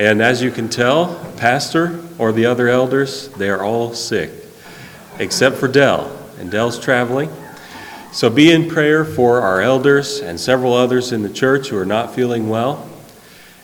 And 0.00 0.22
as 0.22 0.40
you 0.40 0.50
can 0.50 0.70
tell, 0.70 1.22
Pastor 1.36 2.02
or 2.16 2.32
the 2.32 2.46
other 2.46 2.68
elders, 2.68 3.28
they 3.32 3.50
are 3.50 3.62
all 3.62 3.92
sick, 3.92 4.30
except 5.18 5.56
for 5.56 5.68
Dell. 5.68 6.10
And 6.38 6.50
Dell's 6.50 6.78
traveling. 6.78 7.30
So 8.10 8.30
be 8.30 8.50
in 8.50 8.70
prayer 8.70 9.04
for 9.04 9.42
our 9.42 9.60
elders 9.60 10.20
and 10.20 10.40
several 10.40 10.72
others 10.72 11.12
in 11.12 11.20
the 11.20 11.28
church 11.28 11.68
who 11.68 11.76
are 11.76 11.84
not 11.84 12.14
feeling 12.14 12.48
well. 12.48 12.88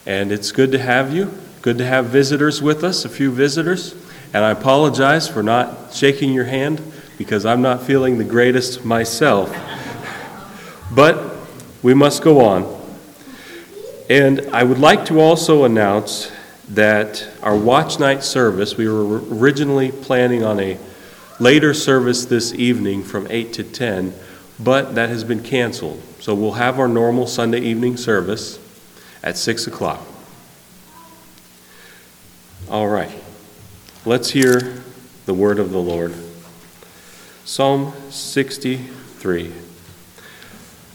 And 0.04 0.30
it's 0.30 0.52
good 0.52 0.72
to 0.72 0.78
have 0.78 1.10
you. 1.10 1.32
Good 1.62 1.78
to 1.78 1.86
have 1.86 2.04
visitors 2.04 2.60
with 2.60 2.84
us, 2.84 3.06
a 3.06 3.08
few 3.08 3.30
visitors. 3.30 3.94
And 4.34 4.44
I 4.44 4.50
apologize 4.50 5.26
for 5.26 5.42
not 5.42 5.94
shaking 5.94 6.34
your 6.34 6.44
hand 6.44 6.82
because 7.16 7.46
I'm 7.46 7.62
not 7.62 7.82
feeling 7.82 8.18
the 8.18 8.24
greatest 8.24 8.84
myself. 8.84 9.56
But 10.94 11.34
we 11.82 11.94
must 11.94 12.22
go 12.22 12.42
on. 12.44 12.75
And 14.08 14.48
I 14.52 14.62
would 14.62 14.78
like 14.78 15.04
to 15.06 15.20
also 15.20 15.64
announce 15.64 16.30
that 16.68 17.28
our 17.42 17.56
watch 17.56 17.98
night 17.98 18.22
service, 18.22 18.76
we 18.76 18.88
were 18.88 19.18
originally 19.34 19.90
planning 19.90 20.44
on 20.44 20.60
a 20.60 20.78
later 21.40 21.74
service 21.74 22.24
this 22.24 22.54
evening 22.54 23.02
from 23.02 23.26
8 23.28 23.52
to 23.54 23.64
10, 23.64 24.14
but 24.60 24.94
that 24.94 25.08
has 25.08 25.24
been 25.24 25.42
canceled. 25.42 26.00
So 26.20 26.34
we'll 26.34 26.52
have 26.52 26.78
our 26.78 26.88
normal 26.88 27.26
Sunday 27.26 27.60
evening 27.60 27.96
service 27.96 28.60
at 29.22 29.36
6 29.36 29.66
o'clock. 29.66 30.00
All 32.70 32.88
right, 32.88 33.12
let's 34.04 34.30
hear 34.30 34.82
the 35.26 35.34
word 35.34 35.58
of 35.58 35.70
the 35.72 35.78
Lord. 35.78 36.14
Psalm 37.44 37.92
63. 38.10 39.52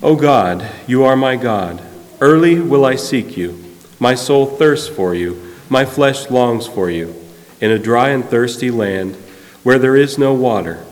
O 0.02 0.16
God, 0.16 0.70
you 0.88 1.04
are 1.04 1.16
my 1.16 1.36
God. 1.36 1.82
Early 2.22 2.60
will 2.60 2.86
I 2.86 2.96
seek 2.96 3.36
you. 3.36 3.62
My 4.00 4.14
soul 4.14 4.46
thirsts 4.46 4.88
for 4.88 5.16
you. 5.16 5.56
My 5.70 5.86
flesh 5.86 6.30
longs 6.30 6.68
for 6.68 6.90
you 6.90 7.16
in 7.60 7.72
a 7.72 7.80
dry 7.80 8.10
and 8.10 8.24
thirsty 8.24 8.70
land 8.70 9.16
where 9.64 9.80
there 9.80 9.96
is 9.96 10.18
no 10.18 10.34
water. 10.34 10.86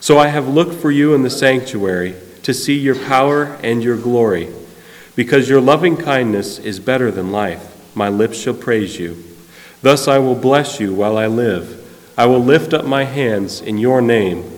So 0.00 0.18
I 0.18 0.28
have 0.28 0.48
looked 0.48 0.74
for 0.74 0.90
you 0.90 1.14
in 1.14 1.22
the 1.22 1.30
sanctuary 1.30 2.14
to 2.42 2.54
see 2.54 2.78
your 2.78 2.94
power 2.94 3.58
and 3.62 3.84
your 3.84 3.96
glory. 3.96 4.48
Because 5.14 5.48
your 5.48 5.60
loving 5.60 5.96
kindness 5.96 6.58
is 6.58 6.80
better 6.80 7.10
than 7.10 7.30
life, 7.30 7.94
my 7.94 8.08
lips 8.08 8.38
shall 8.38 8.54
praise 8.54 8.98
you. 8.98 9.22
Thus 9.82 10.08
I 10.08 10.18
will 10.18 10.34
bless 10.34 10.80
you 10.80 10.94
while 10.94 11.18
I 11.18 11.26
live. 11.26 11.78
I 12.16 12.26
will 12.26 12.42
lift 12.42 12.72
up 12.72 12.86
my 12.86 13.04
hands 13.04 13.60
in 13.60 13.78
your 13.78 14.00
name. 14.00 14.50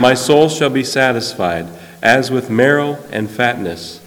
My 0.00 0.14
soul 0.14 0.48
shall 0.48 0.70
be 0.70 0.84
satisfied, 0.84 1.66
as 2.02 2.30
with 2.30 2.48
marrow 2.48 2.98
and 3.10 3.28
fatness. 3.28 4.00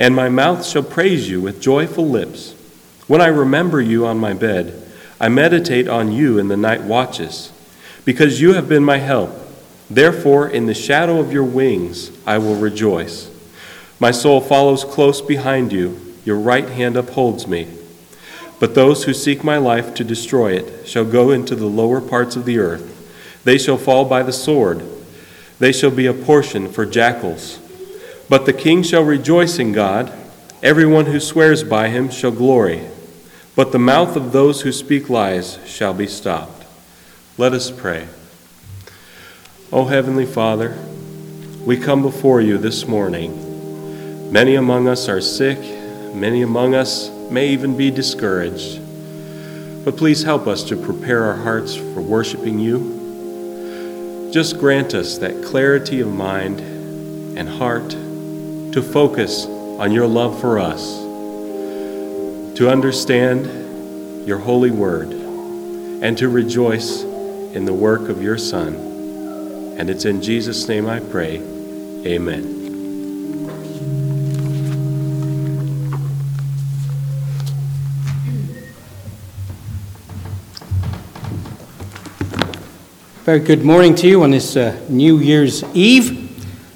And 0.00 0.16
my 0.16 0.30
mouth 0.30 0.64
shall 0.64 0.82
praise 0.82 1.28
you 1.28 1.42
with 1.42 1.60
joyful 1.60 2.08
lips. 2.08 2.54
When 3.06 3.20
I 3.20 3.26
remember 3.26 3.82
you 3.82 4.06
on 4.06 4.16
my 4.16 4.32
bed, 4.32 4.90
I 5.20 5.28
meditate 5.28 5.88
on 5.88 6.10
you 6.10 6.38
in 6.38 6.48
the 6.48 6.56
night 6.56 6.80
watches. 6.82 7.52
Because 8.06 8.40
you 8.40 8.54
have 8.54 8.66
been 8.66 8.82
my 8.82 8.96
help, 8.96 9.30
therefore 9.90 10.48
in 10.48 10.64
the 10.64 10.74
shadow 10.74 11.20
of 11.20 11.34
your 11.34 11.44
wings 11.44 12.10
I 12.26 12.38
will 12.38 12.56
rejoice. 12.56 13.30
My 14.00 14.10
soul 14.10 14.40
follows 14.40 14.84
close 14.84 15.20
behind 15.20 15.70
you, 15.70 16.16
your 16.24 16.38
right 16.38 16.68
hand 16.70 16.96
upholds 16.96 17.46
me. 17.46 17.68
But 18.58 18.74
those 18.74 19.04
who 19.04 19.12
seek 19.12 19.44
my 19.44 19.58
life 19.58 19.92
to 19.94 20.04
destroy 20.04 20.52
it 20.52 20.88
shall 20.88 21.04
go 21.04 21.30
into 21.30 21.54
the 21.54 21.66
lower 21.66 22.00
parts 22.00 22.36
of 22.36 22.46
the 22.46 22.58
earth. 22.58 23.40
They 23.44 23.58
shall 23.58 23.76
fall 23.76 24.06
by 24.06 24.22
the 24.22 24.32
sword. 24.32 24.82
They 25.58 25.72
shall 25.72 25.90
be 25.90 26.06
a 26.06 26.14
portion 26.14 26.72
for 26.72 26.86
jackals. 26.86 27.59
But 28.30 28.46
the 28.46 28.52
king 28.52 28.84
shall 28.84 29.02
rejoice 29.02 29.58
in 29.58 29.72
God. 29.72 30.12
Everyone 30.62 31.06
who 31.06 31.18
swears 31.18 31.64
by 31.64 31.88
him 31.88 32.08
shall 32.10 32.30
glory. 32.30 32.86
But 33.56 33.72
the 33.72 33.80
mouth 33.80 34.14
of 34.14 34.30
those 34.30 34.60
who 34.60 34.70
speak 34.70 35.10
lies 35.10 35.58
shall 35.66 35.92
be 35.92 36.06
stopped. 36.06 36.64
Let 37.36 37.52
us 37.52 37.72
pray. 37.72 38.06
O 39.72 39.86
Heavenly 39.86 40.26
Father, 40.26 40.78
we 41.64 41.76
come 41.76 42.02
before 42.02 42.40
you 42.40 42.56
this 42.56 42.86
morning. 42.86 44.30
Many 44.30 44.54
among 44.54 44.86
us 44.86 45.08
are 45.08 45.20
sick, 45.20 45.58
many 46.14 46.42
among 46.42 46.76
us 46.76 47.10
may 47.32 47.48
even 47.48 47.76
be 47.76 47.90
discouraged. 47.90 48.80
But 49.84 49.96
please 49.96 50.22
help 50.22 50.46
us 50.46 50.62
to 50.64 50.76
prepare 50.76 51.24
our 51.24 51.36
hearts 51.36 51.74
for 51.74 52.00
worshiping 52.00 52.60
you. 52.60 54.30
Just 54.32 54.60
grant 54.60 54.94
us 54.94 55.18
that 55.18 55.42
clarity 55.42 55.98
of 55.98 56.12
mind 56.12 56.60
and 57.36 57.48
heart 57.48 57.92
to 58.72 58.82
focus 58.82 59.46
on 59.46 59.90
your 59.90 60.06
love 60.06 60.40
for 60.40 60.58
us, 60.58 60.98
to 62.56 62.68
understand 62.70 64.26
your 64.28 64.38
holy 64.38 64.70
word, 64.70 65.12
and 65.12 66.16
to 66.16 66.28
rejoice 66.28 67.02
in 67.02 67.64
the 67.64 67.72
work 67.72 68.08
of 68.08 68.22
your 68.22 68.38
Son. 68.38 68.74
And 69.76 69.90
it's 69.90 70.04
in 70.04 70.22
Jesus' 70.22 70.68
name 70.68 70.86
I 70.86 71.00
pray. 71.00 71.38
Amen. 72.06 72.58
Very 83.24 83.40
good 83.40 83.64
morning 83.64 83.94
to 83.96 84.08
you 84.08 84.22
on 84.22 84.30
this 84.30 84.56
uh, 84.56 84.78
New 84.88 85.18
Year's 85.18 85.64
Eve. 85.74 86.29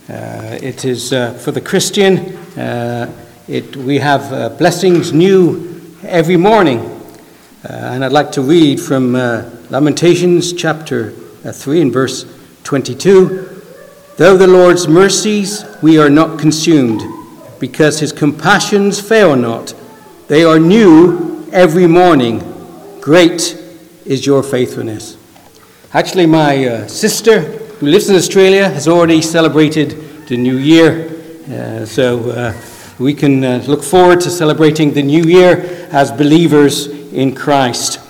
Uh, 0.06 0.58
it 0.60 0.84
is 0.84 1.14
uh, 1.14 1.32
for 1.32 1.50
the 1.50 1.62
Christian, 1.62 2.18
uh, 2.58 3.10
it, 3.48 3.74
we 3.74 3.98
have 3.98 4.58
blessings 4.58 5.14
new 5.14 5.80
every 6.02 6.36
morning. 6.36 6.90
And 7.62 8.04
I'd 8.04 8.12
like 8.12 8.30
to 8.32 8.42
read 8.42 8.78
from 8.80 9.14
Lamentations 9.70 10.52
chapter 10.52 11.12
3 11.12 11.80
and 11.80 11.90
verse 11.90 12.26
22. 12.64 13.62
Though 14.18 14.36
the 14.36 14.46
Lord's 14.46 14.86
mercies 14.86 15.64
we 15.80 15.98
are 15.98 16.10
not 16.10 16.38
consumed, 16.38 17.02
because 17.58 17.98
his 17.98 18.12
compassions 18.12 19.00
fail 19.00 19.34
not. 19.34 19.72
They 20.28 20.44
are 20.44 20.58
new 20.58 21.48
every 21.50 21.86
morning. 21.86 22.42
Great 23.00 23.58
is 24.04 24.26
your 24.26 24.42
faithfulness. 24.42 25.16
Actually, 25.94 26.26
my 26.26 26.66
uh, 26.66 26.88
sister, 26.88 27.58
who 27.79 27.87
lives 27.87 28.09
in 28.09 28.17
Australia, 28.17 28.69
has 28.69 28.87
already 28.88 29.21
celebrated 29.23 30.26
the 30.29 30.37
new 30.37 30.56
year. 30.56 31.11
Uh, 31.50 31.85
so 31.85 32.31
uh, 32.31 32.53
we 32.99 33.12
can 33.15 33.44
uh, 33.44 33.62
look 33.67 33.82
forward 33.82 34.21
to 34.21 34.31
celebrating 34.31 34.93
the 34.93 35.03
new 35.03 35.25
year 35.25 35.88
as 35.91 36.11
believers 36.12 36.87
in 37.12 37.35
Christ. 37.35 38.00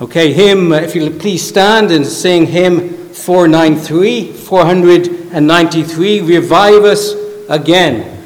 Okay, 0.00 0.32
hymn, 0.32 0.72
if 0.72 0.94
you'll 0.94 1.18
please 1.18 1.46
stand 1.46 1.90
and 1.90 2.06
sing 2.06 2.46
hymn 2.46 2.90
493, 3.12 4.32
493, 4.32 6.20
Revive 6.22 6.84
Us 6.84 7.14
Again. 7.48 8.21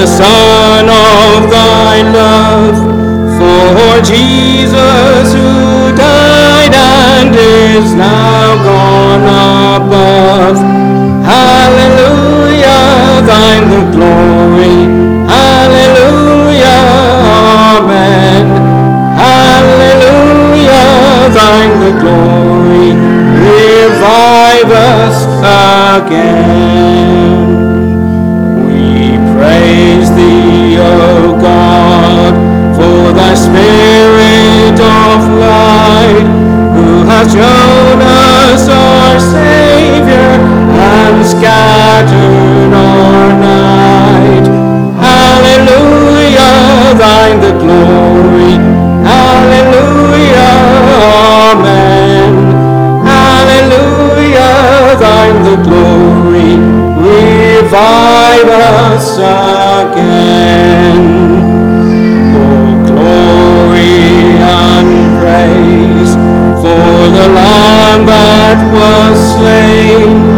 The 0.00 0.06
Son 0.06 0.88
of 0.88 1.50
thy 1.50 2.00
love, 2.10 2.76
for 3.38 4.02
Jesus 4.02 5.34
who 5.34 5.94
died 5.94 6.72
and 6.72 7.34
is 7.34 7.92
now 7.94 8.54
gone 8.64 9.24
above. 9.76 10.56
Hallelujah, 11.26 12.80
thine 13.26 13.68
the 13.68 13.82
glory. 13.94 14.89
revive 57.70 58.48
us 58.48 59.16
again. 59.94 61.04
for 62.32 62.86
glory 62.90 64.10
and 64.42 64.90
praise 65.20 66.14
for 66.62 67.10
the 67.16 67.28
Lamb 67.32 68.06
that 68.06 68.58
was 68.74 69.18
slain. 69.36 70.29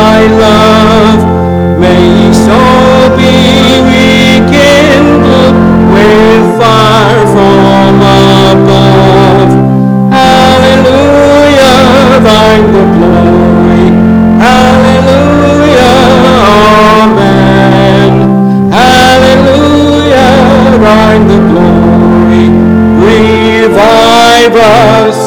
Thy 0.00 0.20
love. 0.44 1.20
May 1.82 2.02
ye 2.18 2.28
so 2.46 2.60
be 3.18 3.34
rekindled 3.90 5.56
with 5.94 6.44
fire 6.58 7.24
from 7.34 7.94
above. 8.52 9.50
Hallelujah, 10.20 11.78
thine 12.28 12.68
the 12.76 12.84
glory. 12.96 13.86
Hallelujah, 14.46 15.96
amen. 17.02 18.12
Hallelujah, 18.80 20.32
thine 20.84 21.24
the 21.32 21.40
glory. 21.50 22.46
Revive 23.04 24.56
us 24.56 25.20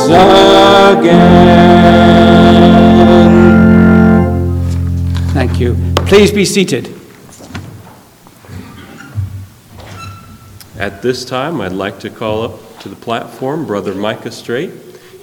again. 0.97 2.02
Please 6.13 6.31
be 6.31 6.45
seated. 6.45 6.93
At 10.77 11.01
this 11.01 11.25
time, 11.25 11.59
I'd 11.59 11.71
like 11.71 11.99
to 12.01 12.11
call 12.11 12.43
up 12.43 12.79
to 12.81 12.89
the 12.89 12.95
platform 12.95 13.65
Brother 13.65 13.95
Micah 13.95 14.31
Straight. 14.31 14.69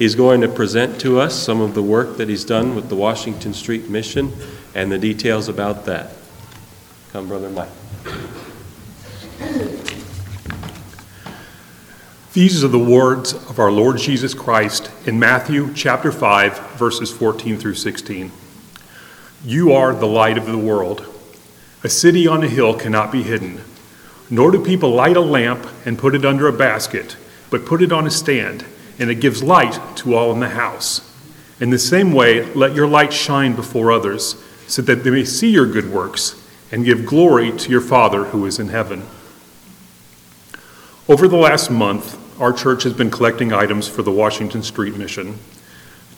He's 0.00 0.16
going 0.16 0.40
to 0.40 0.48
present 0.48 1.00
to 1.02 1.20
us 1.20 1.40
some 1.40 1.60
of 1.60 1.74
the 1.74 1.82
work 1.84 2.16
that 2.16 2.28
he's 2.28 2.44
done 2.44 2.74
with 2.74 2.88
the 2.88 2.96
Washington 2.96 3.54
Street 3.54 3.88
Mission 3.88 4.32
and 4.74 4.90
the 4.90 4.98
details 4.98 5.48
about 5.48 5.84
that. 5.84 6.10
Come, 7.12 7.28
Brother 7.28 7.50
Mike. 7.50 7.68
These 12.32 12.64
are 12.64 12.68
the 12.68 12.80
words 12.80 13.32
of 13.32 13.60
our 13.60 13.70
Lord 13.70 13.98
Jesus 13.98 14.34
Christ 14.34 14.90
in 15.06 15.20
Matthew 15.20 15.72
chapter 15.72 16.10
5, 16.10 16.58
verses 16.72 17.12
14 17.12 17.58
through 17.58 17.76
16. 17.76 18.32
You 19.44 19.72
are 19.72 19.94
the 19.94 20.06
light 20.06 20.36
of 20.36 20.44
the 20.44 20.58
world. 20.58 21.06
A 21.82 21.88
city 21.88 22.26
on 22.26 22.42
a 22.42 22.48
hill 22.48 22.74
cannot 22.74 23.10
be 23.10 23.22
hidden. 23.22 23.62
Nor 24.28 24.50
do 24.50 24.62
people 24.62 24.90
light 24.90 25.16
a 25.16 25.20
lamp 25.20 25.66
and 25.86 25.98
put 25.98 26.14
it 26.14 26.26
under 26.26 26.46
a 26.46 26.52
basket, 26.52 27.16
but 27.48 27.64
put 27.64 27.82
it 27.82 27.90
on 27.90 28.06
a 28.06 28.10
stand, 28.10 28.66
and 28.98 29.10
it 29.10 29.14
gives 29.16 29.42
light 29.42 29.80
to 29.96 30.14
all 30.14 30.30
in 30.32 30.40
the 30.40 30.50
house. 30.50 31.10
In 31.58 31.70
the 31.70 31.78
same 31.78 32.12
way, 32.12 32.52
let 32.54 32.74
your 32.74 32.86
light 32.86 33.14
shine 33.14 33.56
before 33.56 33.90
others, 33.90 34.36
so 34.66 34.82
that 34.82 35.04
they 35.04 35.10
may 35.10 35.24
see 35.24 35.50
your 35.50 35.66
good 35.66 35.90
works 35.90 36.36
and 36.70 36.84
give 36.84 37.06
glory 37.06 37.50
to 37.50 37.70
your 37.70 37.80
Father 37.80 38.24
who 38.24 38.44
is 38.44 38.58
in 38.58 38.68
heaven. 38.68 39.04
Over 41.08 41.26
the 41.26 41.36
last 41.36 41.70
month, 41.70 42.18
our 42.40 42.52
church 42.52 42.82
has 42.82 42.92
been 42.92 43.10
collecting 43.10 43.54
items 43.54 43.88
for 43.88 44.02
the 44.02 44.12
Washington 44.12 44.62
Street 44.62 44.96
Mission. 44.96 45.38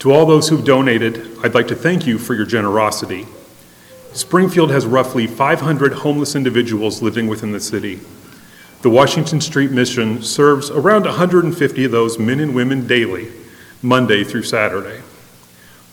To 0.02 0.10
all 0.10 0.26
those 0.26 0.48
who've 0.48 0.64
donated, 0.64 1.30
I'd 1.44 1.54
like 1.54 1.68
to 1.68 1.76
thank 1.76 2.08
you 2.08 2.18
for 2.18 2.34
your 2.34 2.44
generosity. 2.44 3.24
Springfield 4.12 4.72
has 4.72 4.84
roughly 4.84 5.28
500 5.28 5.92
homeless 5.92 6.34
individuals 6.34 7.02
living 7.02 7.28
within 7.28 7.52
the 7.52 7.60
city. 7.60 8.00
The 8.80 8.90
Washington 8.90 9.40
Street 9.40 9.70
Mission 9.70 10.20
serves 10.20 10.72
around 10.72 11.04
150 11.04 11.84
of 11.84 11.92
those 11.92 12.18
men 12.18 12.40
and 12.40 12.52
women 12.52 12.88
daily, 12.88 13.28
Monday 13.80 14.24
through 14.24 14.42
Saturday. 14.42 15.02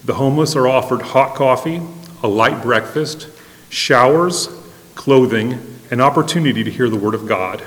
The 0.04 0.16
homeless 0.16 0.56
are 0.56 0.68
offered 0.68 1.04
hot 1.04 1.36
coffee, 1.36 1.80
a 2.24 2.28
light 2.28 2.64
breakfast, 2.64 3.30
showers, 3.70 4.50
clothing, 4.96 5.60
and 5.92 6.02
opportunity 6.02 6.64
to 6.64 6.72
hear 6.72 6.90
the 6.90 6.98
Word 6.98 7.14
of 7.14 7.28
God. 7.28 7.62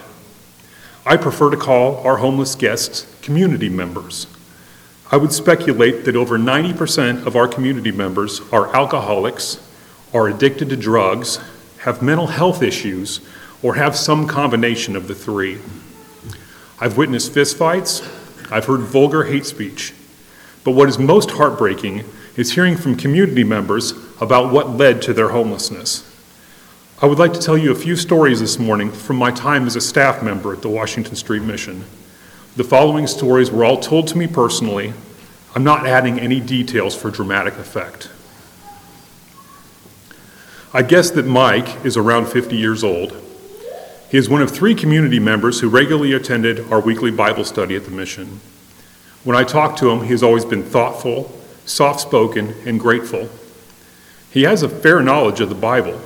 I 1.06 1.18
prefer 1.18 1.50
to 1.50 1.56
call 1.56 1.98
our 1.98 2.16
homeless 2.16 2.56
guests 2.56 3.06
community 3.22 3.68
members. 3.68 4.26
I 5.12 5.16
would 5.16 5.34
speculate 5.34 6.06
that 6.06 6.16
over 6.16 6.38
90% 6.38 7.26
of 7.26 7.36
our 7.36 7.46
community 7.46 7.92
members 7.92 8.40
are 8.50 8.74
alcoholics, 8.74 9.60
are 10.14 10.26
addicted 10.26 10.70
to 10.70 10.76
drugs, 10.76 11.38
have 11.80 12.00
mental 12.00 12.28
health 12.28 12.62
issues, 12.62 13.20
or 13.62 13.74
have 13.74 13.94
some 13.94 14.26
combination 14.26 14.96
of 14.96 15.08
the 15.08 15.14
three. 15.14 15.58
I've 16.80 16.96
witnessed 16.96 17.34
fistfights, 17.34 18.00
I've 18.50 18.64
heard 18.64 18.80
vulgar 18.80 19.24
hate 19.24 19.44
speech, 19.44 19.92
but 20.64 20.70
what 20.70 20.88
is 20.88 20.98
most 20.98 21.32
heartbreaking 21.32 22.04
is 22.36 22.52
hearing 22.54 22.78
from 22.78 22.96
community 22.96 23.44
members 23.44 23.92
about 24.18 24.50
what 24.50 24.70
led 24.70 25.02
to 25.02 25.12
their 25.12 25.28
homelessness. 25.28 26.08
I 27.02 27.06
would 27.06 27.18
like 27.18 27.34
to 27.34 27.40
tell 27.40 27.58
you 27.58 27.70
a 27.70 27.74
few 27.74 27.96
stories 27.96 28.40
this 28.40 28.58
morning 28.58 28.90
from 28.90 29.16
my 29.16 29.30
time 29.30 29.66
as 29.66 29.76
a 29.76 29.80
staff 29.82 30.22
member 30.22 30.54
at 30.54 30.62
the 30.62 30.70
Washington 30.70 31.16
Street 31.16 31.42
Mission. 31.42 31.84
The 32.54 32.64
following 32.64 33.06
stories 33.06 33.50
were 33.50 33.64
all 33.64 33.80
told 33.80 34.08
to 34.08 34.18
me 34.18 34.26
personally. 34.26 34.92
I'm 35.54 35.64
not 35.64 35.86
adding 35.86 36.20
any 36.20 36.38
details 36.38 36.94
for 36.94 37.10
dramatic 37.10 37.54
effect. 37.54 38.10
I 40.74 40.82
guess 40.82 41.10
that 41.12 41.24
Mike 41.24 41.82
is 41.82 41.96
around 41.96 42.26
50 42.26 42.54
years 42.54 42.84
old. 42.84 43.16
He 44.10 44.18
is 44.18 44.28
one 44.28 44.42
of 44.42 44.50
three 44.50 44.74
community 44.74 45.18
members 45.18 45.60
who 45.60 45.70
regularly 45.70 46.12
attended 46.12 46.70
our 46.70 46.78
weekly 46.78 47.10
Bible 47.10 47.46
study 47.46 47.74
at 47.74 47.86
the 47.86 47.90
mission. 47.90 48.40
When 49.24 49.34
I 49.34 49.44
talk 49.44 49.74
to 49.76 49.88
him, 49.88 50.02
he 50.02 50.10
has 50.10 50.22
always 50.22 50.44
been 50.44 50.62
thoughtful, 50.62 51.32
soft 51.64 52.00
spoken, 52.00 52.54
and 52.66 52.78
grateful. 52.78 53.30
He 54.30 54.42
has 54.42 54.62
a 54.62 54.68
fair 54.68 55.00
knowledge 55.00 55.40
of 55.40 55.48
the 55.48 55.54
Bible, 55.54 55.98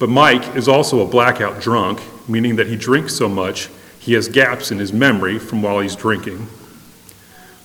but 0.00 0.08
Mike 0.08 0.56
is 0.56 0.66
also 0.66 1.00
a 1.00 1.08
blackout 1.08 1.60
drunk, 1.60 2.00
meaning 2.28 2.56
that 2.56 2.66
he 2.66 2.74
drinks 2.74 3.14
so 3.14 3.28
much 3.28 3.68
he 4.04 4.12
has 4.12 4.28
gaps 4.28 4.70
in 4.70 4.78
his 4.78 4.92
memory 4.92 5.38
from 5.38 5.62
while 5.62 5.80
he's 5.80 5.96
drinking. 5.96 6.46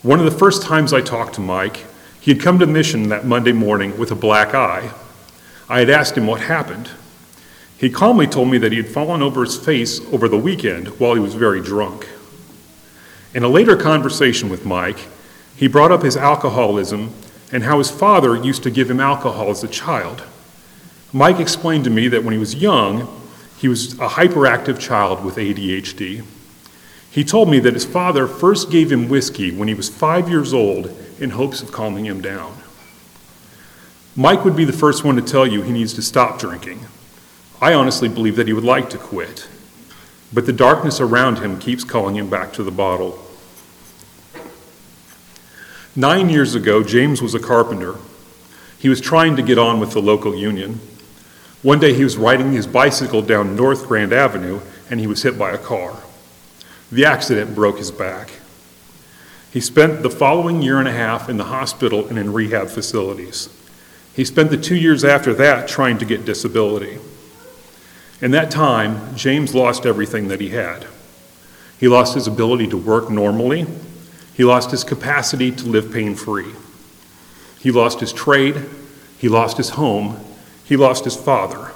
One 0.03 0.19
of 0.19 0.25
the 0.25 0.39
first 0.39 0.61
times 0.61 0.93
I 0.93 1.01
talked 1.01 1.33
to 1.33 1.41
Mike, 1.41 1.85
he 2.21 2.31
had 2.31 2.41
come 2.41 2.59
to 2.59 2.65
mission 2.65 3.09
that 3.09 3.25
Monday 3.25 3.51
morning 3.51 3.97
with 3.97 4.09
a 4.09 4.15
black 4.15 4.55
eye. 4.55 4.93
I 5.67 5.79
had 5.79 5.89
asked 5.89 6.15
him 6.15 6.27
what 6.27 6.39
happened. 6.39 6.91
He 7.77 7.89
calmly 7.89 8.25
told 8.25 8.47
me 8.47 8.57
that 8.57 8.71
he 8.71 8.77
had 8.77 8.87
fallen 8.87 9.21
over 9.21 9.43
his 9.43 9.57
face 9.57 9.99
over 10.13 10.29
the 10.29 10.37
weekend 10.37 10.87
while 10.97 11.13
he 11.13 11.19
was 11.19 11.33
very 11.35 11.59
drunk. 11.61 12.07
In 13.33 13.43
a 13.43 13.49
later 13.49 13.75
conversation 13.75 14.47
with 14.47 14.65
Mike, 14.65 15.09
he 15.57 15.67
brought 15.67 15.91
up 15.91 16.03
his 16.03 16.15
alcoholism 16.15 17.13
and 17.51 17.63
how 17.63 17.79
his 17.79 17.91
father 17.91 18.37
used 18.37 18.63
to 18.63 18.71
give 18.71 18.89
him 18.89 19.01
alcohol 19.01 19.49
as 19.49 19.61
a 19.61 19.67
child. 19.67 20.23
Mike 21.11 21.41
explained 21.41 21.83
to 21.83 21.89
me 21.89 22.07
that 22.07 22.23
when 22.23 22.31
he 22.31 22.39
was 22.39 22.55
young, 22.55 23.18
he 23.59 23.67
was 23.67 23.93
a 23.95 24.07
hyperactive 24.07 24.79
child 24.79 25.25
with 25.25 25.35
ADHD. 25.35 26.23
He 27.11 27.25
told 27.25 27.49
me 27.49 27.59
that 27.59 27.73
his 27.73 27.83
father 27.83 28.25
first 28.25 28.71
gave 28.71 28.89
him 28.89 29.09
whiskey 29.09 29.51
when 29.51 29.67
he 29.67 29.73
was 29.73 29.89
five 29.89 30.29
years 30.29 30.53
old 30.53 30.95
in 31.19 31.31
hopes 31.31 31.61
of 31.61 31.69
calming 31.69 32.05
him 32.05 32.21
down. 32.21 32.55
Mike 34.15 34.45
would 34.45 34.55
be 34.55 34.63
the 34.63 34.71
first 34.71 35.03
one 35.03 35.17
to 35.17 35.21
tell 35.21 35.45
you 35.45 35.61
he 35.61 35.73
needs 35.73 35.93
to 35.95 36.01
stop 36.01 36.39
drinking. 36.39 36.85
I 37.61 37.73
honestly 37.73 38.07
believe 38.07 38.37
that 38.37 38.47
he 38.47 38.53
would 38.53 38.63
like 38.63 38.89
to 38.91 38.97
quit, 38.97 39.49
but 40.31 40.45
the 40.45 40.53
darkness 40.53 41.01
around 41.01 41.39
him 41.39 41.59
keeps 41.59 41.83
calling 41.83 42.15
him 42.15 42.29
back 42.29 42.53
to 42.53 42.63
the 42.63 42.71
bottle. 42.71 43.19
Nine 45.97 46.29
years 46.29 46.55
ago, 46.55 46.81
James 46.81 47.21
was 47.21 47.35
a 47.35 47.39
carpenter. 47.39 47.95
He 48.77 48.87
was 48.87 49.01
trying 49.01 49.35
to 49.35 49.41
get 49.41 49.57
on 49.57 49.81
with 49.81 49.91
the 49.91 50.01
local 50.01 50.33
union. 50.33 50.79
One 51.61 51.79
day 51.79 51.93
he 51.93 52.05
was 52.05 52.15
riding 52.15 52.53
his 52.53 52.67
bicycle 52.67 53.21
down 53.21 53.55
North 53.55 53.87
Grand 53.87 54.13
Avenue 54.13 54.61
and 54.89 54.99
he 54.99 55.07
was 55.07 55.23
hit 55.23 55.37
by 55.37 55.51
a 55.51 55.57
car. 55.57 56.03
The 56.91 57.05
accident 57.05 57.53
broke 57.53 57.77
his 57.77 57.91
back. 57.91 58.31
He 59.51 59.59
spent 59.59 60.01
the 60.01 60.09
following 60.09 60.61
year 60.61 60.79
and 60.79 60.87
a 60.87 60.93
half 60.93 61.27
in 61.27 61.37
the 61.37 61.45
hospital 61.45 62.07
and 62.07 62.17
in 62.17 62.31
rehab 62.31 62.69
facilities. 62.69 63.49
He 64.13 64.23
spent 64.23 64.51
the 64.51 64.57
two 64.57 64.75
years 64.75 65.03
after 65.03 65.33
that 65.33 65.67
trying 65.67 65.97
to 65.97 66.05
get 66.05 66.25
disability. 66.25 66.99
In 68.21 68.31
that 68.31 68.51
time, 68.51 69.15
James 69.15 69.53
lost 69.53 69.85
everything 69.85 70.27
that 70.29 70.41
he 70.41 70.49
had. 70.49 70.87
He 71.79 71.87
lost 71.87 72.15
his 72.15 72.27
ability 72.27 72.67
to 72.67 72.77
work 72.77 73.09
normally. 73.09 73.65
He 74.33 74.43
lost 74.43 74.71
his 74.71 74.83
capacity 74.83 75.51
to 75.51 75.65
live 75.67 75.91
pain 75.91 76.15
free. 76.15 76.53
He 77.59 77.71
lost 77.71 77.99
his 77.99 78.13
trade. 78.13 78.65
He 79.17 79.27
lost 79.29 79.57
his 79.57 79.71
home. 79.71 80.19
He 80.69 80.77
lost 80.77 81.03
his 81.03 81.15
father. 81.15 81.71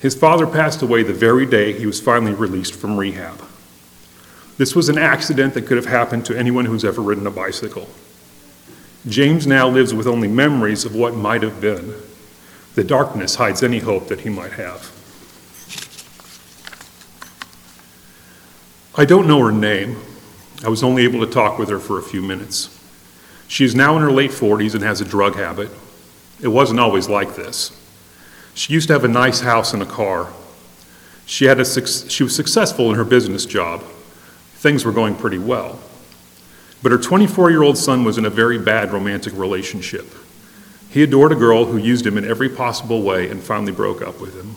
His 0.00 0.16
father 0.16 0.44
passed 0.44 0.82
away 0.82 1.04
the 1.04 1.12
very 1.12 1.46
day 1.46 1.72
he 1.72 1.86
was 1.86 2.00
finally 2.00 2.34
released 2.34 2.74
from 2.74 2.96
rehab. 2.96 3.40
This 4.56 4.74
was 4.74 4.88
an 4.88 4.98
accident 4.98 5.54
that 5.54 5.66
could 5.66 5.76
have 5.76 5.86
happened 5.86 6.26
to 6.26 6.36
anyone 6.36 6.64
who's 6.64 6.84
ever 6.84 7.00
ridden 7.00 7.28
a 7.28 7.30
bicycle. 7.30 7.88
James 9.06 9.46
now 9.46 9.68
lives 9.68 9.94
with 9.94 10.08
only 10.08 10.26
memories 10.26 10.84
of 10.84 10.96
what 10.96 11.14
might 11.14 11.44
have 11.44 11.60
been. 11.60 11.94
The 12.74 12.82
darkness 12.82 13.36
hides 13.36 13.62
any 13.62 13.78
hope 13.78 14.08
that 14.08 14.22
he 14.22 14.30
might 14.30 14.54
have. 14.54 14.92
I 18.96 19.04
don't 19.04 19.28
know 19.28 19.44
her 19.44 19.52
name. 19.52 19.96
I 20.64 20.68
was 20.68 20.82
only 20.82 21.04
able 21.04 21.24
to 21.24 21.32
talk 21.32 21.56
with 21.56 21.68
her 21.68 21.78
for 21.78 22.00
a 22.00 22.02
few 22.02 22.20
minutes. 22.20 22.76
She 23.46 23.64
is 23.64 23.76
now 23.76 23.94
in 23.94 24.02
her 24.02 24.10
late 24.10 24.32
40s 24.32 24.74
and 24.74 24.82
has 24.82 25.00
a 25.00 25.04
drug 25.04 25.36
habit. 25.36 25.70
It 26.42 26.48
wasn't 26.48 26.80
always 26.80 27.08
like 27.08 27.36
this. 27.36 27.78
She 28.58 28.72
used 28.72 28.88
to 28.88 28.92
have 28.92 29.04
a 29.04 29.08
nice 29.08 29.38
house 29.38 29.72
and 29.72 29.80
a 29.80 29.86
car. 29.86 30.32
She, 31.26 31.44
had 31.44 31.60
a, 31.60 31.64
she 31.64 32.24
was 32.24 32.34
successful 32.34 32.90
in 32.90 32.96
her 32.96 33.04
business 33.04 33.46
job. 33.46 33.84
Things 34.54 34.84
were 34.84 34.90
going 34.90 35.14
pretty 35.14 35.38
well. 35.38 35.78
But 36.82 36.90
her 36.90 36.98
24 36.98 37.52
year 37.52 37.62
old 37.62 37.78
son 37.78 38.02
was 38.02 38.18
in 38.18 38.24
a 38.24 38.30
very 38.30 38.58
bad 38.58 38.92
romantic 38.92 39.32
relationship. 39.34 40.12
He 40.90 41.04
adored 41.04 41.30
a 41.30 41.36
girl 41.36 41.66
who 41.66 41.76
used 41.76 42.04
him 42.04 42.18
in 42.18 42.24
every 42.24 42.48
possible 42.48 43.02
way 43.02 43.30
and 43.30 43.40
finally 43.40 43.70
broke 43.70 44.02
up 44.02 44.20
with 44.20 44.34
him. 44.34 44.56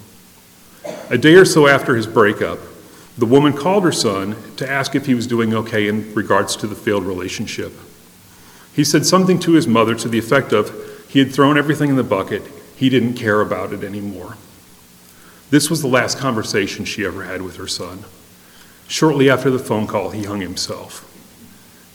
A 1.12 1.18
day 1.20 1.36
or 1.36 1.46
so 1.46 1.68
after 1.68 1.96
his 1.96 2.08
breakup, 2.08 2.58
the 3.20 3.28
woman 3.28 3.54
called 3.54 3.84
her 3.84 3.92
son 3.92 4.36
to 4.56 4.68
ask 4.68 4.96
if 4.96 5.06
he 5.06 5.14
was 5.14 5.28
doing 5.28 5.54
okay 5.54 5.88
in 5.88 6.12
regards 6.16 6.56
to 6.56 6.66
the 6.66 6.76
failed 6.76 7.04
relationship. 7.04 7.72
He 8.74 8.84
said 8.84 9.06
something 9.06 9.38
to 9.42 9.52
his 9.52 9.68
mother 9.68 9.94
to 9.94 10.10
the 10.10 10.18
effect 10.18 10.54
of, 10.54 11.06
he 11.08 11.20
had 11.20 11.32
thrown 11.32 11.56
everything 11.56 11.92
in 11.92 11.98
the 11.98 12.04
bucket, 12.04 12.42
he 12.82 12.90
didn't 12.90 13.14
care 13.14 13.42
about 13.42 13.72
it 13.74 13.84
anymore. 13.84 14.38
This 15.52 15.70
was 15.70 15.84
the 15.84 15.88
last 15.88 16.18
conversation 16.18 16.84
she 16.84 17.06
ever 17.06 17.26
had 17.26 17.44
with 17.44 17.58
her 17.58 17.68
son. 17.68 18.06
Shortly 18.88 19.30
after 19.30 19.52
the 19.52 19.60
phone 19.60 19.86
call, 19.86 20.10
he 20.10 20.24
hung 20.24 20.42
himself. 20.42 21.08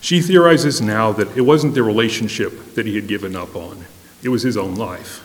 She 0.00 0.20
theorizes 0.20 0.80
now 0.80 1.10
that 1.10 1.36
it 1.36 1.40
wasn't 1.40 1.74
the 1.74 1.82
relationship 1.82 2.76
that 2.76 2.86
he 2.86 2.94
had 2.94 3.08
given 3.08 3.34
up 3.34 3.56
on, 3.56 3.86
it 4.22 4.28
was 4.28 4.44
his 4.44 4.56
own 4.56 4.76
life. 4.76 5.24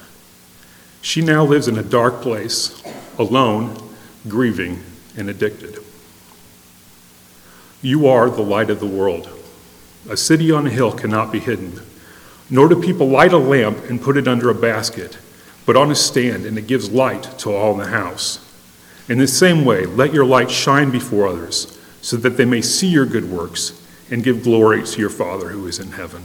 She 1.03 1.22
now 1.22 1.44
lives 1.44 1.68
in 1.68 1.77
a 1.77 1.84
dark 1.84 2.24
place, 2.24 2.82
alone, 3.20 3.77
grieving, 4.27 4.82
and 5.15 5.30
addicted. 5.30 5.77
You 7.84 8.08
are 8.08 8.32
the 8.32 8.41
light 8.41 8.72
of 8.72 8.80
the 8.80 8.88
world. 8.88 9.30
A 10.10 10.18
city 10.18 10.50
on 10.50 10.65
a 10.65 10.72
hill 10.72 10.91
cannot 10.91 11.32
be 11.32 11.39
hidden, 11.39 11.82
nor 12.50 12.68
do 12.68 12.82
people 12.82 13.08
light 13.08 13.32
a 13.32 13.38
lamp 13.38 13.88
and 13.91 14.01
put 14.01 14.18
it 14.18 14.27
under 14.27 14.50
a 14.50 14.56
basket, 14.56 15.20
but 15.65 15.77
on 15.77 15.91
a 15.91 15.96
stand, 15.96 16.46
and 16.46 16.58
it 16.58 16.68
gives 16.68 16.91
light 16.91 17.24
to 17.39 17.53
all 17.53 17.74
in 17.74 17.77
the 17.77 17.88
house. 17.88 18.39
In 19.08 19.18
the 19.18 19.27
same 19.27 19.65
way, 19.65 19.86
let 19.86 20.13
your 20.13 20.25
light 20.25 20.50
shine 20.50 20.89
before 20.89 21.27
others, 21.27 21.77
so 22.01 22.18
that 22.18 22.38
they 22.38 22.46
may 22.46 22.62
see 22.62 22.88
your 22.88 23.06
good 23.06 23.30
works 23.30 23.82
and 24.10 24.24
give 24.24 24.44
glory 24.44 24.84
to 24.84 25.00
your 25.00 25.10
Father 25.10 25.50
who 25.50 25.68
is 25.68 25.80
in 25.80 25.91
heaven. 25.91 26.24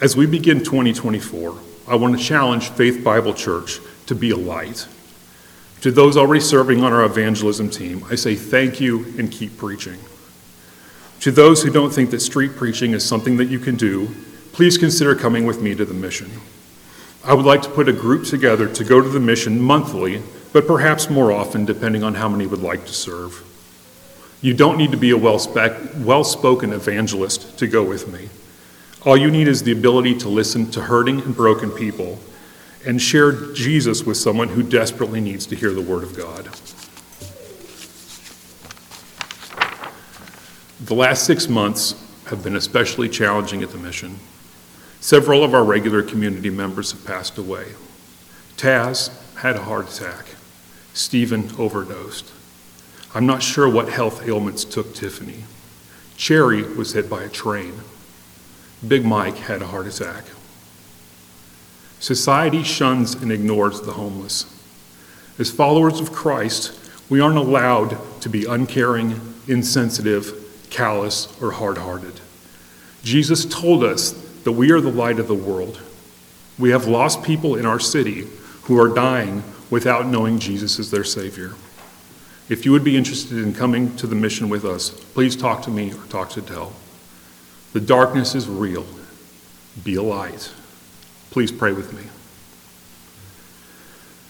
As 0.00 0.16
we 0.16 0.26
begin 0.26 0.58
2024, 0.58 1.58
I 1.88 1.96
want 1.96 2.16
to 2.16 2.24
challenge 2.24 2.70
Faith 2.70 3.02
Bible 3.02 3.34
Church 3.34 3.80
to 4.06 4.14
be 4.14 4.30
a 4.30 4.36
light. 4.36 4.86
To 5.80 5.90
those 5.90 6.16
already 6.16 6.40
serving 6.40 6.82
on 6.82 6.92
our 6.92 7.04
evangelism 7.04 7.70
team, 7.70 8.04
I 8.10 8.14
say 8.14 8.34
thank 8.34 8.80
you 8.80 9.14
and 9.18 9.30
keep 9.30 9.56
preaching. 9.56 9.98
To 11.20 11.32
those 11.32 11.62
who 11.62 11.70
don't 11.70 11.92
think 11.92 12.10
that 12.10 12.20
street 12.20 12.56
preaching 12.56 12.92
is 12.92 13.04
something 13.04 13.36
that 13.38 13.46
you 13.46 13.58
can 13.58 13.76
do, 13.76 14.14
please 14.52 14.78
consider 14.78 15.14
coming 15.14 15.46
with 15.46 15.60
me 15.60 15.74
to 15.74 15.84
the 15.84 15.94
mission. 15.94 16.30
I 17.28 17.34
would 17.34 17.44
like 17.44 17.60
to 17.60 17.68
put 17.68 17.90
a 17.90 17.92
group 17.92 18.24
together 18.24 18.66
to 18.72 18.84
go 18.84 19.02
to 19.02 19.08
the 19.08 19.20
mission 19.20 19.60
monthly, 19.60 20.22
but 20.54 20.66
perhaps 20.66 21.10
more 21.10 21.30
often, 21.30 21.66
depending 21.66 22.02
on 22.02 22.14
how 22.14 22.26
many 22.26 22.46
would 22.46 22.62
like 22.62 22.86
to 22.86 22.94
serve. 22.94 23.44
You 24.40 24.54
don't 24.54 24.78
need 24.78 24.92
to 24.92 24.96
be 24.96 25.10
a 25.10 25.16
well 25.18 26.24
spoken 26.24 26.72
evangelist 26.72 27.58
to 27.58 27.66
go 27.66 27.84
with 27.84 28.10
me. 28.10 28.30
All 29.04 29.14
you 29.14 29.30
need 29.30 29.46
is 29.46 29.62
the 29.62 29.72
ability 29.72 30.16
to 30.20 30.28
listen 30.30 30.70
to 30.70 30.80
hurting 30.80 31.20
and 31.20 31.36
broken 31.36 31.70
people 31.70 32.18
and 32.86 33.00
share 33.02 33.32
Jesus 33.52 34.04
with 34.04 34.16
someone 34.16 34.48
who 34.48 34.62
desperately 34.62 35.20
needs 35.20 35.44
to 35.48 35.54
hear 35.54 35.74
the 35.74 35.82
Word 35.82 36.04
of 36.04 36.16
God. 36.16 36.46
The 40.80 40.94
last 40.94 41.24
six 41.24 41.46
months 41.46 41.94
have 42.28 42.42
been 42.42 42.56
especially 42.56 43.10
challenging 43.10 43.62
at 43.62 43.70
the 43.70 43.76
mission. 43.76 44.18
Several 45.00 45.44
of 45.44 45.54
our 45.54 45.64
regular 45.64 46.02
community 46.02 46.50
members 46.50 46.92
have 46.92 47.04
passed 47.04 47.38
away. 47.38 47.66
Taz 48.56 49.10
had 49.36 49.56
a 49.56 49.62
heart 49.62 49.88
attack. 49.94 50.26
Stephen 50.92 51.50
overdosed. 51.58 52.32
I'm 53.14 53.24
not 53.24 53.42
sure 53.42 53.68
what 53.68 53.88
health 53.88 54.26
ailments 54.26 54.64
took 54.64 54.94
Tiffany. 54.94 55.44
Cherry 56.16 56.62
was 56.62 56.92
hit 56.92 57.08
by 57.08 57.22
a 57.22 57.28
train. 57.28 57.74
Big 58.86 59.04
Mike 59.04 59.36
had 59.36 59.62
a 59.62 59.68
heart 59.68 59.86
attack. 59.86 60.24
Society 62.00 62.62
shuns 62.62 63.14
and 63.14 63.30
ignores 63.32 63.80
the 63.80 63.92
homeless. 63.92 64.54
As 65.38 65.50
followers 65.50 66.00
of 66.00 66.12
Christ, 66.12 66.78
we 67.08 67.20
aren't 67.20 67.38
allowed 67.38 67.96
to 68.20 68.28
be 68.28 68.44
uncaring, 68.44 69.20
insensitive, 69.46 70.66
callous, 70.70 71.40
or 71.40 71.52
hard 71.52 71.78
hearted. 71.78 72.20
Jesus 73.02 73.44
told 73.44 73.84
us 73.84 74.27
that 74.44 74.52
we 74.52 74.70
are 74.70 74.80
the 74.80 74.90
light 74.90 75.18
of 75.18 75.28
the 75.28 75.34
world. 75.34 75.80
We 76.58 76.70
have 76.70 76.86
lost 76.86 77.22
people 77.22 77.56
in 77.56 77.66
our 77.66 77.78
city 77.78 78.26
who 78.62 78.80
are 78.80 78.88
dying 78.88 79.42
without 79.70 80.06
knowing 80.06 80.38
Jesus 80.38 80.78
as 80.78 80.90
their 80.90 81.04
Savior. 81.04 81.54
If 82.48 82.64
you 82.64 82.72
would 82.72 82.84
be 82.84 82.96
interested 82.96 83.38
in 83.38 83.52
coming 83.52 83.94
to 83.96 84.06
the 84.06 84.14
mission 84.14 84.48
with 84.48 84.64
us, 84.64 84.90
please 84.90 85.36
talk 85.36 85.62
to 85.62 85.70
me 85.70 85.92
or 85.92 86.04
talk 86.06 86.30
to 86.30 86.40
Dell. 86.40 86.72
The 87.72 87.80
darkness 87.80 88.34
is 88.34 88.48
real. 88.48 88.86
Be 89.84 89.94
a 89.96 90.02
light. 90.02 90.52
Please 91.30 91.52
pray 91.52 91.72
with 91.72 91.92
me. 91.92 92.04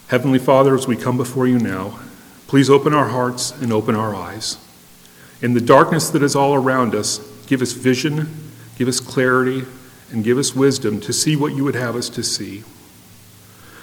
Heavenly 0.08 0.38
Father, 0.38 0.74
as 0.74 0.88
we 0.88 0.96
come 0.96 1.16
before 1.16 1.46
you 1.46 1.58
now, 1.58 2.00
please 2.48 2.68
open 2.68 2.92
our 2.92 3.08
hearts 3.08 3.52
and 3.52 3.72
open 3.72 3.94
our 3.94 4.14
eyes. 4.14 4.56
In 5.40 5.54
the 5.54 5.60
darkness 5.60 6.10
that 6.10 6.22
is 6.22 6.34
all 6.34 6.54
around 6.54 6.94
us, 6.94 7.18
give 7.46 7.62
us 7.62 7.72
vision, 7.72 8.26
give 8.76 8.88
us 8.88 8.98
clarity, 8.98 9.64
and 10.10 10.24
give 10.24 10.38
us 10.38 10.54
wisdom 10.54 11.00
to 11.00 11.12
see 11.12 11.36
what 11.36 11.54
you 11.54 11.64
would 11.64 11.74
have 11.74 11.96
us 11.96 12.08
to 12.10 12.22
see. 12.22 12.64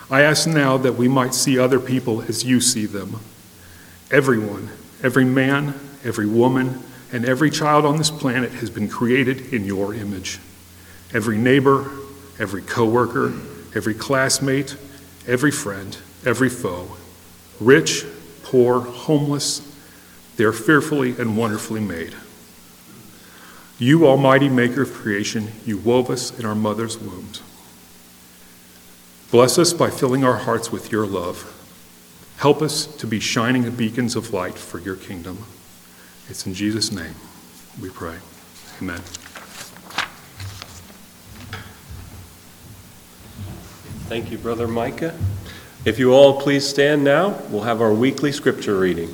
I 0.09 0.21
ask 0.21 0.47
now 0.47 0.77
that 0.77 0.93
we 0.93 1.07
might 1.07 1.33
see 1.33 1.57
other 1.57 1.79
people 1.79 2.21
as 2.23 2.43
you 2.43 2.61
see 2.61 2.85
them. 2.85 3.19
Everyone, 4.11 4.69
every 5.01 5.25
man, 5.25 5.73
every 6.03 6.27
woman, 6.27 6.83
and 7.11 7.25
every 7.25 7.49
child 7.49 7.85
on 7.85 7.97
this 7.97 8.11
planet 8.11 8.51
has 8.53 8.69
been 8.69 8.87
created 8.87 9.53
in 9.53 9.65
your 9.65 9.93
image. 9.93 10.39
Every 11.13 11.37
neighbor, 11.37 11.89
every 12.39 12.61
coworker, 12.61 13.33
every 13.73 13.93
classmate, 13.93 14.75
every 15.27 15.51
friend, 15.51 15.97
every 16.25 16.49
foe, 16.49 16.87
rich, 17.59 18.05
poor, 18.43 18.81
homeless, 18.81 19.61
they 20.35 20.43
are 20.43 20.53
fearfully 20.53 21.15
and 21.17 21.37
wonderfully 21.37 21.79
made. 21.81 22.15
You, 23.77 24.07
Almighty 24.07 24.47
Maker 24.47 24.83
of 24.83 24.93
creation, 24.93 25.51
you 25.65 25.77
wove 25.77 26.09
us 26.09 26.37
in 26.39 26.45
our 26.45 26.55
mother's 26.55 26.97
wombs. 26.97 27.41
Bless 29.31 29.57
us 29.57 29.73
by 29.73 29.89
filling 29.89 30.23
our 30.23 30.37
hearts 30.37 30.71
with 30.71 30.93
your 30.93 31.05
love. 31.05 31.51
Help 32.37 32.61
us 32.61 32.85
to 32.85 33.05
be 33.05 33.19
shining 33.19 33.69
beacons 33.71 34.15
of 34.15 34.33
light 34.33 34.57
for 34.57 34.79
your 34.79 34.95
kingdom. 34.95 35.39
It's 36.29 36.45
in 36.45 36.53
Jesus' 36.53 36.91
name 36.91 37.15
we 37.81 37.89
pray. 37.89 38.15
Amen. 38.81 39.01
Thank 44.07 44.31
you, 44.31 44.37
Brother 44.37 44.67
Micah. 44.67 45.17
If 45.83 45.99
you 45.99 46.13
all 46.13 46.39
please 46.39 46.65
stand 46.65 47.03
now, 47.03 47.41
we'll 47.49 47.63
have 47.63 47.81
our 47.81 47.93
weekly 47.93 48.31
scripture 48.31 48.79
reading. 48.79 49.13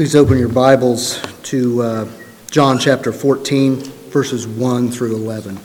Please 0.00 0.16
open 0.16 0.38
your 0.38 0.48
Bibles 0.48 1.20
to 1.42 1.82
uh, 1.82 2.08
John 2.50 2.78
chapter 2.78 3.12
14, 3.12 3.80
verses 4.08 4.46
1 4.46 4.90
through 4.90 5.14
11. 5.14 5.58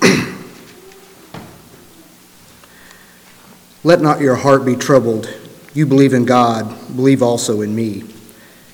Let 3.84 4.00
not 4.00 4.22
your 4.22 4.36
heart 4.36 4.64
be 4.64 4.76
troubled. 4.76 5.30
You 5.74 5.84
believe 5.84 6.14
in 6.14 6.24
God, 6.24 6.74
believe 6.96 7.22
also 7.22 7.60
in 7.60 7.76
me. 7.76 8.04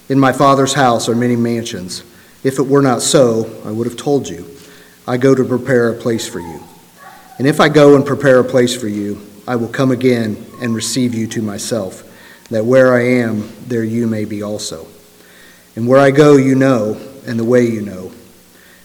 In 0.09 0.21
my 0.21 0.33
Father's 0.33 0.75
house 0.75 1.09
are 1.09 1.17
many 1.17 1.35
mansions. 1.35 2.05
If 2.45 2.61
it 2.61 2.67
were 2.69 2.81
not 2.81 3.03
so, 3.03 3.61
I 3.65 3.73
would 3.73 3.89
have 3.89 3.97
told 3.97 4.29
you. 4.29 4.49
I 5.09 5.17
go 5.17 5.35
to 5.35 5.43
prepare 5.43 5.91
a 5.91 5.95
place 5.95 6.29
for 6.29 6.39
you. 6.39 6.63
And 7.39 7.49
if 7.49 7.59
I 7.59 7.69
go 7.69 7.97
and 7.97 8.07
prepare 8.07 8.39
a 8.39 8.45
place 8.45 8.81
for 8.81 8.87
you, 8.87 9.21
I 9.49 9.57
will 9.57 9.67
come 9.67 9.91
again 9.91 10.47
and 10.63 10.77
receive 10.77 11.13
you 11.13 11.27
to 11.27 11.43
myself, 11.43 12.05
that 12.51 12.65
where 12.65 12.95
I 12.95 13.05
am, 13.21 13.51
there 13.67 13.85
you 13.85 14.07
may 14.07 14.25
be 14.25 14.43
also. 14.43 14.87
And 15.77 15.87
where 15.87 16.01
I 16.01 16.11
go, 16.11 16.37
you 16.37 16.55
know, 16.55 17.01
and 17.27 17.39
the 17.39 17.45
way 17.45 17.67
you 17.67 17.83
know. 17.83 18.13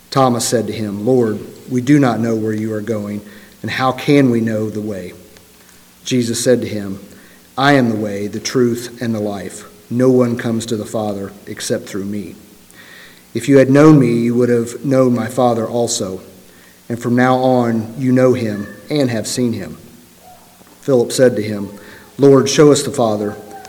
Thomas 0.09 0.47
said 0.47 0.67
to 0.67 0.73
him, 0.73 1.05
Lord, 1.05 1.39
we 1.69 1.81
do 1.81 1.97
not 1.97 2.19
know 2.19 2.35
where 2.35 2.53
you 2.53 2.73
are 2.73 2.81
going, 2.81 3.21
and 3.61 3.71
how 3.71 3.91
can 3.91 4.29
we 4.29 4.41
know 4.41 4.69
the 4.69 4.81
way? 4.81 5.13
Jesus 6.03 6.43
said 6.43 6.61
to 6.61 6.67
him, 6.67 6.99
I 7.57 7.73
am 7.73 7.89
the 7.89 7.95
way, 7.95 8.27
the 8.27 8.39
truth, 8.39 9.01
and 9.01 9.15
the 9.15 9.19
life. 9.19 9.69
No 9.89 10.11
one 10.11 10.37
comes 10.37 10.65
to 10.67 10.77
the 10.77 10.85
Father 10.85 11.31
except 11.47 11.85
through 11.85 12.05
me. 12.05 12.35
If 13.33 13.47
you 13.47 13.57
had 13.57 13.69
known 13.69 13.99
me, 13.99 14.13
you 14.13 14.35
would 14.35 14.49
have 14.49 14.83
known 14.85 15.15
my 15.15 15.27
Father 15.27 15.67
also. 15.67 16.21
And 16.89 17.01
from 17.01 17.15
now 17.15 17.37
on, 17.37 17.99
you 17.99 18.11
know 18.11 18.33
him 18.33 18.67
and 18.89 19.09
have 19.09 19.27
seen 19.27 19.53
him. 19.53 19.77
Philip 20.81 21.11
said 21.11 21.35
to 21.37 21.41
him, 21.41 21.69
Lord, 22.17 22.49
show 22.49 22.71
us 22.71 22.83
the 22.83 22.91
Father, 22.91 23.35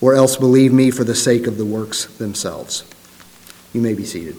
or 0.00 0.14
else 0.14 0.36
believe 0.36 0.72
me 0.72 0.90
for 0.90 1.04
the 1.04 1.14
sake 1.14 1.46
of 1.46 1.56
the 1.56 1.64
works 1.64 2.06
themselves. 2.18 2.84
You 3.72 3.80
may 3.80 3.94
be 3.94 4.04
seated. 4.04 4.38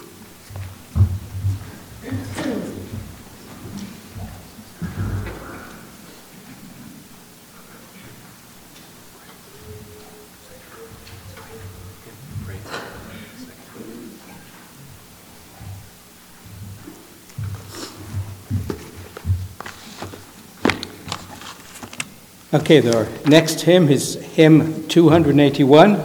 Okay, 22.54 22.80
the 22.80 23.10
next 23.26 23.60
hymn 23.60 23.90
is 23.90 24.16
hymn 24.16 24.88
281, 24.88 25.98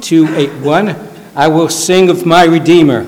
281. 0.00 0.96
I 1.36 1.46
will 1.46 1.68
sing 1.68 2.10
of 2.10 2.26
my 2.26 2.42
Redeemer. 2.42 3.04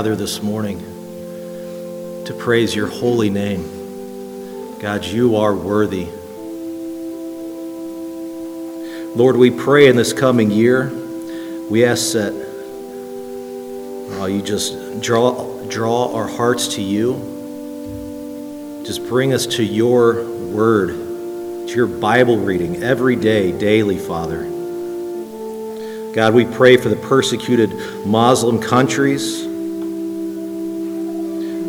Gather 0.00 0.16
this 0.16 0.42
morning 0.42 0.78
to 2.24 2.34
praise 2.38 2.74
your 2.74 2.86
holy 2.86 3.28
name. 3.28 4.78
God, 4.78 5.04
you 5.04 5.36
are 5.36 5.54
worthy. 5.54 6.06
Lord, 9.14 9.36
we 9.36 9.50
pray 9.50 9.88
in 9.88 9.96
this 9.96 10.14
coming 10.14 10.50
year, 10.50 10.90
we 11.68 11.84
ask 11.84 12.14
that 12.14 12.32
uh, 14.18 14.24
you 14.24 14.40
just 14.40 15.02
draw, 15.02 15.62
draw 15.68 16.14
our 16.14 16.28
hearts 16.28 16.76
to 16.76 16.82
you. 16.82 18.82
Just 18.86 19.06
bring 19.06 19.34
us 19.34 19.44
to 19.44 19.62
your 19.62 20.24
word, 20.24 21.68
to 21.68 21.74
your 21.74 21.86
Bible 21.86 22.38
reading 22.38 22.82
every 22.82 23.16
day, 23.16 23.52
daily, 23.52 23.98
Father. 23.98 24.44
God, 26.14 26.32
we 26.32 26.46
pray 26.46 26.78
for 26.78 26.88
the 26.88 26.96
persecuted 26.96 27.74
Muslim 28.06 28.62
countries. 28.62 29.49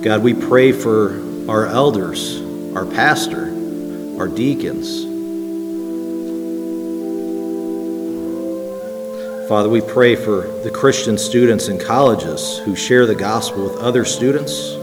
God, 0.04 0.24
we 0.24 0.34
pray 0.34 0.72
for 0.72 1.22
our 1.48 1.68
elders, 1.68 2.42
our 2.76 2.88
pastor, 2.88 3.46
our 4.18 4.28
deacons. 4.28 5.04
Father, 9.48 9.70
we 9.70 9.82
pray 9.82 10.16
for 10.16 10.48
the 10.64 10.72
Christian 10.74 11.20
students 11.20 11.68
in 11.68 11.78
colleges 11.78 12.58
who 12.66 12.76
share 12.76 13.06
the 13.06 13.14
gospel 13.14 13.66
with 13.66 13.78
other 13.78 14.04
students. 14.04 14.74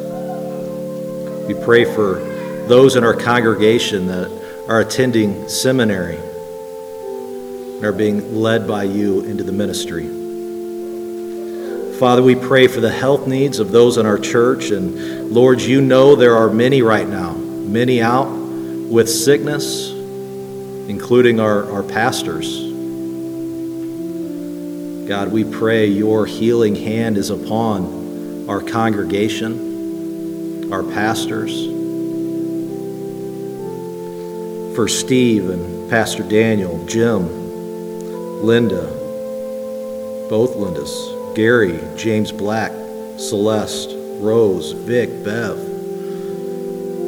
We 1.48 1.54
pray 1.64 1.84
for 1.84 2.20
those 2.68 2.94
in 2.94 3.02
our 3.02 3.14
congregation 3.14 4.06
that 4.06 4.30
are 4.68 4.78
attending 4.78 5.48
seminary 5.48 6.18
and 7.74 7.84
are 7.84 7.92
being 7.92 8.36
led 8.36 8.68
by 8.68 8.84
you 8.84 9.24
into 9.24 9.42
the 9.42 9.50
ministry. 9.50 10.17
Father, 11.98 12.22
we 12.22 12.36
pray 12.36 12.68
for 12.68 12.80
the 12.80 12.92
health 12.92 13.26
needs 13.26 13.58
of 13.58 13.72
those 13.72 13.96
in 13.96 14.06
our 14.06 14.18
church. 14.18 14.70
And 14.70 15.32
Lord, 15.32 15.60
you 15.60 15.80
know 15.80 16.14
there 16.14 16.36
are 16.36 16.48
many 16.48 16.80
right 16.80 17.08
now, 17.08 17.32
many 17.32 18.00
out 18.00 18.28
with 18.28 19.10
sickness, 19.10 19.90
including 19.90 21.40
our, 21.40 21.68
our 21.72 21.82
pastors. 21.82 22.60
God, 25.08 25.32
we 25.32 25.42
pray 25.42 25.86
your 25.86 26.24
healing 26.24 26.76
hand 26.76 27.16
is 27.16 27.30
upon 27.30 28.46
our 28.48 28.60
congregation, 28.60 30.72
our 30.72 30.84
pastors. 30.84 31.64
For 34.76 34.86
Steve 34.86 35.50
and 35.50 35.90
Pastor 35.90 36.22
Daniel, 36.22 36.86
Jim, 36.86 37.26
Linda, 38.44 38.86
both 40.30 40.54
Lindas, 40.54 41.17
Gary, 41.34 41.78
James 41.96 42.32
Black, 42.32 42.72
Celeste, 43.18 43.94
Rose, 44.20 44.72
Vic, 44.72 45.24
Bev, 45.24 45.56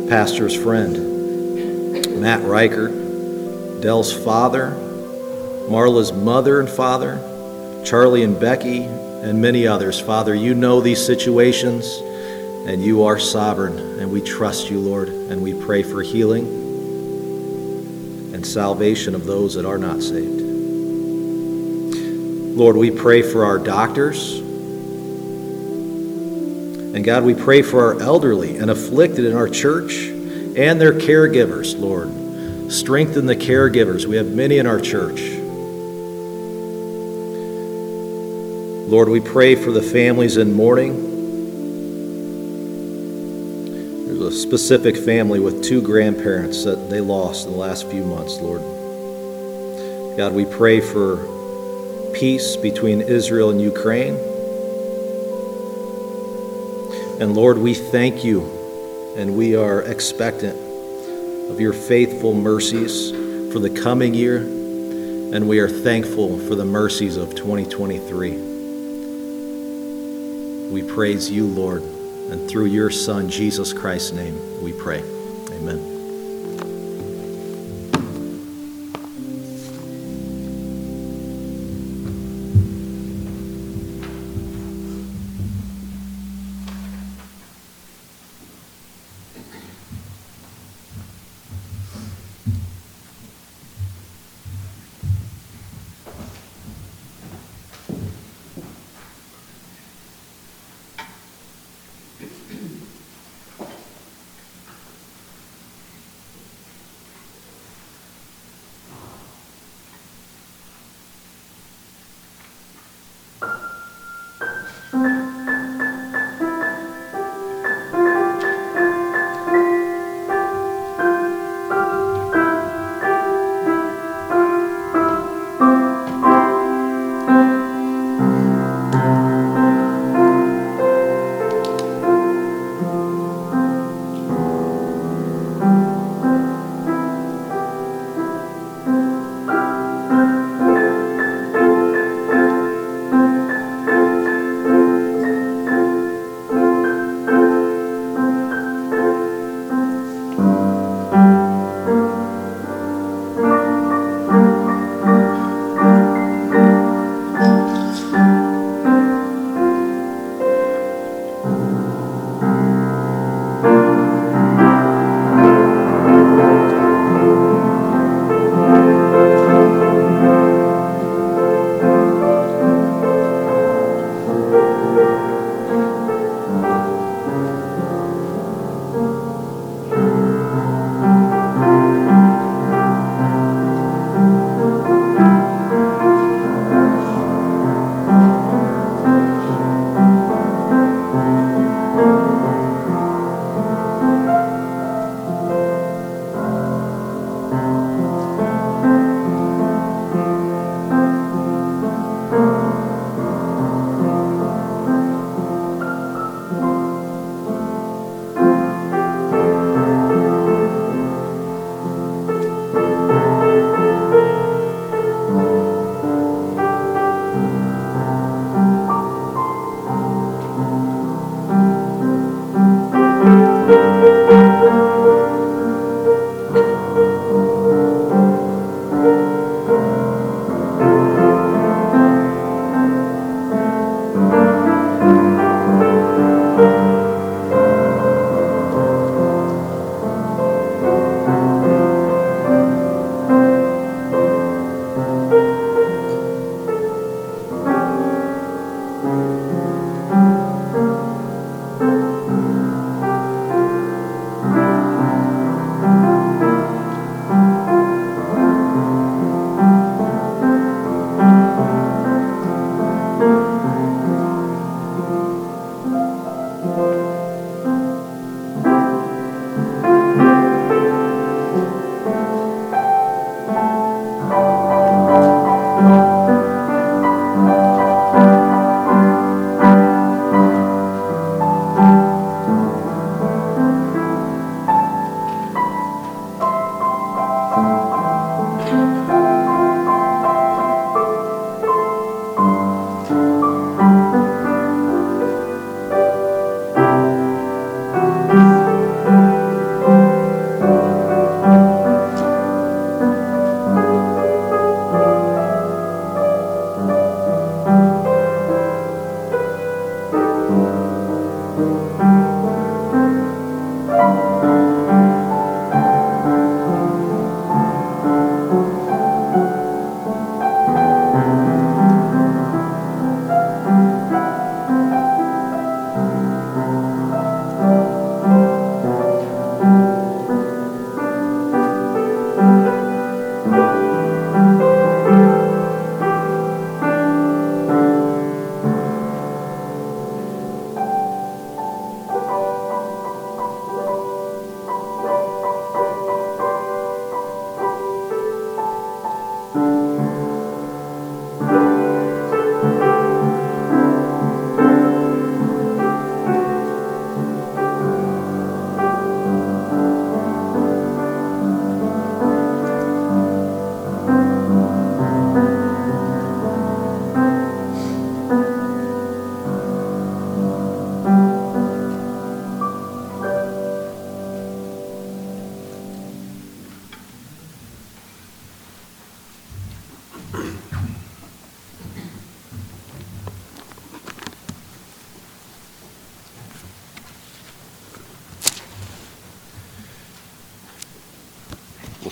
Pastor's 0.09 0.57
friend, 0.57 2.21
Matt 2.21 2.43
Reichert, 2.45 3.81
Dell's 3.81 4.13
father, 4.13 4.71
Marla's 5.69 6.13
mother 6.13 6.61
and 6.61 6.69
father, 6.69 7.19
Charlie 7.85 8.23
and 8.23 8.39
Becky, 8.39 8.83
and 8.85 9.41
many 9.41 9.67
others. 9.67 10.01
Father, 10.01 10.35
you 10.35 10.55
know 10.55 10.81
these 10.81 11.05
situations, 11.05 11.99
and 12.67 12.83
you 12.83 13.05
are 13.05 13.19
sovereign, 13.19 13.79
and 14.01 14.11
we 14.11 14.21
trust 14.21 14.71
you, 14.71 14.81
Lord, 14.81 15.09
and 15.09 15.43
we 15.43 15.55
pray 15.55 15.83
for 15.83 16.03
healing 16.03 16.47
and 18.35 18.47
salvation 18.47 19.15
of 19.15 19.27
those 19.27 19.55
that 19.55 19.65
are 19.65 19.79
not 19.79 20.03
saved. 20.03 20.40
Lord, 22.61 22.77
we 22.77 22.91
pray 22.91 23.23
for 23.23 23.47
our 23.47 23.59
doctors. 23.59 24.39
And 26.95 27.03
God, 27.03 27.25
we 27.25 27.33
pray 27.33 27.63
for 27.63 27.87
our 27.87 28.03
elderly 28.03 28.59
and 28.59 28.71
afflicted 28.71 29.25
in 29.25 29.35
our 29.35 29.49
church 29.49 29.95
and 30.09 30.79
their 30.79 30.93
caregivers, 30.93 31.81
Lord. 31.81 32.71
Strengthen 32.71 33.25
the 33.25 33.35
caregivers. 33.35 34.05
We 34.05 34.17
have 34.17 34.27
many 34.27 34.59
in 34.59 34.67
our 34.67 34.79
church. 34.79 35.23
Lord, 38.91 39.09
we 39.09 39.21
pray 39.21 39.55
for 39.55 39.73
the 39.73 39.81
families 39.81 40.37
in 40.37 40.53
mourning. 40.53 41.09
There's 44.05 44.21
a 44.21 44.33
specific 44.33 44.99
family 44.99 45.41
with 45.41 45.65
two 45.65 45.81
grandparents 45.81 46.65
that 46.65 46.91
they 46.91 47.01
lost 47.01 47.47
in 47.47 47.53
the 47.53 47.59
last 47.59 47.91
few 47.91 48.05
months, 48.05 48.39
Lord. 48.39 48.61
God, 50.19 50.35
we 50.35 50.45
pray 50.45 50.83
for 50.83 51.40
peace 52.21 52.55
between 52.57 53.01
Israel 53.01 53.49
and 53.49 53.61
Ukraine. 53.63 54.15
And 57.19 57.35
Lord, 57.35 57.57
we 57.57 57.73
thank 57.73 58.23
you 58.23 58.43
and 59.17 59.35
we 59.37 59.57
are 59.57 59.81
expectant 59.81 60.57
of 61.51 61.59
your 61.59 61.73
faithful 61.73 62.35
mercies 62.35 63.11
for 63.53 63.59
the 63.59 63.71
coming 63.71 64.13
year, 64.15 64.37
and 64.37 65.49
we 65.49 65.59
are 65.61 65.69
thankful 65.69 66.39
for 66.41 66.55
the 66.55 66.65
mercies 66.65 67.17
of 67.17 67.35
2023. 67.35 68.33
We 70.71 70.83
praise 70.83 71.31
you, 71.31 71.47
Lord, 71.47 71.83
and 71.83 72.49
through 72.49 72.67
your 72.67 72.91
Son, 72.91 73.29
Jesus 73.31 73.73
Christ's 73.73 74.13
name, 74.13 74.63
we 74.63 74.73
pray. 74.73 75.03
Amen. 75.51 75.90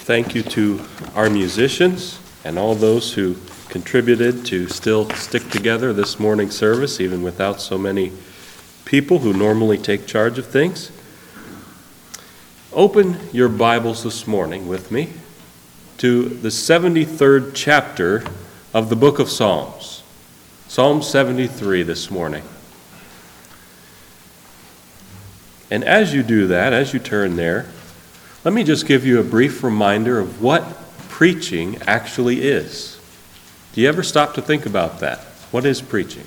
Thank 0.09 0.35
you 0.35 0.43
to 0.43 0.81
our 1.15 1.29
musicians 1.29 2.19
and 2.43 2.59
all 2.59 2.75
those 2.75 3.13
who 3.13 3.37
contributed 3.69 4.47
to 4.47 4.67
still 4.67 5.11
stick 5.11 5.47
together 5.51 5.93
this 5.93 6.19
morning 6.19 6.51
service, 6.51 6.99
even 6.99 7.23
without 7.23 7.61
so 7.61 7.77
many 7.77 8.11
people 8.87 9.19
who 9.19 9.35
normally 9.35 9.77
take 9.77 10.07
charge 10.07 10.39
of 10.39 10.47
things. 10.47 10.91
Open 12.73 13.19
your 13.35 13.51
Bibles 13.51 14.03
this 14.03 14.27
morning 14.27 14.67
with 14.67 14.91
me 14.91 15.11
to 15.99 16.31
the 16.31 16.49
73rd 16.49 17.51
chapter 17.55 18.25
of 18.73 18.89
the 18.89 18.97
book 18.97 19.19
of 19.19 19.29
Psalms. 19.29 20.03
Psalm 20.69 21.03
73 21.03 21.83
this 21.83 22.11
morning. 22.11 22.45
And 25.71 25.85
as 25.85 26.15
you 26.15 26.23
do 26.23 26.47
that, 26.47 26.73
as 26.73 26.95
you 26.95 26.99
turn 26.99 27.37
there, 27.37 27.67
let 28.49 28.55
me 28.55 28.65
just 28.65 28.87
give 28.87 29.05
you 29.05 29.21
a 29.21 29.23
brief 29.23 29.63
reminder 29.63 30.19
of 30.19 30.41
what 30.41 30.63
preaching 31.11 31.77
actually 31.87 32.41
is. 32.41 32.99
Do 33.75 33.83
you 33.83 33.89
ever 33.89 34.03
stop 34.03 34.33
to 34.37 34.41
think 34.41 34.65
about 34.65 35.01
that? 35.01 35.19
What 35.51 35.67
is 35.67 35.83
preaching? 35.83 36.25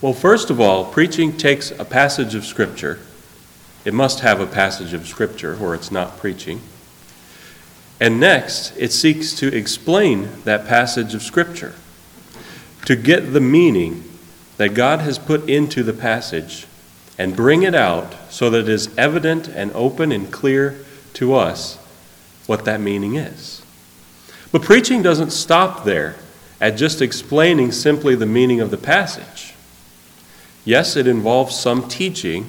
Well, 0.00 0.12
first 0.12 0.50
of 0.50 0.60
all, 0.60 0.84
preaching 0.86 1.36
takes 1.36 1.70
a 1.70 1.84
passage 1.84 2.34
of 2.34 2.44
Scripture. 2.44 2.98
It 3.84 3.94
must 3.94 4.20
have 4.20 4.40
a 4.40 4.46
passage 4.48 4.92
of 4.92 5.06
Scripture, 5.06 5.56
or 5.56 5.72
it's 5.76 5.92
not 5.92 6.18
preaching. 6.18 6.60
And 8.00 8.18
next, 8.18 8.76
it 8.76 8.90
seeks 8.90 9.36
to 9.36 9.56
explain 9.56 10.42
that 10.42 10.66
passage 10.66 11.14
of 11.14 11.22
Scripture, 11.22 11.76
to 12.86 12.96
get 12.96 13.32
the 13.32 13.40
meaning 13.40 14.02
that 14.56 14.74
God 14.74 14.98
has 14.98 15.20
put 15.20 15.48
into 15.48 15.84
the 15.84 15.92
passage 15.92 16.66
and 17.16 17.36
bring 17.36 17.62
it 17.62 17.76
out 17.76 18.16
so 18.30 18.50
that 18.50 18.62
it 18.62 18.68
is 18.68 18.92
evident 18.98 19.46
and 19.46 19.70
open 19.74 20.10
and 20.10 20.32
clear 20.32 20.83
to 21.14 21.34
us 21.34 21.78
what 22.46 22.64
that 22.64 22.80
meaning 22.80 23.16
is. 23.16 23.62
But 24.52 24.62
preaching 24.62 25.02
doesn't 25.02 25.30
stop 25.30 25.84
there 25.84 26.16
at 26.60 26.76
just 26.76 27.02
explaining 27.02 27.72
simply 27.72 28.14
the 28.14 28.26
meaning 28.26 28.60
of 28.60 28.70
the 28.70 28.76
passage. 28.76 29.54
Yes, 30.64 30.96
it 30.96 31.06
involves 31.06 31.58
some 31.58 31.88
teaching, 31.88 32.48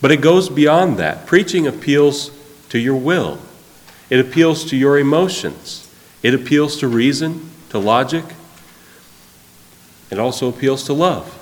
but 0.00 0.10
it 0.10 0.20
goes 0.20 0.48
beyond 0.48 0.96
that. 0.96 1.26
Preaching 1.26 1.66
appeals 1.66 2.30
to 2.70 2.78
your 2.78 2.96
will, 2.96 3.38
it 4.08 4.18
appeals 4.18 4.64
to 4.66 4.76
your 4.76 4.98
emotions, 4.98 5.92
it 6.22 6.34
appeals 6.34 6.78
to 6.78 6.88
reason, 6.88 7.50
to 7.70 7.78
logic, 7.78 8.24
it 10.10 10.18
also 10.18 10.48
appeals 10.48 10.84
to 10.84 10.92
love. 10.92 11.36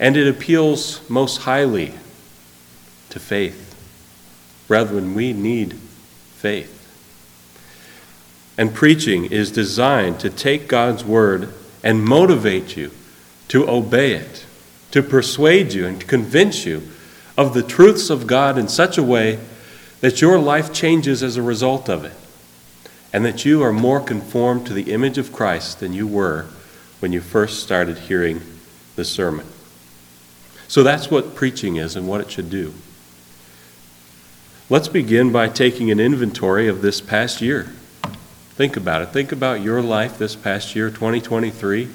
And 0.00 0.16
it 0.16 0.28
appeals 0.28 1.00
most 1.08 1.38
highly 1.38 1.94
to 3.10 3.18
faith. 3.18 3.67
Brethren, 4.68 5.14
we 5.14 5.32
need 5.32 5.72
faith. 5.72 6.74
And 8.56 8.74
preaching 8.74 9.24
is 9.24 9.50
designed 9.50 10.20
to 10.20 10.30
take 10.30 10.68
God's 10.68 11.04
word 11.04 11.52
and 11.82 12.04
motivate 12.04 12.76
you 12.76 12.90
to 13.48 13.68
obey 13.68 14.12
it, 14.12 14.44
to 14.90 15.02
persuade 15.02 15.72
you 15.72 15.86
and 15.86 16.06
convince 16.06 16.64
you 16.66 16.86
of 17.36 17.54
the 17.54 17.62
truths 17.62 18.10
of 18.10 18.26
God 18.26 18.58
in 18.58 18.68
such 18.68 18.98
a 18.98 19.02
way 19.02 19.38
that 20.00 20.20
your 20.20 20.38
life 20.38 20.72
changes 20.72 21.22
as 21.22 21.36
a 21.36 21.42
result 21.42 21.88
of 21.88 22.04
it, 22.04 22.12
and 23.12 23.24
that 23.24 23.44
you 23.44 23.62
are 23.62 23.72
more 23.72 24.00
conformed 24.00 24.66
to 24.66 24.74
the 24.74 24.92
image 24.92 25.18
of 25.18 25.32
Christ 25.32 25.80
than 25.80 25.92
you 25.92 26.06
were 26.06 26.46
when 27.00 27.12
you 27.12 27.20
first 27.20 27.62
started 27.62 27.98
hearing 27.98 28.40
the 28.96 29.04
sermon. 29.04 29.46
So 30.68 30.82
that's 30.82 31.10
what 31.10 31.34
preaching 31.34 31.76
is 31.76 31.96
and 31.96 32.06
what 32.06 32.20
it 32.20 32.30
should 32.30 32.50
do. 32.50 32.74
Let's 34.70 34.88
begin 34.88 35.32
by 35.32 35.48
taking 35.48 35.90
an 35.90 35.98
inventory 35.98 36.68
of 36.68 36.82
this 36.82 37.00
past 37.00 37.40
year. 37.40 37.72
Think 38.50 38.76
about 38.76 39.00
it. 39.00 39.06
Think 39.06 39.32
about 39.32 39.62
your 39.62 39.80
life 39.80 40.18
this 40.18 40.36
past 40.36 40.76
year, 40.76 40.90
2023. 40.90 41.88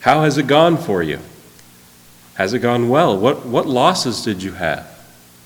How 0.00 0.24
has 0.24 0.36
it 0.36 0.46
gone 0.46 0.76
for 0.76 1.02
you? 1.02 1.20
Has 2.34 2.52
it 2.52 2.58
gone 2.58 2.90
well? 2.90 3.16
What, 3.16 3.46
what 3.46 3.66
losses 3.66 4.22
did 4.22 4.42
you 4.42 4.52
have? 4.52 4.86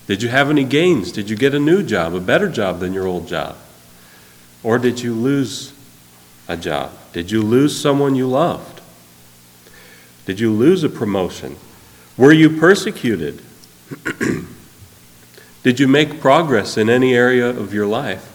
Did 0.09 0.25
you 0.25 0.29
have 0.29 0.51
any 0.51 0.65
gains? 0.65 1.13
Did 1.13 1.31
you 1.31 1.37
get 1.37 1.55
a 1.55 1.61
new 1.61 1.85
job, 1.85 2.15
a 2.15 2.21
better 2.21 2.49
job 2.49 2.81
than 2.81 2.93
your 2.93 3.07
old 3.07 3.29
job? 3.29 3.57
Or 4.65 4.79
did 4.79 5.03
you 5.03 5.15
lose 5.15 5.73
a 6.49 6.57
job? 6.57 6.91
Did 7.13 7.31
you 7.31 7.43
lose 7.43 7.81
someone 7.81 8.17
you 8.17 8.27
loved? 8.27 8.81
Did 10.25 10.41
you 10.41 10.51
lose 10.51 10.83
a 10.83 10.89
promotion? 10.89 11.55
Were 12.17 12.33
you 12.33 12.51
persecuted? 12.51 13.41
Did 15.67 15.81
you 15.81 15.89
make 15.89 16.21
progress 16.21 16.77
in 16.77 16.89
any 16.89 17.13
area 17.13 17.49
of 17.49 17.75
your 17.75 17.89
life? 17.89 18.33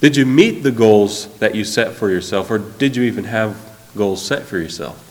Did 0.00 0.16
you 0.16 0.24
meet 0.24 0.62
the 0.62 0.70
goals 0.70 1.26
that 1.38 1.56
you 1.56 1.64
set 1.64 1.94
for 1.94 2.10
yourself, 2.10 2.48
or 2.48 2.58
did 2.58 2.94
you 2.94 3.02
even 3.02 3.24
have 3.24 3.56
goals 3.96 4.24
set 4.24 4.44
for 4.44 4.56
yourself? 4.56 5.02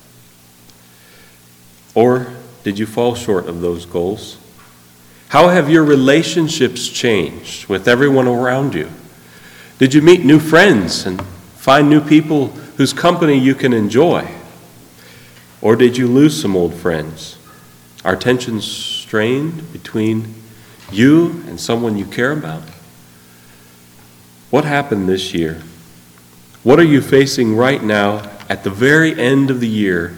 Or 1.94 2.28
did 2.64 2.80
you 2.80 2.86
fall 2.86 3.14
short 3.16 3.48
of 3.48 3.60
those 3.60 3.86
goals? 3.86 4.38
How 5.28 5.50
have 5.50 5.70
your 5.70 5.84
relationships 5.84 6.88
changed 6.88 7.68
with 7.68 7.90
everyone 7.90 8.30
around 8.30 8.74
you? 8.74 8.90
Did 9.80 9.94
you 9.94 10.02
meet 10.02 10.24
new 10.24 10.40
friends 10.40 11.06
and 11.06 11.22
find 11.58 11.90
new 11.90 12.00
people 12.00 12.48
whose 12.78 12.94
company 12.94 13.38
you 13.38 13.54
can 13.54 13.74
enjoy? 13.74 14.32
Or 15.62 15.76
did 15.76 15.98
you 15.98 16.08
lose 16.08 16.42
some 16.42 16.56
old 16.56 16.74
friends? 16.74 17.38
Are 18.06 18.16
tensions 18.16 18.64
strained 18.64 19.74
between 19.74 20.41
you 20.94 21.44
and 21.48 21.60
someone 21.60 21.98
you 21.98 22.06
care 22.06 22.32
about? 22.32 22.64
What 24.50 24.66
happened 24.66 25.08
this 25.08 25.34
year? 25.34 25.62
What 26.64 26.80
are 26.80 26.86
you 26.86 27.02
facing 27.02 27.56
right 27.56 27.82
now 27.82 28.30
at 28.50 28.64
the 28.64 28.70
very 28.70 29.20
end 29.20 29.50
of 29.50 29.60
the 29.60 29.68
year 29.68 30.16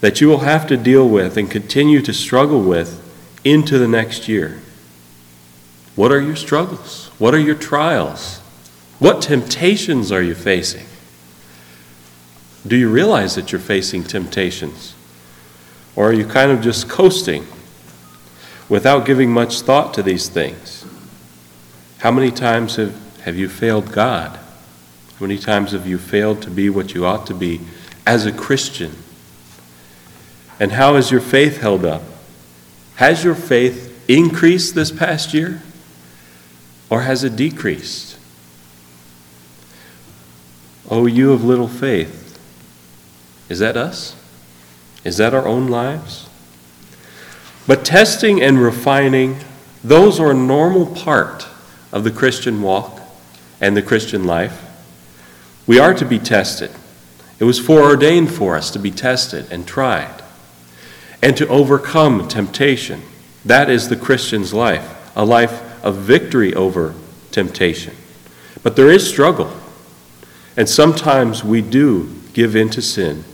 that 0.00 0.20
you 0.20 0.28
will 0.28 0.40
have 0.40 0.66
to 0.66 0.76
deal 0.76 1.08
with 1.08 1.36
and 1.36 1.50
continue 1.50 2.02
to 2.02 2.12
struggle 2.12 2.60
with 2.60 3.02
into 3.44 3.78
the 3.78 3.88
next 3.88 4.28
year? 4.28 4.60
What 5.94 6.12
are 6.12 6.20
your 6.20 6.36
struggles? 6.36 7.10
What 7.18 7.34
are 7.34 7.38
your 7.38 7.54
trials? 7.54 8.38
What 8.98 9.22
temptations 9.22 10.12
are 10.12 10.22
you 10.22 10.34
facing? 10.34 10.86
Do 12.66 12.76
you 12.76 12.90
realize 12.90 13.36
that 13.36 13.52
you're 13.52 13.60
facing 13.60 14.04
temptations? 14.04 14.94
Or 15.94 16.10
are 16.10 16.12
you 16.12 16.26
kind 16.26 16.50
of 16.50 16.60
just 16.60 16.88
coasting 16.88 17.46
without 18.68 19.06
giving 19.06 19.30
much 19.30 19.60
thought 19.60 19.94
to 19.94 20.02
these 20.02 20.28
things. 20.28 20.84
How 21.98 22.10
many 22.10 22.30
times 22.30 22.76
have, 22.76 23.20
have 23.20 23.36
you 23.36 23.48
failed 23.48 23.92
God? 23.92 24.36
How 24.36 25.26
many 25.26 25.38
times 25.38 25.72
have 25.72 25.86
you 25.86 25.98
failed 25.98 26.42
to 26.42 26.50
be 26.50 26.68
what 26.68 26.94
you 26.94 27.06
ought 27.06 27.26
to 27.26 27.34
be 27.34 27.60
as 28.06 28.26
a 28.26 28.32
Christian? 28.32 28.92
And 30.60 30.72
how 30.72 30.94
has 30.94 31.10
your 31.10 31.20
faith 31.20 31.60
held 31.60 31.84
up? 31.84 32.02
Has 32.96 33.24
your 33.24 33.34
faith 33.34 34.08
increased 34.08 34.74
this 34.74 34.90
past 34.90 35.34
year? 35.34 35.62
Or 36.88 37.02
has 37.02 37.24
it 37.24 37.36
decreased? 37.36 38.16
Oh, 40.88 41.06
you 41.06 41.32
of 41.32 41.44
little 41.44 41.68
faith. 41.68 42.38
Is 43.48 43.58
that 43.58 43.76
us? 43.76 44.14
Is 45.04 45.16
that 45.16 45.34
our 45.34 45.46
own 45.46 45.68
lives? 45.68 46.25
But 47.66 47.84
testing 47.84 48.40
and 48.40 48.62
refining, 48.62 49.38
those 49.82 50.20
are 50.20 50.30
a 50.30 50.34
normal 50.34 50.86
part 50.86 51.48
of 51.92 52.04
the 52.04 52.10
Christian 52.10 52.62
walk 52.62 53.00
and 53.60 53.76
the 53.76 53.82
Christian 53.82 54.24
life. 54.24 54.62
We 55.66 55.78
are 55.78 55.94
to 55.94 56.04
be 56.04 56.18
tested. 56.18 56.70
It 57.38 57.44
was 57.44 57.58
foreordained 57.58 58.32
for 58.32 58.56
us 58.56 58.70
to 58.70 58.78
be 58.78 58.90
tested 58.90 59.50
and 59.50 59.66
tried 59.66 60.22
and 61.22 61.36
to 61.36 61.48
overcome 61.48 62.28
temptation. 62.28 63.02
That 63.44 63.68
is 63.68 63.88
the 63.88 63.96
Christian's 63.96 64.54
life, 64.54 65.10
a 65.16 65.24
life 65.24 65.84
of 65.84 65.96
victory 65.96 66.54
over 66.54 66.94
temptation. 67.32 67.94
But 68.62 68.76
there 68.76 68.90
is 68.90 69.08
struggle, 69.08 69.52
and 70.56 70.68
sometimes 70.68 71.42
we 71.42 71.62
do 71.62 72.14
give 72.32 72.54
in 72.54 72.70
to 72.70 72.82
sin 72.82 73.24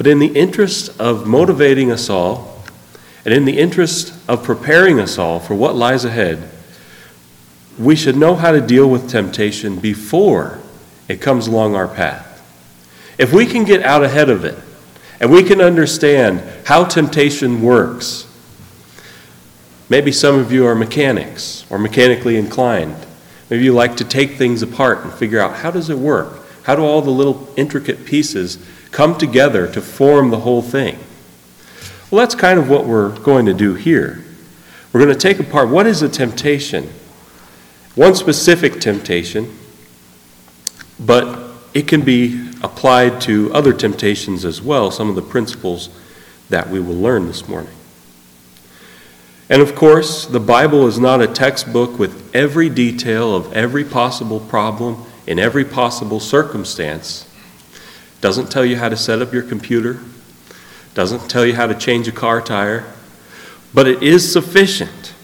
but 0.00 0.06
in 0.06 0.18
the 0.18 0.28
interest 0.28 0.98
of 0.98 1.26
motivating 1.26 1.92
us 1.92 2.08
all, 2.08 2.58
and 3.26 3.34
in 3.34 3.44
the 3.44 3.58
interest 3.58 4.14
of 4.26 4.42
preparing 4.42 4.98
us 4.98 5.18
all 5.18 5.38
for 5.38 5.54
what 5.54 5.76
lies 5.76 6.06
ahead, 6.06 6.48
we 7.78 7.94
should 7.94 8.16
know 8.16 8.34
how 8.34 8.50
to 8.50 8.62
deal 8.62 8.88
with 8.88 9.10
temptation 9.10 9.78
before 9.78 10.58
it 11.06 11.20
comes 11.20 11.48
along 11.48 11.74
our 11.74 11.86
path. 11.86 12.26
If 13.18 13.34
we 13.34 13.44
can 13.44 13.64
get 13.64 13.82
out 13.82 14.02
ahead 14.02 14.30
of 14.30 14.42
it, 14.42 14.58
and 15.20 15.30
we 15.30 15.42
can 15.42 15.60
understand 15.60 16.42
how 16.64 16.84
temptation 16.84 17.60
works, 17.60 18.26
maybe 19.90 20.12
some 20.12 20.38
of 20.38 20.50
you 20.50 20.64
are 20.64 20.74
mechanics 20.74 21.66
or 21.68 21.78
mechanically 21.78 22.38
inclined. 22.38 22.96
Maybe 23.50 23.64
you 23.64 23.74
like 23.74 23.98
to 23.98 24.04
take 24.06 24.36
things 24.36 24.62
apart 24.62 25.04
and 25.04 25.12
figure 25.12 25.40
out 25.40 25.56
how 25.56 25.70
does 25.70 25.90
it 25.90 25.98
work? 25.98 26.38
How 26.62 26.74
do 26.74 26.84
all 26.84 27.02
the 27.02 27.10
little 27.10 27.52
intricate 27.58 28.06
pieces 28.06 28.56
come 28.90 29.16
together 29.16 29.70
to 29.72 29.80
form 29.80 30.30
the 30.30 30.40
whole 30.40 30.62
thing. 30.62 30.98
Well, 32.10 32.20
that's 32.20 32.34
kind 32.34 32.58
of 32.58 32.68
what 32.68 32.86
we're 32.86 33.16
going 33.20 33.46
to 33.46 33.54
do 33.54 33.74
here. 33.74 34.24
We're 34.92 35.00
going 35.00 35.14
to 35.14 35.20
take 35.20 35.38
apart 35.38 35.68
what 35.68 35.86
is 35.86 36.02
a 36.02 36.08
temptation? 36.08 36.90
One 37.94 38.14
specific 38.14 38.80
temptation, 38.80 39.56
but 40.98 41.50
it 41.72 41.86
can 41.86 42.02
be 42.02 42.50
applied 42.62 43.20
to 43.22 43.52
other 43.54 43.72
temptations 43.72 44.44
as 44.44 44.60
well, 44.60 44.90
some 44.90 45.08
of 45.08 45.14
the 45.14 45.22
principles 45.22 45.88
that 46.48 46.68
we 46.68 46.80
will 46.80 46.96
learn 46.96 47.26
this 47.26 47.48
morning. 47.48 47.72
And 49.48 49.62
of 49.62 49.74
course, 49.74 50.26
the 50.26 50.40
Bible 50.40 50.86
is 50.86 50.98
not 50.98 51.20
a 51.20 51.26
textbook 51.26 51.98
with 51.98 52.34
every 52.34 52.68
detail 52.68 53.34
of 53.34 53.52
every 53.52 53.84
possible 53.84 54.40
problem 54.40 55.04
in 55.26 55.38
every 55.38 55.64
possible 55.64 56.20
circumstance. 56.20 57.26
Doesn't 58.20 58.50
tell 58.50 58.64
you 58.64 58.76
how 58.76 58.88
to 58.88 58.96
set 58.96 59.22
up 59.22 59.32
your 59.32 59.42
computer, 59.42 60.00
doesn't 60.94 61.30
tell 61.30 61.46
you 61.46 61.54
how 61.54 61.66
to 61.66 61.74
change 61.74 62.06
a 62.08 62.12
car 62.12 62.42
tire, 62.42 62.84
but 63.72 63.86
it 63.86 64.02
is 64.02 64.30
sufficient. 64.30 65.14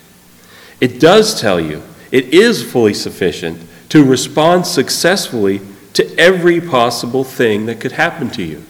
It 0.80 1.00
does 1.00 1.40
tell 1.40 1.60
you, 1.60 1.82
it 2.10 2.32
is 2.32 2.62
fully 2.62 2.94
sufficient 2.94 3.60
to 3.90 4.04
respond 4.04 4.66
successfully 4.66 5.60
to 5.94 6.18
every 6.18 6.60
possible 6.60 7.24
thing 7.24 7.66
that 7.66 7.80
could 7.80 7.92
happen 7.92 8.30
to 8.30 8.42
you. 8.42 8.64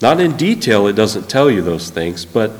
Not 0.00 0.20
in 0.20 0.36
detail, 0.36 0.86
it 0.86 0.94
doesn't 0.94 1.28
tell 1.28 1.50
you 1.50 1.60
those 1.60 1.90
things, 1.90 2.24
but 2.24 2.52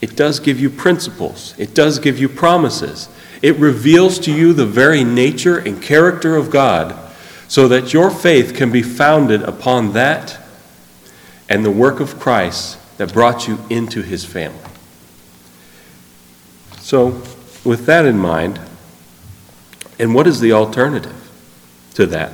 it 0.00 0.16
does 0.16 0.38
give 0.38 0.60
you 0.60 0.68
principles, 0.70 1.54
it 1.58 1.74
does 1.74 1.98
give 1.98 2.18
you 2.18 2.28
promises. 2.28 3.08
It 3.40 3.56
reveals 3.56 4.18
to 4.20 4.32
you 4.32 4.52
the 4.52 4.66
very 4.66 5.04
nature 5.04 5.58
and 5.58 5.80
character 5.80 6.34
of 6.36 6.50
God 6.50 7.07
so 7.48 7.66
that 7.68 7.92
your 7.92 8.10
faith 8.10 8.54
can 8.54 8.70
be 8.70 8.82
founded 8.82 9.42
upon 9.42 9.94
that 9.94 10.38
and 11.48 11.64
the 11.64 11.70
work 11.70 11.98
of 11.98 12.20
Christ 12.20 12.78
that 12.98 13.12
brought 13.12 13.48
you 13.48 13.58
into 13.70 14.02
his 14.02 14.24
family. 14.24 14.58
So, 16.78 17.22
with 17.64 17.86
that 17.86 18.04
in 18.04 18.18
mind, 18.18 18.60
and 19.98 20.14
what 20.14 20.26
is 20.26 20.40
the 20.40 20.52
alternative 20.52 21.30
to 21.94 22.06
that? 22.06 22.32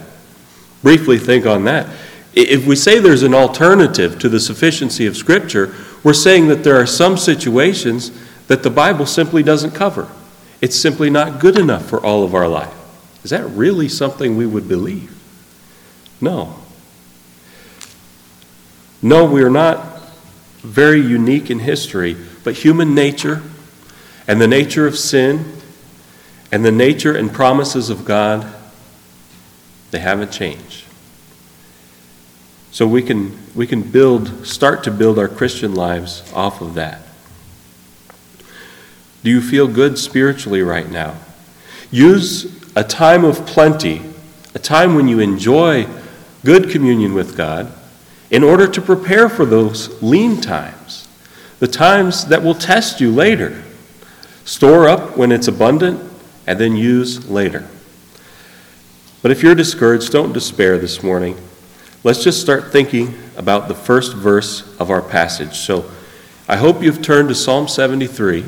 Briefly 0.82 1.18
think 1.18 1.46
on 1.46 1.64
that. 1.64 1.88
If 2.34 2.66
we 2.66 2.76
say 2.76 2.98
there's 2.98 3.22
an 3.22 3.34
alternative 3.34 4.18
to 4.18 4.28
the 4.28 4.40
sufficiency 4.40 5.06
of 5.06 5.16
Scripture, 5.16 5.74
we're 6.02 6.12
saying 6.12 6.48
that 6.48 6.64
there 6.64 6.80
are 6.80 6.86
some 6.86 7.16
situations 7.16 8.10
that 8.48 8.62
the 8.62 8.70
Bible 8.70 9.06
simply 9.06 9.42
doesn't 9.42 9.70
cover. 9.70 10.10
It's 10.60 10.76
simply 10.76 11.10
not 11.10 11.40
good 11.40 11.58
enough 11.58 11.86
for 11.86 12.04
all 12.04 12.24
of 12.24 12.34
our 12.34 12.48
life. 12.48 12.74
Is 13.24 13.30
that 13.30 13.46
really 13.46 13.88
something 13.88 14.36
we 14.36 14.46
would 14.46 14.68
believe? 14.68 15.10
No. 16.20 16.56
No, 19.02 19.24
we 19.24 19.42
are 19.42 19.50
not 19.50 20.02
very 20.58 21.00
unique 21.00 21.50
in 21.50 21.58
history, 21.58 22.16
but 22.44 22.54
human 22.54 22.94
nature 22.94 23.42
and 24.28 24.40
the 24.40 24.48
nature 24.48 24.86
of 24.86 24.98
sin 24.98 25.54
and 26.52 26.64
the 26.64 26.72
nature 26.72 27.14
and 27.14 27.32
promises 27.32 27.90
of 27.90 28.04
God, 28.04 28.54
they 29.90 29.98
haven't 29.98 30.30
changed. 30.30 30.84
So 32.70 32.86
we 32.86 33.02
can, 33.02 33.36
we 33.54 33.66
can 33.66 33.82
build, 33.82 34.46
start 34.46 34.84
to 34.84 34.90
build 34.90 35.18
our 35.18 35.28
Christian 35.28 35.74
lives 35.74 36.22
off 36.32 36.60
of 36.60 36.74
that. 36.74 37.02
Do 39.22 39.30
you 39.30 39.40
feel 39.40 39.68
good 39.68 39.98
spiritually 39.98 40.62
right 40.62 40.90
now? 40.90 41.16
Use 41.90 42.63
a 42.76 42.84
time 42.84 43.24
of 43.24 43.46
plenty, 43.46 44.02
a 44.54 44.58
time 44.58 44.94
when 44.94 45.08
you 45.08 45.20
enjoy 45.20 45.86
good 46.44 46.70
communion 46.70 47.14
with 47.14 47.36
God 47.36 47.72
in 48.30 48.42
order 48.42 48.66
to 48.66 48.82
prepare 48.82 49.28
for 49.28 49.44
those 49.44 50.02
lean 50.02 50.40
times, 50.40 51.08
the 51.60 51.68
times 51.68 52.26
that 52.26 52.42
will 52.42 52.54
test 52.54 53.00
you 53.00 53.10
later. 53.12 53.62
Store 54.44 54.88
up 54.88 55.16
when 55.16 55.32
it's 55.32 55.48
abundant 55.48 56.00
and 56.46 56.58
then 56.58 56.76
use 56.76 57.28
later. 57.30 57.66
But 59.22 59.30
if 59.30 59.42
you're 59.42 59.54
discouraged, 59.54 60.12
don't 60.12 60.32
despair 60.32 60.76
this 60.76 61.02
morning. 61.02 61.38
Let's 62.02 62.22
just 62.22 62.42
start 62.42 62.70
thinking 62.70 63.14
about 63.38 63.68
the 63.68 63.74
first 63.74 64.14
verse 64.14 64.78
of 64.78 64.90
our 64.90 65.00
passage. 65.00 65.56
So 65.56 65.90
I 66.46 66.56
hope 66.56 66.82
you've 66.82 67.00
turned 67.00 67.30
to 67.30 67.34
Psalm 67.34 67.66
73. 67.66 68.44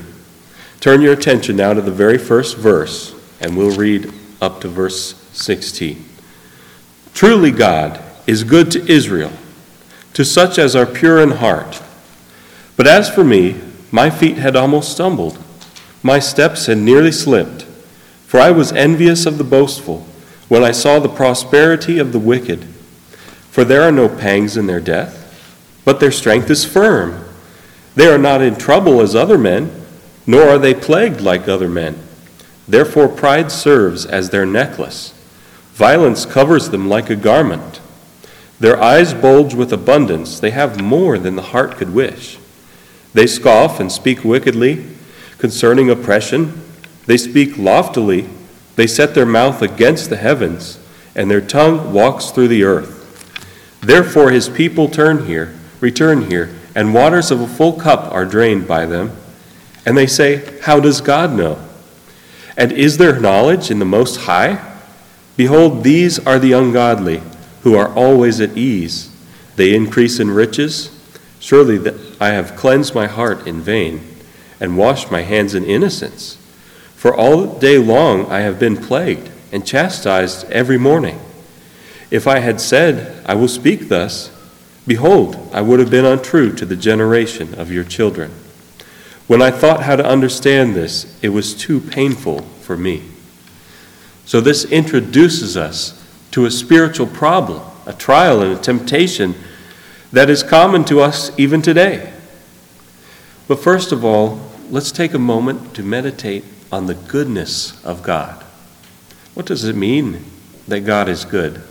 Turn 0.81 1.01
your 1.01 1.15
attention 1.15 1.57
now 1.57 1.73
to 1.73 1.81
the 1.81 1.91
very 1.91 2.19
first 2.19 2.59
verse, 2.59 3.15
and 3.41 3.57
we'll 3.57 3.77
read 3.77 4.13
up 4.41 4.61
to 4.61 4.69
verse 4.69 5.15
16. 5.33 6.05
Truly, 7.15 7.51
God 7.51 8.03
is 8.27 8.45
good 8.45 8.71
to 8.73 8.91
Israel 8.91 9.33
to 10.17 10.25
such 10.25 10.59
as 10.59 10.75
are 10.75 10.87
pure 10.87 11.21
in 11.21 11.33
heart. 11.33 11.83
But 12.77 12.87
as 12.87 13.11
for 13.11 13.23
me, 13.23 13.61
my 13.91 14.09
feet 14.09 14.39
had 14.39 14.57
almost 14.57 14.93
stumbled, 14.93 15.39
my 16.03 16.19
steps 16.19 16.67
had 16.67 16.79
nearly 16.79 17.13
slipped, 17.13 17.65
for 18.27 18.41
I 18.41 18.51
was 18.51 18.73
envious 18.73 19.27
of 19.27 19.37
the 19.37 19.45
boastful 19.45 20.07
when 20.49 20.65
I 20.65 20.71
saw 20.71 20.99
the 20.99 21.09
prosperity 21.09 21.99
of 21.99 22.13
the 22.13 22.19
wicked. 22.19 22.65
For 23.51 23.63
there 23.63 23.83
are 23.83 23.93
no 23.93 24.09
pangs 24.09 24.57
in 24.57 24.67
their 24.67 24.81
death, 24.81 25.83
but 25.85 26.01
their 26.01 26.11
strength 26.11 26.49
is 26.49 26.65
firm. 26.65 27.25
They 27.95 28.07
are 28.07 28.19
not 28.19 28.41
in 28.41 28.57
trouble 28.57 29.03
as 29.03 29.15
other 29.15 29.37
men, 29.37 29.71
nor 30.27 30.49
are 30.49 30.59
they 30.59 30.73
plagued 30.75 31.21
like 31.21 31.47
other 31.47 31.69
men. 31.69 31.99
Therefore, 32.69 33.09
pride 33.09 33.53
serves 33.53 34.05
as 34.05 34.31
their 34.31 34.47
necklace, 34.47 35.13
violence 35.75 36.27
covers 36.27 36.71
them 36.71 36.89
like 36.89 37.11
a 37.11 37.17
garment. 37.17 37.81
Their 38.59 38.81
eyes 38.81 39.13
bulge 39.13 39.55
with 39.55 39.73
abundance. 39.73 40.41
They 40.41 40.51
have 40.51 40.83
more 40.83 41.19
than 41.19 41.37
the 41.37 41.43
heart 41.43 41.77
could 41.77 41.93
wish. 41.93 42.39
They 43.13 43.27
scoff 43.27 43.81
and 43.81 43.93
speak 43.93 44.25
wickedly 44.25 44.85
concerning 45.39 45.91
oppression. 45.91 46.63
They 47.07 47.19
speak 47.19 47.59
loftily. 47.59 48.29
They 48.77 48.87
set 48.87 49.15
their 49.15 49.27
mouth 49.27 49.63
against 49.63 50.11
the 50.11 50.17
heavens, 50.17 50.79
and 51.15 51.31
their 51.31 51.41
tongue 51.41 51.93
walks 51.93 52.31
through 52.31 52.49
the 52.49 52.65
earth. 52.65 52.95
Therefore 53.81 54.31
his 54.31 54.49
people 54.49 54.89
turn 54.89 55.27
here, 55.27 55.55
return 55.81 56.31
here, 56.31 56.55
and 56.75 56.93
waters 56.93 57.31
of 57.31 57.41
a 57.41 57.47
full 57.47 57.75
cup 57.75 58.13
are 58.13 58.25
drained 58.25 58.67
by 58.67 58.87
them. 58.87 59.13
And 59.85 59.97
they 59.97 60.07
say, 60.07 60.59
How 60.63 60.81
does 60.81 61.01
God 61.01 61.33
know? 61.33 61.66
And 62.57 62.73
is 62.73 62.97
there 62.97 63.21
knowledge 63.21 63.71
in 63.71 63.79
the 63.79 63.85
Most 63.85 64.21
High? 64.23 64.75
Behold, 65.37 65.85
these 65.85 66.19
are 66.27 66.39
the 66.39 66.53
ungodly 66.53 67.23
who 67.63 67.75
are 67.75 67.93
always 67.93 68.41
at 68.41 68.57
ease. 68.57 69.11
They 69.57 69.75
increase 69.75 70.19
in 70.19 70.31
riches. 70.31 70.91
Surely 71.39 71.93
I 72.21 72.29
have 72.29 72.57
cleansed 72.57 72.95
my 72.95 73.07
heart 73.07 73.47
in 73.47 73.61
vain 73.61 74.01
and 74.59 74.79
washed 74.79 75.11
my 75.11 75.23
hands 75.23 75.55
in 75.55 75.65
innocence. 75.65 76.37
For 76.95 77.15
all 77.15 77.59
day 77.59 77.77
long 77.79 78.27
I 78.31 78.41
have 78.41 78.59
been 78.59 78.77
plagued 78.77 79.31
and 79.53 79.67
chastised 79.67 80.51
every 80.51 80.79
morning. 80.79 81.21
If 82.11 82.27
I 82.27 82.39
had 82.39 82.61
said, 82.61 83.25
I 83.27 83.35
will 83.35 83.49
speak 83.49 83.89
thus, 83.89 84.31
behold, 84.87 85.51
I 85.53 85.61
would 85.61 85.81
have 85.81 85.91
been 85.91 86.05
untrue 86.05 86.53
to 86.55 86.65
the 86.65 86.77
generation 86.77 87.55
of 87.55 87.71
your 87.71 87.85
children. 87.85 88.33
When 89.27 89.43
I 89.43 89.51
thought 89.51 89.83
how 89.83 89.97
to 89.97 90.07
understand 90.07 90.75
this, 90.75 91.19
it 91.23 91.31
was 91.31 91.55
too 91.55 91.81
painful 91.81 92.43
for 92.61 92.77
me. 92.77 93.03
So 94.25 94.41
this 94.41 94.65
introduces 94.65 95.57
us 95.57 96.03
to 96.33 96.47
a 96.47 96.51
spiritual 96.51 97.07
problem, 97.07 97.63
a 97.87 97.93
trial, 97.93 98.43
and 98.43 98.53
a 98.53 98.61
temptation 98.61 99.35
that 100.13 100.31
is 100.31 100.43
common 100.43 100.85
to 100.85 101.01
us 101.01 101.37
even 101.39 101.63
today. 101.63 102.13
But 103.49 103.61
first 103.61 103.93
of 103.93 104.05
all, 104.05 104.41
let's 104.71 104.93
take 104.93 105.15
a 105.15 105.19
moment 105.19 105.75
to 105.75 105.83
meditate 105.83 106.45
on 106.71 106.87
the 106.87 106.95
goodness 106.95 107.85
of 107.85 108.03
God. 108.03 108.45
What 109.35 109.47
does 109.47 109.65
it 109.65 109.77
mean 109.77 110.25
that 110.67 110.81
God 110.81 111.09
is 111.09 111.25
good? 111.25 111.63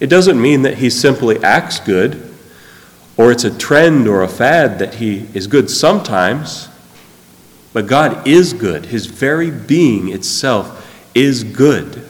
It 0.00 0.08
doesn't 0.08 0.40
mean 0.40 0.62
that 0.62 0.78
he 0.78 0.90
simply 0.90 1.42
acts 1.42 1.78
good, 1.80 2.25
or 3.16 3.32
it's 3.32 3.44
a 3.44 3.56
trend 3.56 4.06
or 4.06 4.22
a 4.22 4.28
fad 4.28 4.78
that 4.78 4.94
he 4.94 5.26
is 5.32 5.46
good 5.46 5.70
sometimes. 5.70 6.68
But 7.72 7.86
God 7.86 8.26
is 8.26 8.52
good. 8.52 8.86
His 8.86 9.06
very 9.06 9.50
being 9.50 10.08
itself 10.08 10.82
is 11.14 11.44
good. 11.44 12.08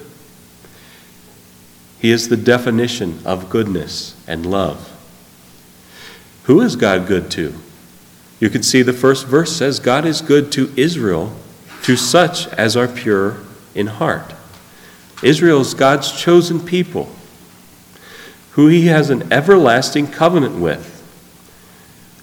He 1.98 2.10
is 2.10 2.28
the 2.28 2.36
definition 2.36 3.20
of 3.24 3.50
goodness 3.50 4.14
and 4.26 4.46
love. 4.46 4.92
Who 6.44 6.60
is 6.60 6.76
God 6.76 7.06
good 7.06 7.30
to? 7.32 7.54
You 8.38 8.50
can 8.50 8.62
see 8.62 8.82
the 8.82 8.92
first 8.92 9.26
verse 9.26 9.56
says, 9.56 9.80
God 9.80 10.04
is 10.04 10.20
good 10.20 10.52
to 10.52 10.72
Israel, 10.76 11.34
to 11.82 11.96
such 11.96 12.46
as 12.48 12.76
are 12.76 12.86
pure 12.86 13.38
in 13.74 13.86
heart. 13.86 14.34
Israel 15.22 15.60
is 15.60 15.74
God's 15.74 16.12
chosen 16.12 16.60
people, 16.60 17.10
who 18.52 18.68
he 18.68 18.86
has 18.86 19.10
an 19.10 19.32
everlasting 19.32 20.08
covenant 20.08 20.60
with. 20.60 20.95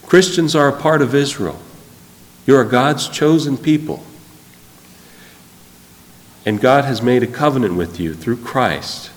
Christians 0.05 0.55
are 0.55 0.67
a 0.67 0.79
part 0.79 1.01
of 1.01 1.15
Israel. 1.15 1.59
You 2.45 2.55
are 2.55 2.65
God's 2.65 3.09
chosen 3.09 3.57
people. 3.57 4.03
And 6.45 6.59
God 6.59 6.85
has 6.85 7.01
made 7.01 7.23
a 7.23 7.27
covenant 7.27 7.75
with 7.75 7.99
you 7.99 8.13
through 8.13 8.37
Christ 8.37 9.11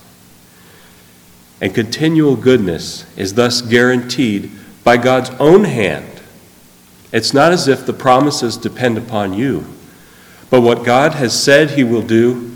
and 1.60 1.74
continual 1.74 2.36
goodness 2.36 3.06
is 3.16 3.34
thus 3.34 3.62
guaranteed 3.62 4.50
by 4.84 4.96
God's 4.96 5.30
own 5.40 5.64
hand 5.64 6.10
It's 7.12 7.32
not 7.32 7.52
as 7.52 7.68
if 7.68 7.86
the 7.86 7.92
promises 7.92 8.56
depend 8.56 8.98
upon 8.98 9.32
you, 9.32 9.64
but 10.50 10.60
what 10.60 10.84
God 10.84 11.12
has 11.12 11.40
said 11.40 11.70
He 11.70 11.84
will 11.84 12.02
do, 12.02 12.54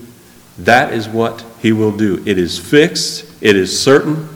that 0.58 0.92
is 0.92 1.08
what 1.08 1.44
He 1.60 1.72
will 1.72 1.96
do. 1.96 2.22
It 2.26 2.36
is 2.36 2.58
fixed, 2.58 3.24
it 3.40 3.56
is 3.56 3.80
certain, 3.80 4.28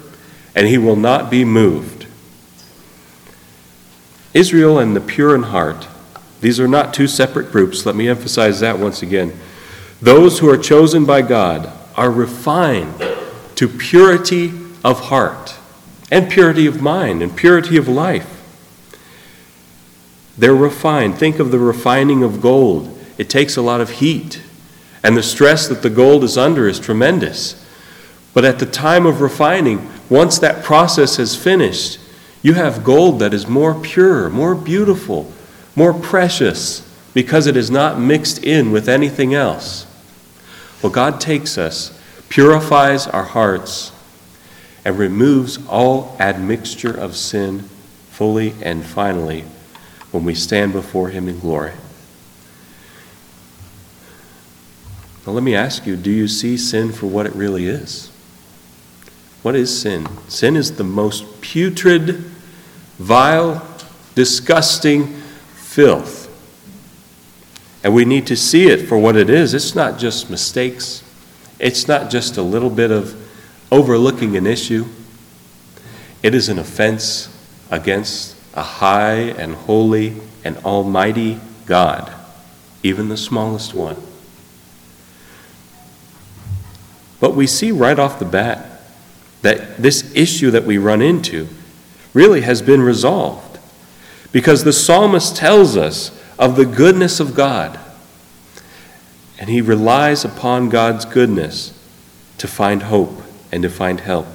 and 0.54 0.66
He 0.66 0.78
will 0.78 0.96
not 0.96 1.30
be 1.30 1.44
moved. 1.44 1.93
Israel 4.34 4.78
and 4.78 4.94
the 4.94 5.00
pure 5.00 5.34
in 5.34 5.44
heart, 5.44 5.88
these 6.40 6.60
are 6.60 6.68
not 6.68 6.92
two 6.92 7.06
separate 7.06 7.50
groups. 7.50 7.86
Let 7.86 7.96
me 7.96 8.08
emphasize 8.08 8.60
that 8.60 8.78
once 8.78 9.00
again. 9.00 9.32
Those 10.02 10.40
who 10.40 10.50
are 10.50 10.58
chosen 10.58 11.06
by 11.06 11.22
God 11.22 11.72
are 11.96 12.10
refined 12.10 13.02
to 13.54 13.68
purity 13.68 14.52
of 14.84 15.00
heart 15.00 15.56
and 16.10 16.30
purity 16.30 16.66
of 16.66 16.82
mind 16.82 17.22
and 17.22 17.34
purity 17.34 17.76
of 17.76 17.88
life. 17.88 18.30
They're 20.36 20.54
refined. 20.54 21.16
Think 21.16 21.38
of 21.38 21.50
the 21.50 21.58
refining 21.58 22.22
of 22.22 22.40
gold. 22.40 22.90
It 23.16 23.30
takes 23.30 23.56
a 23.56 23.62
lot 23.62 23.80
of 23.80 23.90
heat, 23.90 24.42
and 25.02 25.16
the 25.16 25.22
stress 25.22 25.68
that 25.68 25.82
the 25.82 25.90
gold 25.90 26.24
is 26.24 26.36
under 26.36 26.66
is 26.66 26.80
tremendous. 26.80 27.64
But 28.34 28.44
at 28.44 28.58
the 28.58 28.66
time 28.66 29.06
of 29.06 29.20
refining, 29.20 29.88
once 30.10 30.38
that 30.40 30.64
process 30.64 31.16
has 31.16 31.36
finished, 31.36 32.00
you 32.44 32.52
have 32.52 32.84
gold 32.84 33.20
that 33.20 33.32
is 33.32 33.48
more 33.48 33.74
pure, 33.74 34.28
more 34.28 34.54
beautiful, 34.54 35.32
more 35.74 35.94
precious, 35.94 36.86
because 37.14 37.46
it 37.46 37.56
is 37.56 37.70
not 37.70 37.98
mixed 37.98 38.44
in 38.44 38.70
with 38.70 38.86
anything 38.86 39.32
else. 39.32 39.86
Well, 40.82 40.92
God 40.92 41.22
takes 41.22 41.56
us, 41.56 41.98
purifies 42.28 43.06
our 43.06 43.24
hearts, 43.24 43.92
and 44.84 44.98
removes 44.98 45.58
all 45.68 46.14
admixture 46.20 46.94
of 46.94 47.16
sin 47.16 47.60
fully 48.10 48.52
and 48.62 48.84
finally 48.84 49.46
when 50.10 50.24
we 50.24 50.34
stand 50.34 50.74
before 50.74 51.08
Him 51.08 51.28
in 51.30 51.40
glory. 51.40 51.72
Now, 55.26 55.32
let 55.32 55.42
me 55.42 55.54
ask 55.54 55.86
you 55.86 55.96
do 55.96 56.10
you 56.10 56.28
see 56.28 56.58
sin 56.58 56.92
for 56.92 57.06
what 57.06 57.24
it 57.24 57.34
really 57.34 57.66
is? 57.68 58.10
What 59.40 59.54
is 59.54 59.80
sin? 59.80 60.06
Sin 60.28 60.56
is 60.56 60.76
the 60.76 60.84
most 60.84 61.40
putrid, 61.40 62.32
vile, 62.98 63.66
disgusting 64.14 65.06
filth. 65.54 66.22
And 67.82 67.94
we 67.94 68.04
need 68.04 68.26
to 68.28 68.36
see 68.36 68.68
it 68.68 68.88
for 68.88 68.98
what 68.98 69.16
it 69.16 69.28
is. 69.28 69.54
It's 69.54 69.74
not 69.74 69.98
just 69.98 70.30
mistakes, 70.30 71.02
it's 71.58 71.86
not 71.86 72.10
just 72.10 72.36
a 72.36 72.42
little 72.42 72.70
bit 72.70 72.90
of 72.90 73.20
overlooking 73.70 74.36
an 74.36 74.46
issue. 74.46 74.86
It 76.22 76.34
is 76.34 76.48
an 76.48 76.58
offense 76.58 77.28
against 77.70 78.36
a 78.54 78.62
high 78.62 79.14
and 79.14 79.54
holy 79.54 80.16
and 80.44 80.56
almighty 80.58 81.40
God, 81.66 82.12
even 82.82 83.08
the 83.08 83.16
smallest 83.16 83.74
one. 83.74 83.96
But 87.20 87.34
we 87.34 87.46
see 87.46 87.72
right 87.72 87.98
off 87.98 88.18
the 88.18 88.24
bat 88.24 88.82
that 89.42 89.76
this 89.78 90.14
issue 90.14 90.50
that 90.50 90.64
we 90.64 90.78
run 90.78 91.02
into 91.02 91.48
really 92.14 92.40
has 92.42 92.62
been 92.62 92.80
resolved 92.80 93.58
because 94.32 94.64
the 94.64 94.72
psalmist 94.72 95.36
tells 95.36 95.76
us 95.76 96.18
of 96.38 96.56
the 96.56 96.64
goodness 96.64 97.20
of 97.20 97.34
God. 97.34 97.78
And 99.38 99.50
he 99.50 99.60
relies 99.60 100.24
upon 100.24 100.68
God's 100.68 101.04
goodness 101.04 101.78
to 102.38 102.48
find 102.48 102.84
hope 102.84 103.22
and 103.52 103.62
to 103.62 103.68
find 103.68 104.00
help. 104.00 104.26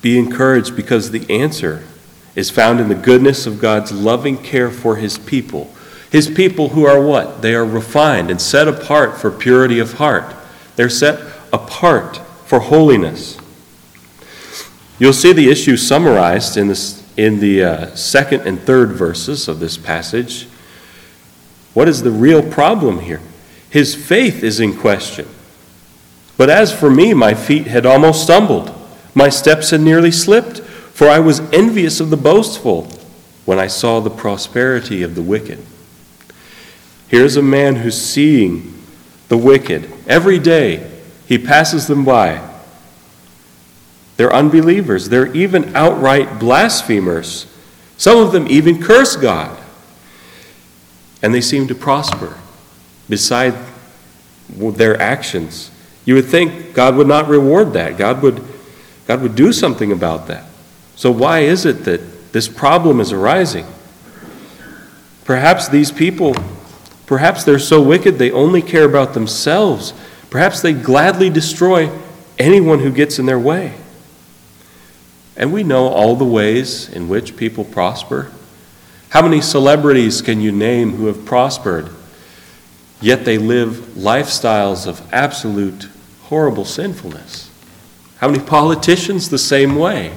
Be 0.00 0.18
encouraged 0.18 0.76
because 0.76 1.10
the 1.10 1.28
answer 1.30 1.84
is 2.34 2.50
found 2.50 2.80
in 2.80 2.88
the 2.88 2.94
goodness 2.94 3.46
of 3.46 3.60
God's 3.60 3.92
loving 3.92 4.36
care 4.36 4.70
for 4.70 4.96
his 4.96 5.18
people. 5.18 5.72
His 6.10 6.28
people 6.28 6.70
who 6.70 6.84
are 6.84 7.00
what? 7.00 7.42
They 7.42 7.54
are 7.54 7.64
refined 7.64 8.30
and 8.30 8.40
set 8.40 8.68
apart 8.68 9.18
for 9.18 9.30
purity 9.30 9.78
of 9.78 9.94
heart. 9.94 10.34
They're 10.76 10.90
set 10.90 11.20
apart 11.52 12.18
for 12.46 12.60
holiness. 12.60 13.38
You'll 15.02 15.12
see 15.12 15.32
the 15.32 15.50
issue 15.50 15.76
summarized 15.76 16.56
in, 16.56 16.68
this, 16.68 17.02
in 17.16 17.40
the 17.40 17.64
uh, 17.64 17.94
second 17.96 18.42
and 18.42 18.60
third 18.60 18.92
verses 18.92 19.48
of 19.48 19.58
this 19.58 19.76
passage. 19.76 20.46
What 21.74 21.88
is 21.88 22.04
the 22.04 22.12
real 22.12 22.40
problem 22.40 23.00
here? 23.00 23.20
His 23.68 23.96
faith 23.96 24.44
is 24.44 24.60
in 24.60 24.78
question. 24.78 25.26
But 26.36 26.50
as 26.50 26.72
for 26.72 26.88
me, 26.88 27.14
my 27.14 27.34
feet 27.34 27.66
had 27.66 27.84
almost 27.84 28.22
stumbled. 28.22 28.72
My 29.12 29.28
steps 29.28 29.70
had 29.70 29.80
nearly 29.80 30.12
slipped, 30.12 30.60
for 30.60 31.08
I 31.08 31.18
was 31.18 31.40
envious 31.52 31.98
of 31.98 32.10
the 32.10 32.16
boastful 32.16 32.84
when 33.44 33.58
I 33.58 33.66
saw 33.66 33.98
the 33.98 34.08
prosperity 34.08 35.02
of 35.02 35.16
the 35.16 35.22
wicked. 35.22 35.58
Here's 37.08 37.36
a 37.36 37.42
man 37.42 37.74
who's 37.74 38.00
seeing 38.00 38.72
the 39.26 39.36
wicked 39.36 39.92
every 40.06 40.38
day. 40.38 40.88
He 41.26 41.38
passes 41.38 41.88
them 41.88 42.04
by. 42.04 42.51
They're 44.16 44.32
unbelievers. 44.32 45.08
They're 45.08 45.34
even 45.34 45.74
outright 45.74 46.38
blasphemers. 46.38 47.46
Some 47.96 48.18
of 48.18 48.32
them 48.32 48.46
even 48.48 48.82
curse 48.82 49.16
God. 49.16 49.58
And 51.22 51.34
they 51.34 51.40
seem 51.40 51.68
to 51.68 51.74
prosper 51.74 52.38
beside 53.08 53.54
their 54.48 55.00
actions. 55.00 55.70
You 56.04 56.16
would 56.16 56.26
think 56.26 56.74
God 56.74 56.96
would 56.96 57.06
not 57.06 57.28
reward 57.28 57.72
that. 57.74 57.96
God 57.96 58.22
would 58.22 58.42
God 59.06 59.22
would 59.22 59.34
do 59.34 59.52
something 59.52 59.92
about 59.92 60.28
that. 60.28 60.44
So, 60.96 61.10
why 61.10 61.40
is 61.40 61.66
it 61.66 61.84
that 61.84 62.32
this 62.32 62.48
problem 62.48 63.00
is 63.00 63.12
arising? 63.12 63.66
Perhaps 65.24 65.68
these 65.68 65.92
people, 65.92 66.34
perhaps 67.06 67.44
they're 67.44 67.58
so 67.58 67.82
wicked 67.82 68.18
they 68.18 68.30
only 68.30 68.62
care 68.62 68.84
about 68.84 69.14
themselves. 69.14 69.92
Perhaps 70.30 70.62
they 70.62 70.72
gladly 70.72 71.30
destroy 71.30 71.90
anyone 72.38 72.80
who 72.80 72.90
gets 72.90 73.18
in 73.18 73.26
their 73.26 73.38
way. 73.38 73.74
And 75.36 75.52
we 75.52 75.62
know 75.62 75.88
all 75.88 76.16
the 76.16 76.24
ways 76.24 76.88
in 76.88 77.08
which 77.08 77.36
people 77.36 77.64
prosper. 77.64 78.30
How 79.08 79.22
many 79.22 79.40
celebrities 79.40 80.22
can 80.22 80.40
you 80.40 80.52
name 80.52 80.92
who 80.92 81.06
have 81.06 81.24
prospered, 81.24 81.90
yet 83.00 83.24
they 83.24 83.38
live 83.38 83.76
lifestyles 83.96 84.86
of 84.86 85.02
absolute 85.12 85.88
horrible 86.24 86.64
sinfulness? 86.64 87.50
How 88.18 88.28
many 88.28 88.42
politicians 88.42 89.28
the 89.28 89.38
same 89.38 89.76
way? 89.76 90.16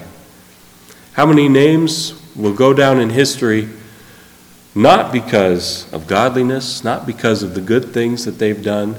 How 1.13 1.25
many 1.25 1.49
names 1.49 2.21
will 2.35 2.53
go 2.53 2.73
down 2.73 2.99
in 2.99 3.09
history 3.09 3.69
not 4.75 5.13
because 5.13 5.91
of 5.93 6.05
godliness, 6.05 6.83
not 6.83 7.07
because 7.07 7.41
of 7.41 7.55
the 7.55 7.61
good 7.61 7.93
things 7.93 8.25
that 8.25 8.37
they've 8.37 8.61
done, 8.61 8.95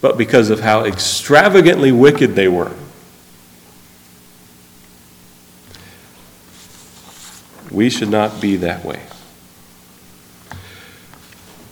but 0.00 0.18
because 0.18 0.50
of 0.50 0.60
how 0.60 0.84
extravagantly 0.84 1.92
wicked 1.92 2.34
they 2.34 2.48
were? 2.48 2.72
We 7.70 7.90
should 7.90 8.10
not 8.10 8.40
be 8.40 8.56
that 8.56 8.84
way. 8.84 9.00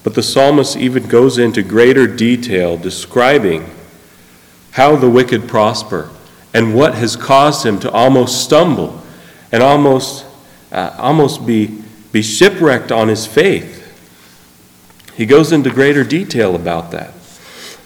But 0.05 0.14
the 0.14 0.22
psalmist 0.22 0.76
even 0.76 1.07
goes 1.09 1.39
into 1.39 1.62
greater 1.62 2.07
detail 2.07 2.76
describing 2.76 3.68
how 4.72 4.97
the 4.97 5.11
wicked 5.11 5.49
prosper 5.49 6.11
and 6.55 6.74
what 6.74 6.95
has 6.95 7.16
caused 7.16 7.66
him 7.66 7.78
to 7.80 7.91
almost 7.91 8.43
stumble 8.43 9.03
and 9.53 9.62
almost, 9.62 10.24
uh, 10.72 10.95
almost 10.99 11.47
be, 11.47 11.82
be 12.12 12.22
shipwrecked 12.22 12.93
on 12.93 13.09
his 13.09 13.26
faith. 13.26 13.74
He 15.14 15.26
goes 15.26 15.53
into 15.53 15.70
greater 15.70 16.05
detail 16.05 16.55
about 16.55 16.91
that. 16.93 17.12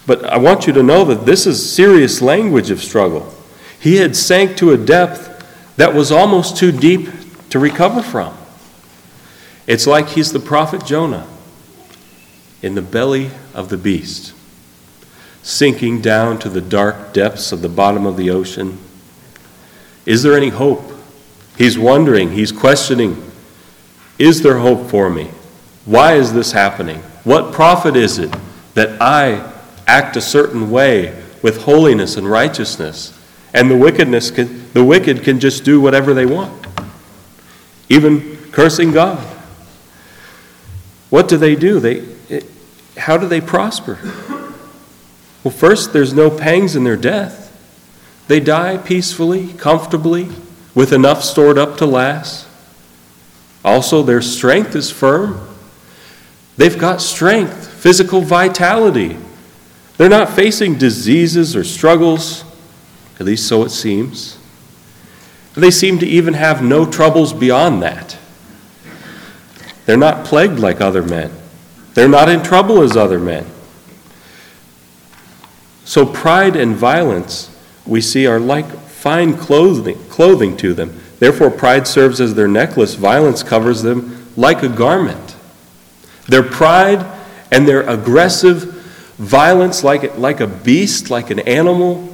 But 0.05 0.23
I 0.25 0.37
want 0.37 0.67
you 0.67 0.73
to 0.73 0.83
know 0.83 1.03
that 1.05 1.25
this 1.25 1.47
is 1.47 1.73
serious 1.73 2.21
language 2.21 2.69
of 2.69 2.81
struggle. 2.81 3.33
He 3.79 3.97
had 3.97 4.15
sank 4.15 4.55
to 4.57 4.71
a 4.71 4.77
depth 4.77 5.29
that 5.77 5.93
was 5.93 6.11
almost 6.11 6.57
too 6.57 6.71
deep 6.71 7.09
to 7.49 7.59
recover 7.59 8.01
from. 8.01 8.37
It's 9.67 9.87
like 9.87 10.09
he's 10.09 10.31
the 10.31 10.39
prophet 10.39 10.85
Jonah 10.85 11.27
in 12.61 12.75
the 12.75 12.81
belly 12.81 13.31
of 13.53 13.69
the 13.69 13.77
beast 13.77 14.33
sinking 15.43 15.99
down 15.99 16.39
to 16.39 16.49
the 16.49 16.61
dark 16.61 17.13
depths 17.13 17.51
of 17.51 17.61
the 17.61 17.69
bottom 17.69 18.05
of 18.05 18.17
the 18.17 18.31
ocean? 18.31 18.79
Is 20.05 20.23
there 20.23 20.35
any 20.35 20.49
hope? 20.49 20.81
He's 21.57 21.77
wondering, 21.77 22.31
he's 22.31 22.51
questioning 22.51 23.31
Is 24.17 24.41
there 24.41 24.57
hope 24.57 24.89
for 24.89 25.09
me? 25.09 25.29
Why 25.85 26.13
is 26.13 26.33
this 26.33 26.53
happening? 26.53 26.99
What 27.23 27.53
profit 27.53 27.95
is 27.95 28.19
it 28.19 28.33
that 28.73 29.01
I 29.01 29.51
act 29.85 30.15
a 30.15 30.21
certain 30.21 30.71
way 30.71 31.21
with 31.41 31.63
holiness 31.63 32.15
and 32.15 32.29
righteousness, 32.29 33.19
and 33.53 33.69
the 33.69 33.77
wickedness 33.77 34.31
can, 34.31 34.71
the 34.71 34.83
wicked 34.83 35.23
can 35.23 35.39
just 35.39 35.65
do 35.65 35.81
whatever 35.81 36.13
they 36.13 36.25
want, 36.25 36.62
even 37.89 38.37
cursing 38.51 38.91
God? 38.91 39.19
What 41.09 41.27
do 41.27 41.37
they 41.37 41.55
do? 41.55 41.79
They, 41.79 42.03
how 42.97 43.17
do 43.17 43.27
they 43.27 43.41
prosper? 43.41 43.99
Well, 45.43 45.53
first, 45.53 45.93
there's 45.93 46.13
no 46.13 46.29
pangs 46.29 46.75
in 46.75 46.83
their 46.83 46.97
death. 46.97 47.49
They 48.27 48.39
die 48.39 48.77
peacefully, 48.77 49.53
comfortably, 49.53 50.29
with 50.73 50.93
enough 50.93 51.23
stored 51.23 51.57
up 51.57 51.77
to 51.77 51.85
last. 51.85 52.47
Also, 53.63 54.03
their 54.03 54.21
strength 54.21 54.75
is 54.75 54.89
firm. 54.89 55.47
They've 56.57 56.77
got 56.77 57.01
strength, 57.01 57.67
physical 57.67 58.21
vitality. 58.21 59.17
They're 59.97 60.09
not 60.09 60.29
facing 60.29 60.77
diseases 60.77 61.55
or 61.55 61.63
struggles, 61.63 62.43
at 63.19 63.25
least 63.25 63.47
so 63.47 63.63
it 63.63 63.69
seems. 63.69 64.37
They 65.55 65.71
seem 65.71 65.99
to 65.99 66.07
even 66.07 66.33
have 66.33 66.63
no 66.63 66.85
troubles 66.85 67.33
beyond 67.33 67.83
that. 67.83 68.17
They're 69.85 69.97
not 69.97 70.25
plagued 70.25 70.59
like 70.59 70.81
other 70.81 71.03
men. 71.03 71.31
They're 71.93 72.09
not 72.09 72.29
in 72.29 72.41
trouble 72.41 72.81
as 72.81 72.97
other 72.97 73.19
men. 73.19 73.45
So, 75.85 76.05
pride 76.05 76.55
and 76.55 76.75
violence, 76.75 77.55
we 77.85 78.01
see, 78.01 78.25
are 78.25 78.39
like 78.39 78.65
fine 78.65 79.37
clothing, 79.37 79.97
clothing 80.09 80.57
to 80.57 80.73
them. 80.73 80.99
Therefore, 81.19 81.51
pride 81.51 81.87
serves 81.87 82.19
as 82.19 82.33
their 82.33 82.47
necklace, 82.47 82.95
violence 82.95 83.43
covers 83.43 83.83
them 83.83 84.27
like 84.35 84.63
a 84.63 84.69
garment. 84.69 85.35
Their 86.27 86.43
pride 86.43 87.05
and 87.51 87.67
their 87.67 87.87
aggressive 87.87 88.63
violence, 89.17 89.83
like, 89.83 90.17
like 90.17 90.39
a 90.39 90.47
beast, 90.47 91.09
like 91.09 91.29
an 91.29 91.39
animal, 91.39 92.09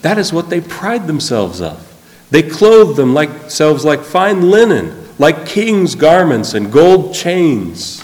that 0.00 0.16
is 0.16 0.32
what 0.32 0.48
they 0.48 0.60
pride 0.60 1.06
themselves 1.06 1.60
of. 1.60 1.91
They 2.32 2.42
clothe 2.42 2.96
themselves 2.96 3.84
like 3.84 4.00
fine 4.00 4.50
linen, 4.50 5.06
like 5.18 5.44
king's 5.44 5.94
garments 5.94 6.54
and 6.54 6.72
gold 6.72 7.14
chains. 7.14 8.02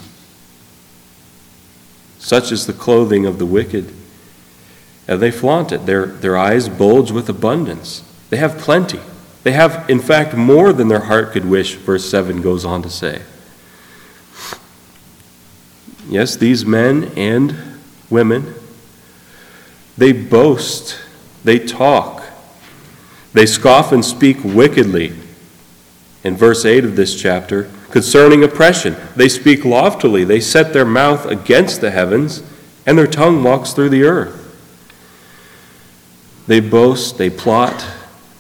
Such 2.19 2.53
is 2.53 2.67
the 2.67 2.75
clothing 2.75 3.25
of 3.25 3.39
the 3.39 3.47
wicked. 3.47 3.91
And 5.09 5.19
they 5.19 5.31
flaunt 5.31 5.73
it. 5.73 5.87
Their, 5.87 6.05
their 6.05 6.37
eyes 6.37 6.69
bulge 6.69 7.11
with 7.11 7.31
abundance. 7.31 8.05
They 8.29 8.37
have 8.37 8.59
plenty. 8.59 9.01
They 9.45 9.53
have, 9.53 9.89
in 9.89 9.99
fact, 9.99 10.35
more 10.35 10.75
than 10.75 10.89
their 10.89 11.07
heart 11.07 11.33
could 11.33 11.47
wish, 11.47 11.77
verse 11.77 12.05
7 12.11 12.43
goes 12.43 12.67
on 12.67 12.83
to 12.83 12.91
say. 12.91 13.23
Yes, 16.07 16.37
these 16.37 16.67
men 16.67 17.13
and 17.17 17.57
women, 18.11 18.53
they 19.97 20.13
boast, 20.13 21.01
they 21.45 21.59
talk, 21.59 22.18
they 23.33 23.47
scoff 23.47 23.93
and 23.93 24.05
speak 24.05 24.43
wickedly. 24.43 25.13
In 26.25 26.37
verse 26.37 26.65
8 26.65 26.85
of 26.85 26.97
this 26.97 27.21
chapter, 27.21 27.71
concerning 27.91 28.43
oppression, 28.43 28.97
they 29.17 29.29
speak 29.29 29.65
loftily, 29.65 30.25
they 30.25 30.41
set 30.41 30.73
their 30.73 30.85
mouth 30.85 31.27
against 31.27 31.81
the 31.81 31.91
heavens, 31.91 32.43
and 32.87 32.99
their 32.99 33.07
tongue 33.07 33.43
walks 33.43 33.73
through 33.73 33.91
the 33.91 34.05
earth. 34.05 34.45
They 36.47 36.61
boast, 36.61 37.19
they 37.19 37.31
plot, 37.31 37.87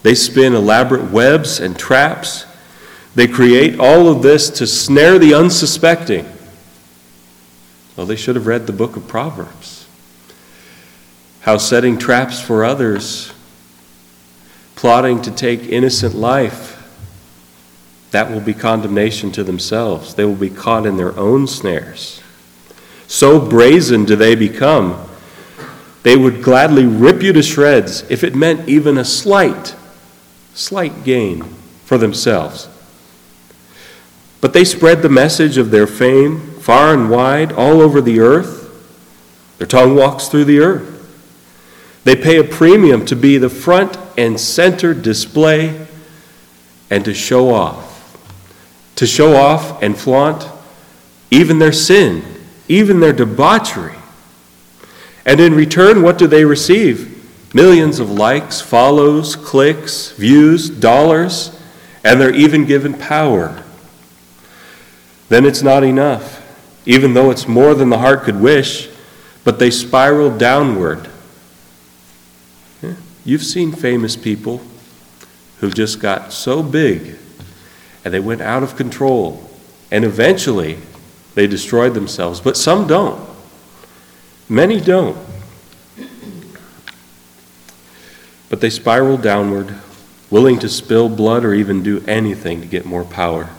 they 0.02 0.14
spin 0.14 0.54
elaborate 0.54 1.10
webs 1.10 1.60
and 1.60 1.78
traps. 1.78 2.46
They 3.14 3.26
create 3.26 3.78
all 3.78 4.08
of 4.08 4.22
this 4.22 4.48
to 4.50 4.66
snare 4.66 5.18
the 5.18 5.34
unsuspecting. 5.34 6.26
Well, 7.96 8.06
they 8.06 8.16
should 8.16 8.36
have 8.36 8.46
read 8.46 8.66
the 8.66 8.72
book 8.72 8.96
of 8.96 9.08
Proverbs. 9.08 9.86
How 11.40 11.56
setting 11.56 11.98
traps 11.98 12.40
for 12.40 12.64
others, 12.64 13.32
plotting 14.78 15.20
to 15.20 15.30
take 15.32 15.60
innocent 15.64 16.14
life, 16.14 16.76
that 18.12 18.30
will 18.30 18.40
be 18.40 18.54
condemnation 18.54 19.32
to 19.32 19.42
themselves. 19.42 20.14
They 20.14 20.24
will 20.24 20.36
be 20.36 20.50
caught 20.50 20.86
in 20.86 20.96
their 20.96 21.18
own 21.18 21.48
snares. 21.48 22.22
So 23.08 23.40
brazen 23.40 24.04
do 24.04 24.14
they 24.14 24.36
become 24.36 25.04
they 26.04 26.16
would 26.16 26.44
gladly 26.44 26.86
rip 26.86 27.22
you 27.22 27.32
to 27.32 27.42
shreds 27.42 28.08
if 28.08 28.22
it 28.22 28.36
meant 28.36 28.68
even 28.68 28.96
a 28.96 29.04
slight, 29.04 29.74
slight 30.54 31.02
gain 31.02 31.42
for 31.84 31.98
themselves. 31.98 32.68
But 34.40 34.52
they 34.52 34.64
spread 34.64 35.02
the 35.02 35.08
message 35.08 35.58
of 35.58 35.72
their 35.72 35.88
fame 35.88 36.52
far 36.60 36.94
and 36.94 37.10
wide, 37.10 37.52
all 37.52 37.80
over 37.80 38.00
the 38.00 38.20
earth. 38.20 38.70
Their 39.58 39.66
tongue 39.66 39.96
walks 39.96 40.28
through 40.28 40.44
the 40.44 40.60
earth. 40.60 40.94
They 42.04 42.14
pay 42.14 42.38
a 42.38 42.44
premium 42.44 43.04
to 43.06 43.16
be 43.16 43.38
the 43.38 43.50
front 43.50 43.98
and 44.18 44.38
center 44.38 44.92
display 44.92 45.86
and 46.90 47.04
to 47.04 47.14
show 47.14 47.54
off. 47.54 47.86
To 48.96 49.06
show 49.06 49.36
off 49.36 49.80
and 49.80 49.96
flaunt 49.96 50.46
even 51.30 51.60
their 51.60 51.72
sin, 51.72 52.24
even 52.66 52.98
their 52.98 53.12
debauchery. 53.12 53.94
And 55.24 55.38
in 55.40 55.54
return, 55.54 56.02
what 56.02 56.18
do 56.18 56.26
they 56.26 56.44
receive? 56.44 57.14
Millions 57.54 58.00
of 58.00 58.10
likes, 58.10 58.60
follows, 58.60 59.36
clicks, 59.36 60.10
views, 60.12 60.68
dollars, 60.68 61.56
and 62.02 62.20
they're 62.20 62.34
even 62.34 62.64
given 62.64 62.94
power. 62.94 63.62
Then 65.28 65.44
it's 65.44 65.62
not 65.62 65.84
enough, 65.84 66.44
even 66.86 67.14
though 67.14 67.30
it's 67.30 67.46
more 67.46 67.74
than 67.74 67.90
the 67.90 67.98
heart 67.98 68.22
could 68.22 68.40
wish, 68.40 68.88
but 69.44 69.58
they 69.58 69.70
spiral 69.70 70.36
downward. 70.36 71.08
You've 73.28 73.44
seen 73.44 73.72
famous 73.72 74.16
people 74.16 74.62
who 75.58 75.70
just 75.70 76.00
got 76.00 76.32
so 76.32 76.62
big 76.62 77.18
and 78.02 78.14
they 78.14 78.20
went 78.20 78.40
out 78.40 78.62
of 78.62 78.74
control, 78.74 79.50
and 79.90 80.02
eventually 80.02 80.78
they 81.34 81.46
destroyed 81.46 81.92
themselves, 81.92 82.40
but 82.40 82.56
some 82.56 82.86
don't. 82.86 83.20
Many 84.48 84.80
don't. 84.80 85.18
But 88.48 88.62
they 88.62 88.70
spiral 88.70 89.18
downward, 89.18 89.74
willing 90.30 90.58
to 90.60 90.68
spill 90.70 91.10
blood 91.10 91.44
or 91.44 91.52
even 91.52 91.82
do 91.82 92.02
anything 92.08 92.62
to 92.62 92.66
get 92.66 92.86
more 92.86 93.04
power. 93.04 93.50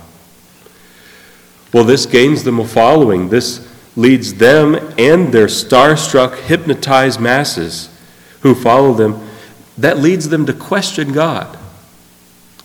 Well, 1.72 1.84
this 1.84 2.08
gains 2.08 2.44
them 2.44 2.60
a 2.60 2.68
following. 2.68 3.30
This 3.30 3.72
leads 3.96 4.34
them 4.34 4.74
and 4.98 5.32
their 5.32 5.46
starstruck, 5.46 6.40
hypnotized 6.40 7.20
masses 7.20 7.96
who 8.40 8.56
follow 8.56 8.96
them, 8.96 9.29
that 9.80 9.98
leads 9.98 10.30
them 10.30 10.46
to 10.46 10.54
question 10.54 11.14
God. 11.14 11.58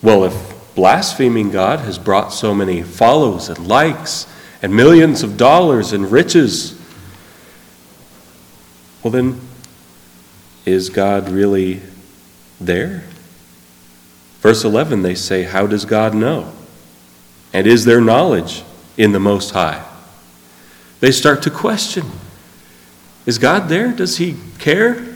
Well, 0.02 0.24
if 0.24 0.74
blaspheming 0.74 1.50
God 1.50 1.78
has 1.80 1.98
brought 1.98 2.32
so 2.32 2.54
many 2.54 2.82
follows 2.82 3.48
and 3.48 3.66
likes 3.66 4.26
and 4.60 4.74
millions 4.74 5.22
of 5.22 5.36
dollars 5.36 5.92
and 5.92 6.10
riches, 6.10 6.78
well, 9.02 9.12
then, 9.12 9.40
is 10.64 10.88
God 10.90 11.28
really 11.28 11.82
there? 12.60 13.04
Verse 14.40 14.64
11, 14.64 15.02
they 15.02 15.14
say, 15.14 15.44
How 15.44 15.66
does 15.66 15.84
God 15.84 16.14
know? 16.14 16.52
And 17.52 17.66
is 17.66 17.84
there 17.84 18.00
knowledge 18.00 18.64
in 18.96 19.12
the 19.12 19.20
Most 19.20 19.50
High? 19.50 19.84
They 21.00 21.12
start 21.12 21.42
to 21.42 21.50
question 21.50 22.06
Is 23.24 23.38
God 23.38 23.68
there? 23.68 23.92
Does 23.92 24.16
He 24.16 24.36
care? 24.58 25.13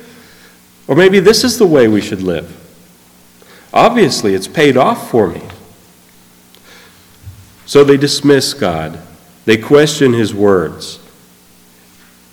Or 0.89 0.97
maybe 0.97 1.21
this 1.21 1.45
is 1.45 1.59
the 1.59 1.67
way 1.67 1.87
we 1.87 2.01
should 2.01 2.23
live. 2.23 2.57
Obviously, 3.73 4.35
it's 4.35 4.49
paid 4.49 4.77
off 4.77 5.11
for 5.11 5.29
me. 5.29 5.43
So 7.67 7.85
they 7.85 7.99
dismiss 7.99 8.55
God, 8.55 8.99
they 9.45 9.59
question 9.59 10.15
His 10.15 10.35
words 10.35 10.99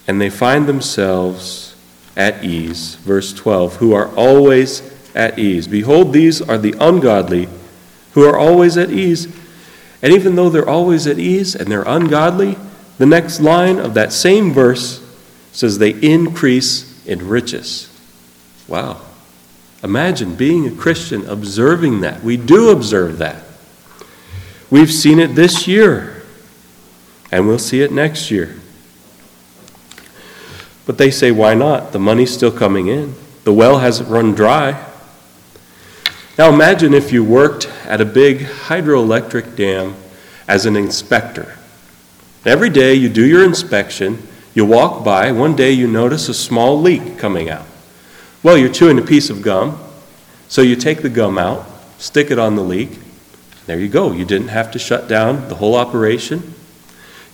and 0.08 0.22
they 0.22 0.30
find 0.30 0.68
themselves 0.68 1.76
at 2.16 2.44
ease. 2.44 2.96
Verse 2.96 3.34
12, 3.34 3.78
who 3.78 3.94
are 3.94 4.14
always 4.16 4.94
at 5.14 5.40
ease. 5.40 5.68
Behold, 5.68 6.14
these 6.14 6.42
are 6.42 6.58
the 6.58 6.76
ungodly 6.80 7.48
who 8.14 8.24
are 8.24 8.38
always 8.38 8.78
at 8.78 8.92
ease. 8.92 9.28
And 10.02 10.14
even 10.14 10.36
though 10.36 10.50
they're 10.50 10.70
always 10.70 11.08
at 11.08 11.20
ease 11.20 11.56
and 11.56 11.68
they're 11.68 11.84
ungodly, 11.88 12.58
the 12.98 13.06
next 13.06 13.40
line 13.40 13.80
of 13.80 13.94
that 13.96 14.14
same 14.14 14.52
verse 14.52 15.02
says 15.52 15.78
they 15.78 15.92
increase 15.92 17.06
in 17.06 17.28
riches. 17.28 17.90
Wow. 18.68 19.02
Imagine 19.84 20.36
being 20.36 20.68
a 20.68 20.72
Christian, 20.72 21.28
observing 21.28 22.02
that. 22.02 22.24
We 22.24 22.38
do 22.38 22.72
observe 22.72 23.20
that. 23.20 23.44
We've 24.70 24.92
seen 24.92 25.20
it 25.20 25.36
this 25.36 25.68
year, 25.68 26.24
and 27.32 27.48
we'll 27.48 27.60
see 27.60 27.82
it 27.82 27.92
next 27.92 28.32
year. 28.32 28.56
But 30.86 30.98
they 30.98 31.12
say, 31.12 31.32
why 31.32 31.54
not? 31.54 31.92
The 31.92 32.00
money's 32.00 32.34
still 32.34 32.52
coming 32.52 32.88
in. 32.88 33.16
The 33.44 33.54
well 33.54 33.80
hasn't 33.80 34.10
run 34.10 34.34
dry. 34.34 34.84
Now 36.38 36.50
imagine 36.50 36.94
if 36.94 37.14
you 37.14 37.24
worked 37.24 37.68
at 37.86 38.02
a 38.02 38.06
big 38.06 38.40
hydroelectric 38.40 39.56
dam 39.56 39.96
as 40.48 40.66
an 40.66 40.76
inspector. 40.76 41.58
Every 42.44 42.70
day 42.70 42.96
you 42.96 43.10
do 43.10 43.26
your 43.26 43.44
inspection, 43.44 44.28
you 44.54 44.66
walk 44.66 45.04
by, 45.04 45.32
one 45.32 45.56
day 45.56 45.72
you 45.72 45.88
notice 45.88 46.28
a 46.28 46.34
small 46.34 46.80
leak 46.80 47.18
coming 47.18 47.50
out. 47.50 47.66
Well, 48.46 48.60
you're 48.60 48.70
chewing 48.70 49.00
a 49.00 49.02
piece 49.02 49.32
of 49.32 49.42
gum, 49.42 49.80
so 50.50 50.62
you 50.62 50.76
take 50.76 51.02
the 51.02 51.10
gum 51.10 51.40
out, 51.40 51.66
stick 51.98 52.30
it 52.30 52.38
on 52.38 52.56
the 52.56 52.62
leak. 52.62 53.00
There 53.66 53.80
you 53.80 53.90
go. 53.90 54.12
You 54.12 54.24
didn't 54.24 54.50
have 54.50 54.70
to 54.74 54.78
shut 54.78 55.08
down 55.08 55.50
the 55.50 55.56
whole 55.56 55.74
operation. 55.74 56.54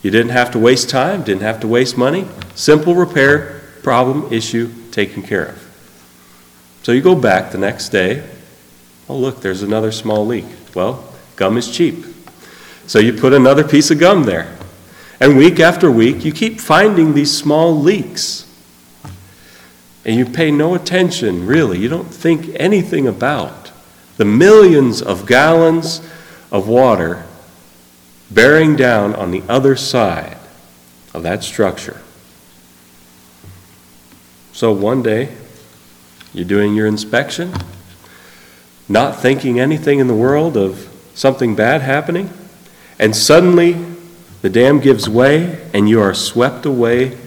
You 0.03 0.09
didn't 0.09 0.31
have 0.31 0.51
to 0.51 0.57
waste 0.57 0.89
time, 0.89 1.23
didn't 1.23 1.41
have 1.41 1.59
to 1.59 1.67
waste 1.67 1.97
money. 1.97 2.27
Simple 2.55 2.95
repair, 2.95 3.61
problem, 3.83 4.31
issue 4.31 4.71
taken 4.91 5.21
care 5.21 5.47
of. 5.47 6.79
So 6.83 6.93
you 6.93 7.01
go 7.01 7.15
back 7.15 7.51
the 7.51 7.57
next 7.57 7.89
day. 7.89 8.25
Oh, 9.09 9.17
look, 9.17 9.41
there's 9.41 9.63
another 9.63 9.91
small 9.91 10.25
leak. 10.25 10.45
Well, 10.73 11.13
gum 11.35 11.57
is 11.57 11.69
cheap. 11.69 12.05
So 12.87 12.99
you 12.99 13.11
put 13.11 13.33
another 13.33 13.67
piece 13.67 13.91
of 13.91 13.99
gum 13.99 14.23
there. 14.23 14.55
And 15.19 15.37
week 15.37 15.59
after 15.59 15.91
week, 15.91 16.23
you 16.23 16.31
keep 16.31 16.61
finding 16.61 17.13
these 17.13 17.37
small 17.37 17.77
leaks. 17.77 18.47
And 20.03 20.15
you 20.15 20.25
pay 20.25 20.51
no 20.51 20.73
attention, 20.73 21.45
really. 21.45 21.77
You 21.79 21.89
don't 21.89 22.11
think 22.13 22.49
anything 22.59 23.07
about 23.07 23.71
the 24.17 24.25
millions 24.25 25.01
of 25.01 25.25
gallons 25.25 26.01
of 26.51 26.67
water 26.67 27.25
bearing 28.29 28.75
down 28.75 29.13
on 29.15 29.31
the 29.31 29.43
other 29.47 29.75
side 29.75 30.37
of 31.13 31.23
that 31.23 31.43
structure. 31.43 32.01
So 34.53 34.71
one 34.71 35.01
day, 35.01 35.35
you're 36.33 36.45
doing 36.45 36.75
your 36.75 36.87
inspection, 36.87 37.53
not 38.87 39.19
thinking 39.19 39.59
anything 39.59 39.99
in 39.99 40.07
the 40.07 40.13
world 40.13 40.55
of 40.55 40.87
something 41.13 41.55
bad 41.55 41.81
happening, 41.81 42.29
and 42.99 43.15
suddenly 43.15 43.73
the 44.41 44.49
dam 44.49 44.79
gives 44.79 45.09
way 45.09 45.67
and 45.73 45.89
you 45.89 46.01
are 46.01 46.13
swept 46.13 46.65
away 46.65 47.17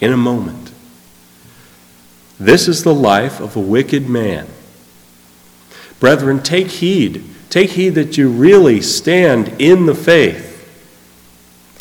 in 0.00 0.12
a 0.12 0.16
moment. 0.16 0.61
This 2.38 2.68
is 2.68 2.82
the 2.82 2.94
life 2.94 3.40
of 3.40 3.56
a 3.56 3.60
wicked 3.60 4.08
man. 4.08 4.46
Brethren, 6.00 6.42
take 6.42 6.68
heed. 6.68 7.24
Take 7.50 7.70
heed 7.70 7.90
that 7.90 8.16
you 8.16 8.28
really 8.30 8.80
stand 8.80 9.60
in 9.60 9.86
the 9.86 9.94
faith. 9.94 10.48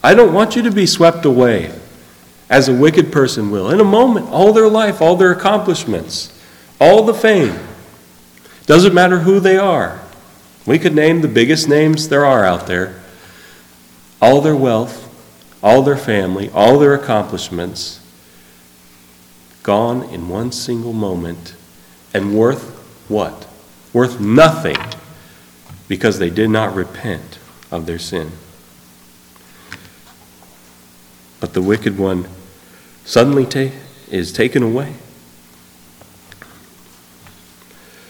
I 0.03 0.13
don't 0.13 0.33
want 0.33 0.55
you 0.55 0.61
to 0.63 0.71
be 0.71 0.85
swept 0.85 1.25
away 1.25 1.73
as 2.49 2.67
a 2.67 2.73
wicked 2.73 3.11
person 3.11 3.49
will. 3.49 3.71
In 3.71 3.79
a 3.79 3.85
moment, 3.85 4.29
all 4.29 4.51
their 4.51 4.67
life, 4.67 5.01
all 5.01 5.15
their 5.15 5.31
accomplishments, 5.31 6.37
all 6.79 7.03
the 7.03 7.13
fame. 7.13 7.57
Doesn't 8.65 8.93
matter 8.93 9.19
who 9.19 9.39
they 9.39 9.57
are. 9.57 10.01
We 10.65 10.77
could 10.77 10.93
name 10.93 11.21
the 11.21 11.27
biggest 11.27 11.69
names 11.69 12.09
there 12.09 12.25
are 12.25 12.43
out 12.43 12.67
there. 12.67 13.01
All 14.21 14.41
their 14.41 14.55
wealth, 14.55 15.07
all 15.63 15.81
their 15.81 15.97
family, 15.97 16.49
all 16.49 16.77
their 16.77 16.93
accomplishments 16.93 18.00
gone 19.63 20.03
in 20.03 20.29
one 20.29 20.51
single 20.51 20.93
moment 20.93 21.55
and 22.13 22.37
worth 22.37 22.77
what? 23.07 23.47
Worth 23.93 24.19
nothing 24.19 24.77
because 25.87 26.19
they 26.19 26.29
did 26.29 26.49
not 26.49 26.73
repent 26.73 27.39
of 27.69 27.85
their 27.85 27.99
sin. 27.99 28.31
But 31.39 31.53
the 31.53 31.61
wicked 31.61 31.97
one 31.97 32.27
suddenly 33.03 33.45
ta- 33.45 33.75
is 34.09 34.31
taken 34.31 34.63
away. 34.63 34.93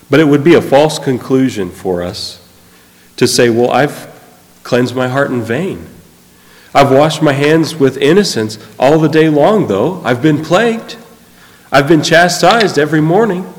But 0.10 0.20
it 0.20 0.26
would 0.26 0.44
be 0.44 0.56
a 0.56 0.62
false 0.62 1.00
conclusion 1.00 1.72
for 1.72 2.04
us 2.04 2.46
to 3.16 3.28
say, 3.28 3.50
well, 3.50 3.72
I've 3.72 4.10
cleansed 4.64 4.96
my 4.96 5.08
heart 5.08 5.32
in 5.32 5.42
vain. 5.42 5.88
I've 6.74 6.92
washed 6.92 7.22
my 7.22 7.34
hands 7.34 7.76
with 7.76 7.98
innocence 7.98 8.58
all 8.78 9.00
the 9.00 9.10
day 9.10 9.30
long, 9.30 9.68
though. 9.68 10.02
I've 10.04 10.22
been 10.22 10.44
plagued. 10.44 10.98
I've 11.72 11.88
been 11.88 12.04
chastised 12.04 12.78
every 12.78 13.02
morning. 13.02 13.52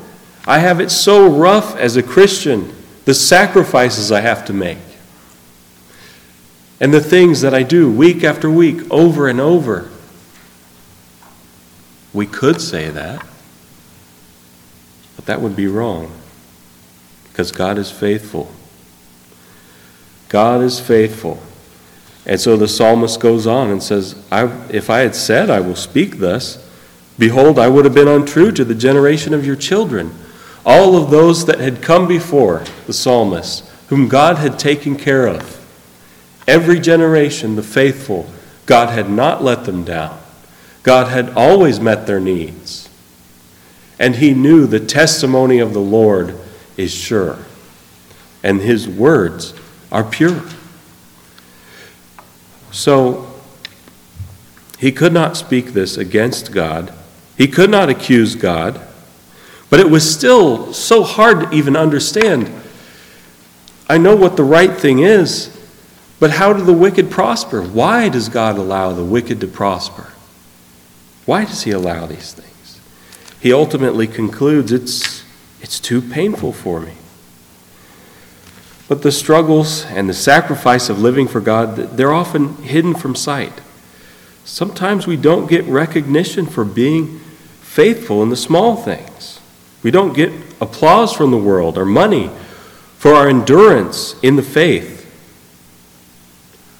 I 0.45 0.59
have 0.59 0.79
it 0.79 0.91
so 0.91 1.27
rough 1.29 1.75
as 1.77 1.95
a 1.95 2.03
Christian, 2.03 2.73
the 3.05 3.13
sacrifices 3.13 4.11
I 4.11 4.21
have 4.21 4.45
to 4.45 4.53
make, 4.53 4.77
and 6.79 6.93
the 6.93 7.01
things 7.01 7.41
that 7.41 7.53
I 7.53 7.63
do 7.63 7.91
week 7.91 8.23
after 8.23 8.51
week, 8.51 8.81
over 8.91 9.27
and 9.27 9.39
over. 9.39 9.89
We 12.13 12.27
could 12.27 12.61
say 12.61 12.89
that, 12.89 13.25
but 15.15 15.25
that 15.25 15.41
would 15.41 15.55
be 15.55 15.65
wrong 15.67 16.11
because 17.29 17.51
God 17.51 17.79
is 17.79 17.89
faithful. 17.89 18.51
God 20.29 20.61
is 20.61 20.79
faithful. 20.79 21.41
And 22.25 22.39
so 22.39 22.57
the 22.57 22.67
psalmist 22.67 23.19
goes 23.19 23.47
on 23.47 23.69
and 23.69 23.81
says, 23.81 24.15
If 24.31 24.89
I 24.89 24.99
had 24.99 25.15
said, 25.15 25.49
I 25.49 25.59
will 25.59 25.75
speak 25.75 26.19
thus, 26.19 26.57
behold, 27.17 27.59
I 27.59 27.69
would 27.69 27.85
have 27.85 27.93
been 27.93 28.07
untrue 28.07 28.51
to 28.51 28.65
the 28.65 28.75
generation 28.75 29.33
of 29.33 29.45
your 29.45 29.55
children. 29.55 30.13
All 30.65 30.95
of 30.95 31.09
those 31.09 31.45
that 31.45 31.59
had 31.59 31.81
come 31.81 32.07
before 32.07 32.63
the 32.85 32.93
psalmist, 32.93 33.67
whom 33.87 34.07
God 34.07 34.37
had 34.37 34.57
taken 34.57 34.95
care 34.95 35.27
of, 35.27 35.59
every 36.47 36.79
generation, 36.79 37.55
the 37.55 37.63
faithful, 37.63 38.29
God 38.65 38.89
had 38.89 39.09
not 39.09 39.43
let 39.43 39.65
them 39.65 39.83
down. 39.83 40.19
God 40.83 41.07
had 41.07 41.29
always 41.31 41.79
met 41.79 42.07
their 42.07 42.19
needs. 42.19 42.89
And 43.99 44.15
he 44.15 44.33
knew 44.33 44.65
the 44.65 44.79
testimony 44.79 45.59
of 45.59 45.73
the 45.73 45.79
Lord 45.79 46.35
is 46.75 46.93
sure, 46.93 47.39
and 48.41 48.59
his 48.59 48.87
words 48.87 49.53
are 49.91 50.03
pure. 50.03 50.43
So, 52.71 53.29
he 54.79 54.91
could 54.91 55.13
not 55.13 55.37
speak 55.37 55.67
this 55.67 55.95
against 55.95 56.51
God. 56.51 56.91
He 57.37 57.47
could 57.47 57.69
not 57.69 57.89
accuse 57.89 58.35
God. 58.35 58.79
But 59.73 59.79
it 59.79 59.89
was 59.89 60.07
still 60.13 60.71
so 60.71 61.01
hard 61.01 61.39
to 61.39 61.51
even 61.51 61.75
understand. 61.75 62.51
I 63.89 63.97
know 63.97 64.15
what 64.15 64.37
the 64.37 64.43
right 64.43 64.71
thing 64.71 64.99
is, 64.99 65.49
but 66.19 66.29
how 66.29 66.53
do 66.53 66.61
the 66.61 66.73
wicked 66.73 67.09
prosper? 67.09 67.63
Why 67.63 68.07
does 68.07 68.29
God 68.29 68.59
allow 68.59 68.93
the 68.93 69.03
wicked 69.03 69.41
to 69.41 69.47
prosper? 69.47 70.13
Why 71.25 71.45
does 71.45 71.63
He 71.63 71.71
allow 71.71 72.05
these 72.05 72.33
things? 72.33 72.79
He 73.39 73.51
ultimately 73.51 74.05
concludes 74.05 74.71
it's, 74.71 75.23
it's 75.59 75.79
too 75.79 76.03
painful 76.03 76.53
for 76.53 76.79
me. 76.79 76.93
But 78.87 79.01
the 79.01 79.11
struggles 79.11 79.85
and 79.85 80.07
the 80.07 80.13
sacrifice 80.13 80.87
of 80.87 80.99
living 80.99 81.27
for 81.27 81.41
God, 81.41 81.77
they're 81.97 82.13
often 82.13 82.57
hidden 82.57 82.93
from 82.93 83.15
sight. 83.15 83.59
Sometimes 84.45 85.07
we 85.07 85.17
don't 85.17 85.49
get 85.49 85.65
recognition 85.65 86.45
for 86.45 86.63
being 86.63 87.21
faithful 87.73 88.21
in 88.21 88.29
the 88.29 88.35
small 88.35 88.75
things. 88.75 89.39
We 89.81 89.89
don't 89.89 90.13
get 90.13 90.31
applause 90.61 91.11
from 91.11 91.31
the 91.31 91.37
world 91.37 91.75
or 91.75 91.85
money 91.85 92.29
for 92.99 93.15
our 93.15 93.27
endurance 93.27 94.15
in 94.21 94.35
the 94.35 94.43
faith. 94.43 94.99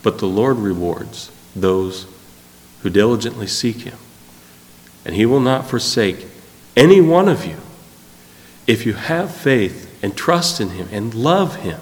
But 0.03 0.19
the 0.19 0.27
Lord 0.27 0.57
rewards 0.57 1.31
those 1.55 2.05
who 2.81 2.91
diligently 2.91 3.47
seek 3.47 3.77
Him. 3.77 3.97
And 5.03 5.15
He 5.15 5.25
will 5.25 5.39
not 5.39 5.67
forsake 5.67 6.27
any 6.77 7.01
one 7.01 7.27
of 7.27 7.43
you 7.43 7.57
if 8.67 8.85
you 8.85 8.93
have 8.93 9.33
faith 9.33 9.99
and 10.03 10.15
trust 10.15 10.61
in 10.61 10.69
Him 10.69 10.89
and 10.91 11.15
love 11.15 11.55
Him. 11.55 11.79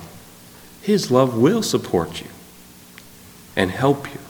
His 0.81 1.11
love 1.11 1.37
will 1.37 1.61
support 1.61 2.21
you 2.21 2.29
and 3.57 3.71
help 3.71 4.09
you. 4.13 4.21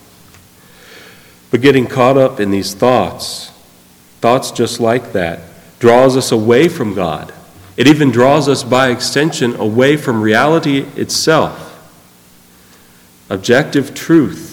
But 1.52 1.62
getting 1.62 1.86
caught 1.86 2.18
up 2.18 2.40
in 2.40 2.50
these 2.50 2.74
thoughts, 2.74 3.51
thoughts 4.22 4.52
just 4.52 4.80
like 4.80 5.12
that, 5.14 5.42
draws 5.80 6.16
us 6.16 6.32
away 6.32 6.70
from 6.70 6.94
God. 6.94 7.34
It 7.76 7.88
even 7.88 8.12
draws 8.12 8.48
us 8.48 8.64
by 8.64 8.90
extension 8.90 9.56
away 9.56 9.98
from 9.98 10.22
reality 10.22 10.82
itself, 10.96 11.68
objective 13.30 13.94
truth. 13.96 14.50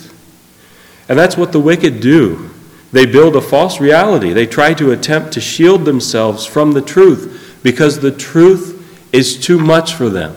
And 1.09 1.19
that's 1.19 1.37
what 1.37 1.53
the 1.53 1.61
wicked 1.61 2.01
do. 2.01 2.51
They 2.91 3.05
build 3.05 3.37
a 3.37 3.43
false 3.43 3.81
reality. 3.81 4.33
They 4.33 4.47
try 4.47 4.73
to 4.75 4.93
attempt 4.93 5.33
to 5.35 5.41
shield 5.41 5.85
themselves 5.85 6.47
from 6.47 6.73
the 6.73 6.81
truth 6.81 7.61
because 7.63 8.01
the 8.01 8.11
truth 8.13 8.75
is 9.13 9.39
too 9.39 9.59
much 9.59 9.93
for 9.95 10.09
them. 10.09 10.35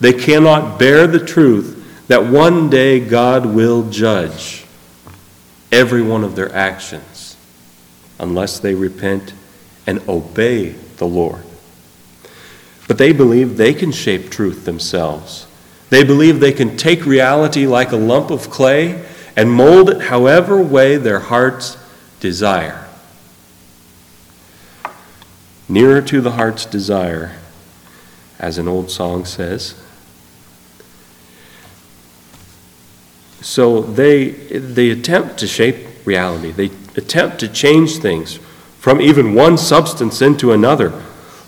They 0.00 0.12
cannot 0.12 0.78
bear 0.78 1.06
the 1.06 1.24
truth 1.24 2.06
that 2.08 2.26
one 2.26 2.68
day 2.68 3.00
God 3.00 3.46
will 3.46 3.88
judge 3.90 4.66
every 5.72 6.02
one 6.02 6.24
of 6.24 6.36
their 6.36 6.54
actions 6.54 7.17
unless 8.18 8.58
they 8.58 8.74
repent 8.74 9.32
and 9.86 10.06
obey 10.08 10.70
the 10.98 11.06
Lord. 11.06 11.44
But 12.86 12.98
they 12.98 13.12
believe 13.12 13.56
they 13.56 13.74
can 13.74 13.92
shape 13.92 14.30
truth 14.30 14.64
themselves. 14.64 15.46
They 15.90 16.04
believe 16.04 16.40
they 16.40 16.52
can 16.52 16.76
take 16.76 17.06
reality 17.06 17.66
like 17.66 17.92
a 17.92 17.96
lump 17.96 18.30
of 18.30 18.50
clay 18.50 19.04
and 19.36 19.50
mold 19.50 19.90
it 19.90 20.02
however 20.02 20.60
way 20.60 20.96
their 20.96 21.20
hearts 21.20 21.76
desire. 22.20 22.86
Nearer 25.68 26.02
to 26.02 26.20
the 26.20 26.32
heart's 26.32 26.64
desire, 26.64 27.36
as 28.38 28.58
an 28.58 28.68
old 28.68 28.90
song 28.90 29.24
says. 29.24 29.74
So 33.40 33.82
they, 33.82 34.30
they 34.30 34.90
attempt 34.90 35.38
to 35.38 35.46
shape 35.46 36.06
reality. 36.06 36.50
They 36.50 36.70
attempt 36.98 37.38
to 37.40 37.48
change 37.48 37.96
things 37.96 38.38
from 38.78 39.00
even 39.00 39.34
one 39.34 39.56
substance 39.56 40.20
into 40.20 40.52
another. 40.52 40.92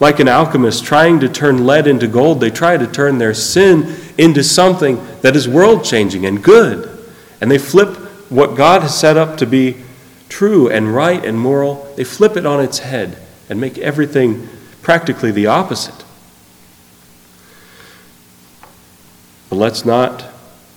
Like 0.01 0.19
an 0.19 0.29
alchemist 0.29 0.85
trying 0.85 1.21
to 1.21 1.29
turn 1.29 1.67
lead 1.67 1.87
into 1.87 2.07
gold, 2.07 2.41
they 2.41 2.51
try 2.51 2.79
to 2.79 2.87
turn 2.87 3.19
their 3.19 3.35
sin 3.35 3.95
into 4.17 4.43
something 4.43 5.05
that 5.21 5.37
is 5.37 5.47
world 5.47 5.85
changing 5.85 6.25
and 6.25 6.43
good. 6.43 6.89
And 7.41 7.51
they 7.51 7.59
flip 7.59 7.97
what 8.31 8.57
God 8.57 8.83
has 8.83 8.99
set 8.99 9.19
up 9.19 9.37
to 9.39 9.47
be 9.47 9.77
true 10.31 10.71
and 10.71 10.95
right 10.95 11.23
and 11.23 11.39
moral, 11.39 11.93
they 11.97 12.05
flip 12.05 12.37
it 12.37 12.47
on 12.47 12.61
its 12.61 12.79
head 12.79 13.19
and 13.51 13.61
make 13.61 13.77
everything 13.79 14.49
practically 14.81 15.31
the 15.31 15.47
opposite. 15.47 16.05
But 19.51 19.57
let's 19.57 19.85
not 19.85 20.25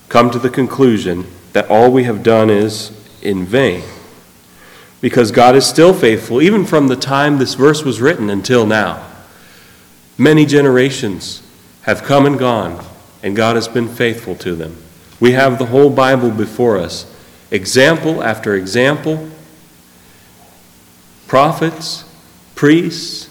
come 0.08 0.30
to 0.30 0.38
the 0.38 0.50
conclusion 0.50 1.26
that 1.52 1.70
all 1.70 1.92
we 1.92 2.04
have 2.04 2.22
done 2.22 2.50
is 2.50 2.90
in 3.22 3.46
vain. 3.46 3.84
Because 5.04 5.32
God 5.32 5.54
is 5.54 5.66
still 5.66 5.92
faithful, 5.92 6.40
even 6.40 6.64
from 6.64 6.88
the 6.88 6.96
time 6.96 7.36
this 7.36 7.52
verse 7.52 7.84
was 7.84 8.00
written 8.00 8.30
until 8.30 8.64
now. 8.64 9.06
Many 10.16 10.46
generations 10.46 11.42
have 11.82 12.02
come 12.02 12.24
and 12.24 12.38
gone, 12.38 12.82
and 13.22 13.36
God 13.36 13.54
has 13.56 13.68
been 13.68 13.86
faithful 13.86 14.34
to 14.36 14.54
them. 14.54 14.82
We 15.20 15.32
have 15.32 15.58
the 15.58 15.66
whole 15.66 15.90
Bible 15.90 16.30
before 16.30 16.78
us, 16.78 17.04
example 17.50 18.22
after 18.22 18.54
example 18.54 19.28
prophets, 21.26 22.06
priests, 22.54 23.28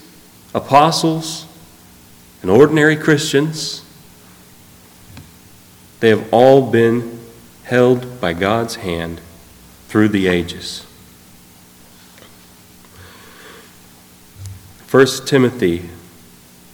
apostles, 0.53 1.47
and 2.43 2.51
ordinary 2.51 2.95
Christians. 2.95 3.83
They 6.01 6.09
have 6.09 6.31
all 6.31 6.69
been 6.69 7.19
held 7.63 8.21
by 8.21 8.33
God's 8.33 8.75
hand 8.75 9.21
through 9.87 10.09
the 10.09 10.27
ages. 10.27 10.82
1 14.93 15.07
Timothy 15.25 15.89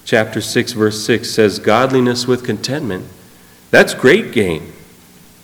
chapter 0.04 0.42
6 0.42 0.74
verse 0.74 1.06
6 1.06 1.30
says 1.30 1.60
godliness 1.60 2.28
with 2.28 2.44
contentment 2.44 3.06
that's 3.72 3.94
great 3.94 4.32
gain. 4.32 4.74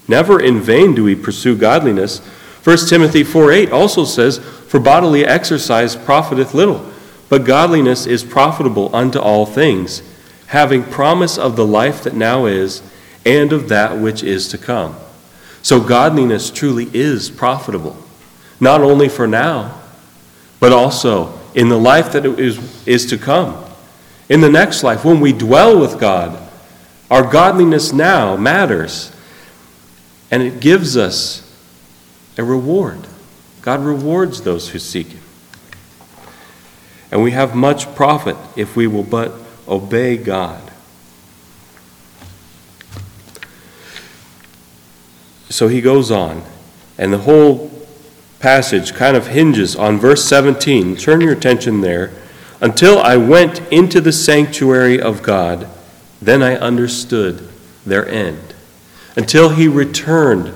Never 0.08 0.40
in 0.40 0.60
vain 0.60 0.96
do 0.96 1.04
we 1.04 1.16
pursue 1.16 1.56
godliness. 1.56 2.20
1 2.64 2.78
Timothy 2.88 3.24
4 3.24 3.52
8 3.52 3.72
also 3.72 4.04
says, 4.06 4.40
For 4.40 4.80
bodily 4.80 5.26
exercise 5.26 5.96
profiteth 5.96 6.54
little, 6.54 6.92
but 7.30 7.46
godliness 7.46 8.06
is 8.06 8.24
profitable 8.24 8.96
unto 8.96 9.20
all 9.20 9.46
things, 9.46 10.02
having 10.48 10.84
promise 10.84 11.38
of 11.38 11.56
the 11.56 11.66
life 11.66 12.04
that 12.04 12.16
now 12.16 12.46
is, 12.46 12.82
and 13.26 13.54
of 13.54 13.70
that 13.70 13.98
which 13.98 14.24
is 14.24 14.48
to 14.50 14.58
come. 14.58 14.96
So 15.62 15.80
godliness 15.80 16.52
truly 16.52 16.90
is 16.94 17.30
profitable, 17.30 17.98
not 18.60 18.82
only 18.82 19.10
for 19.10 19.28
now, 19.28 19.80
but 20.60 20.72
also 20.72 21.40
in 21.56 21.70
the 21.70 21.78
life 21.78 22.12
that 22.12 22.26
is, 22.26 22.88
is 22.88 23.08
to 23.08 23.18
come. 23.18 23.66
In 24.30 24.42
the 24.42 24.50
next 24.50 24.84
life, 24.84 25.06
when 25.06 25.20
we 25.20 25.32
dwell 25.32 25.80
with 25.80 26.00
God, 26.00 26.38
our 27.10 27.24
godliness 27.24 27.94
now 27.94 28.36
matters, 28.36 29.12
and 30.30 30.44
it 30.44 30.60
gives 30.60 30.98
us 30.98 31.42
a 32.38 32.44
reward. 32.44 33.08
God 33.62 33.80
rewards 33.80 34.42
those 34.42 34.70
who 34.70 34.80
seek 34.80 35.08
Him. 35.08 35.22
And 37.12 37.24
we 37.24 37.32
have 37.32 37.56
much 37.56 37.94
profit 37.96 38.36
if 38.56 38.76
we 38.76 38.88
will 38.88 39.04
but 39.04 39.32
obey 39.68 40.18
God. 40.18 40.62
So 45.50 45.70
he 45.70 45.80
goes 45.80 46.12
on, 46.12 46.44
and 46.98 47.14
the 47.14 47.20
whole 47.20 47.72
passage 48.46 48.94
kind 48.94 49.18
of 49.18 49.26
hinges 49.26 49.76
on 49.76 49.98
verse 49.98 50.24
17. 50.26 50.98
Turn 50.98 51.20
your 51.20 51.32
attention 51.32 51.82
there. 51.82 52.12
Until 52.62 53.00
I 53.00 53.18
went 53.18 53.60
into 53.72 54.00
the 54.00 54.12
sanctuary 54.12 55.02
of 55.02 55.24
God, 55.24 55.68
then 56.22 56.44
I 56.44 56.54
understood 56.56 57.50
their 57.88 58.08
end. 58.08 58.54
Until 59.16 59.50
he 59.50 59.68
returned 59.68 60.54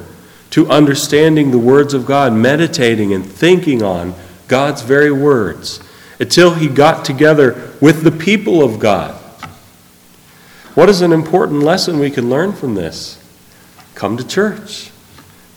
to 0.51 0.69
understanding 0.69 1.49
the 1.49 1.57
words 1.57 1.95
of 1.95 2.05
God, 2.05 2.31
meditating 2.31 3.11
and 3.11 3.25
thinking 3.25 3.81
on 3.81 4.13
God's 4.47 4.83
very 4.83 5.11
words, 5.11 5.79
until 6.19 6.53
he 6.53 6.67
got 6.67 7.03
together 7.03 7.73
with 7.81 8.03
the 8.03 8.11
people 8.11 8.61
of 8.63 8.77
God. 8.77 9.15
What 10.75 10.89
is 10.89 11.01
an 11.01 11.11
important 11.11 11.63
lesson 11.63 11.97
we 11.97 12.11
can 12.11 12.29
learn 12.29 12.53
from 12.53 12.75
this? 12.75 13.19
Come 13.95 14.15
to 14.17 14.27
church, 14.27 14.91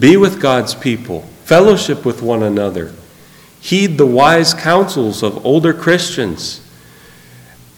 be 0.01 0.16
with 0.16 0.41
God's 0.41 0.74
people, 0.74 1.28
fellowship 1.45 2.05
with 2.05 2.22
one 2.22 2.43
another, 2.43 2.93
heed 3.61 3.99
the 3.99 4.07
wise 4.07 4.55
counsels 4.55 5.22
of 5.22 5.45
older 5.45 5.72
Christians 5.72 6.61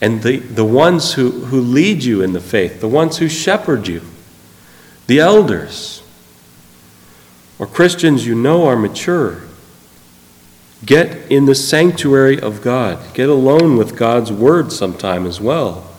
and 0.01 0.23
the, 0.23 0.39
the 0.39 0.65
ones 0.65 1.15
who, 1.15 1.31
who 1.31 1.61
lead 1.61 2.05
you 2.05 2.23
in 2.23 2.33
the 2.33 2.41
faith, 2.41 2.81
the 2.81 2.89
ones 2.89 3.19
who 3.19 3.29
shepherd 3.29 3.89
you, 3.89 4.03
the 5.07 5.21
elders, 5.21 6.03
or 7.59 7.67
Christians 7.67 8.27
you 8.27 8.35
know 8.35 8.67
are 8.67 8.77
mature. 8.77 9.43
Get 10.85 11.31
in 11.31 11.47
the 11.47 11.55
sanctuary 11.55 12.39
of 12.39 12.61
God. 12.61 13.15
Get 13.15 13.29
alone 13.29 13.77
with 13.77 13.97
God's 13.97 14.31
word 14.31 14.73
sometime 14.73 15.27
as 15.27 15.41
well. 15.41 15.91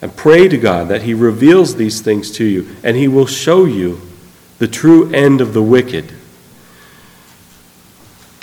And 0.00 0.16
pray 0.16 0.48
to 0.48 0.56
God 0.56 0.88
that 0.88 1.02
He 1.02 1.12
reveals 1.12 1.76
these 1.76 2.00
things 2.00 2.30
to 2.32 2.44
you 2.44 2.74
and 2.82 2.96
He 2.96 3.08
will 3.08 3.26
show 3.26 3.64
you 3.64 4.00
the 4.58 4.68
true 4.68 5.12
end 5.12 5.40
of 5.40 5.52
the 5.52 5.62
wicked. 5.62 6.12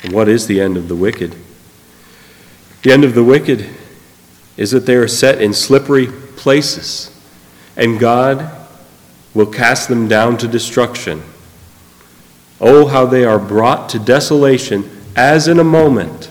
And 0.04 0.14
what 0.14 0.28
is 0.28 0.48
the 0.48 0.60
end 0.62 0.78
of 0.78 0.88
the 0.88 0.96
wicked? 0.96 1.36
The 2.84 2.92
end 2.92 3.04
of 3.04 3.14
the 3.14 3.24
wicked 3.24 3.70
is 4.58 4.72
that 4.72 4.86
they 4.86 4.96
are 4.96 5.08
set 5.08 5.42
in 5.42 5.54
slippery 5.54 6.08
places, 6.08 7.16
and 7.76 8.00
God 8.00 8.50
will 9.34 9.46
cast 9.46 9.88
them 9.88 10.08
down 10.08 10.38
to 10.38 10.48
destruction. 10.48 11.22
Oh, 12.60 12.88
how 12.88 13.06
they 13.06 13.24
are 13.24 13.40
brought 13.40 13.90
to 13.90 14.00
desolation 14.00 14.90
as 15.16 15.48
in 15.48 15.60
a 15.60 15.64
moment. 15.64 16.30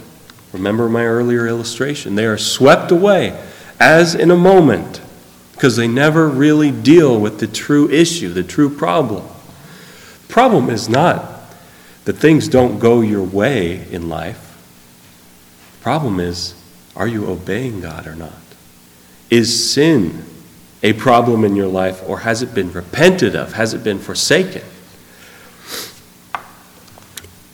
Remember 0.53 0.89
my 0.89 1.05
earlier 1.05 1.47
illustration. 1.47 2.14
They 2.14 2.27
are 2.27 2.39
swept 2.39 2.91
away 2.91 3.41
as 3.79 4.14
in 4.14 4.31
a 4.31 4.37
moment 4.37 5.01
because 5.53 5.77
they 5.77 5.89
never 5.89 6.29
really 6.29 6.71
deal 6.71 7.21
with 7.21 7.39
the 7.39 7.47
true 7.47 7.89
issue, 7.91 8.33
the 8.33 8.43
true 8.43 8.75
problem. 8.75 9.27
Problem 10.29 10.71
is 10.71 10.89
not 10.89 11.39
that 12.05 12.15
things 12.15 12.49
don't 12.49 12.79
go 12.79 13.01
your 13.01 13.23
way 13.23 13.87
in 13.91 14.09
life. 14.09 14.47
The 15.79 15.83
problem 15.83 16.21
is, 16.21 16.55
are 16.97 17.09
you 17.09 17.29
obeying 17.29 17.81
God 17.81 18.07
or 18.07 18.15
not? 18.15 18.33
Is 19.31 19.73
sin 19.73 20.25
a 20.83 20.93
problem 20.95 21.45
in 21.45 21.57
your 21.57 21.69
life, 21.69 22.03
or 22.09 22.21
has 22.21 22.43
it 22.43 22.55
been 22.55 22.73
repented 22.73 23.37
of? 23.37 23.53
Has 23.53 23.75
it 23.75 23.85
been 23.85 23.99
forsaken? 23.99 24.63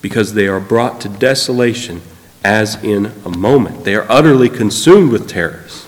Because 0.01 0.35
they 0.35 0.47
are 0.47 0.61
brought 0.61 1.01
to 1.01 1.09
desolation 1.09 2.03
as 2.45 2.83
in 2.85 3.07
a 3.25 3.37
moment. 3.37 3.85
They 3.85 3.97
are 3.97 4.07
utterly 4.09 4.49
consumed 4.49 5.11
with 5.11 5.29
terrors. 5.29 5.87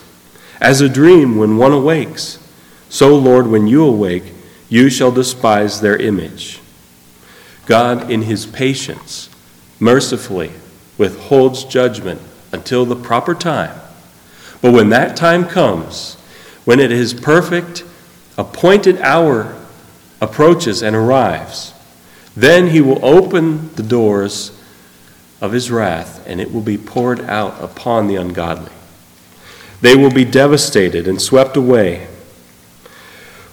As 0.61 0.81
a 0.81 0.89
dream 0.89 1.37
when 1.37 1.57
one 1.57 1.73
awakes, 1.73 2.39
so, 2.89 3.17
Lord, 3.17 3.47
when 3.47 3.67
you 3.67 3.85
awake, 3.85 4.33
you 4.69 4.91
shall 4.91 5.13
despise 5.13 5.81
their 5.81 5.97
image. 5.97 6.61
God, 7.69 8.11
in 8.11 8.23
his 8.23 8.47
patience, 8.47 9.29
mercifully 9.79 10.53
withholds 10.97 11.65
judgment 11.65 12.21
until 12.51 12.87
the 12.87 12.97
proper 12.97 13.35
time. 13.35 13.79
But 14.63 14.73
when 14.73 14.89
that 14.89 15.17
time 15.17 15.45
comes, 15.45 16.15
when 16.65 16.81
it 16.81 16.91
is 16.91 17.13
perfect, 17.13 17.85
appointed 18.39 18.99
hour 19.03 19.55
approaches 20.19 20.83
and 20.83 20.97
arrives, 20.97 21.75
then 22.35 22.69
he 22.69 22.81
will 22.81 23.05
open 23.05 23.75
the 23.75 23.83
doors 23.83 24.59
of 25.43 25.53
his 25.53 25.71
wrath 25.71 26.27
and 26.27 26.41
it 26.41 26.51
will 26.51 26.63
be 26.63 26.79
poured 26.79 27.21
out 27.21 27.63
upon 27.63 28.07
the 28.07 28.17
ungodly. 28.17 28.73
They 29.83 29.95
will 29.95 30.11
be 30.11 30.25
devastated 30.25 31.07
and 31.07 31.21
swept 31.21 31.55
away. 31.55 32.09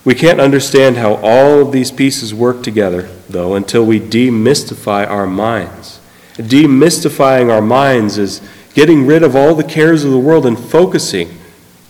We 0.06 0.14
can't 0.14 0.40
understand 0.40 0.98
how 0.98 1.16
all 1.16 1.62
of 1.62 1.72
these 1.72 1.92
pieces 1.92 2.32
work 2.32 2.62
together, 2.62 3.10
though, 3.28 3.56
until 3.56 3.84
we 3.84 4.00
demystify 4.00 5.10
our 5.10 5.26
minds. 5.26 6.00
Demystifying 6.36 7.52
our 7.52 7.62
minds 7.62 8.20
is 8.20 8.48
getting 8.76 9.08
rid 9.08 9.24
of 9.24 9.36
all 9.36 9.56
the 9.56 9.64
cares 9.64 10.04
of 10.04 10.12
the 10.12 10.20
world 10.20 10.46
and 10.46 10.60
focusing 10.60 11.36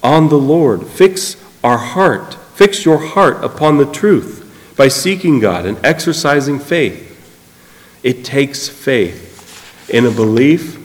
on 0.02 0.30
the 0.30 0.38
Lord. 0.38 0.88
Fix 0.88 1.36
our 1.62 1.78
heart, 1.78 2.36
fix 2.56 2.86
your 2.86 3.00
heart 3.00 3.44
upon 3.44 3.78
the 3.78 3.92
truth 3.92 4.74
by 4.78 4.88
seeking 4.88 5.40
God 5.40 5.66
and 5.66 5.84
exercising 5.86 6.60
faith. 6.60 7.12
It 8.02 8.24
takes 8.24 8.70
faith 8.70 9.90
in 9.90 10.06
a 10.06 10.12
belief 10.12 10.82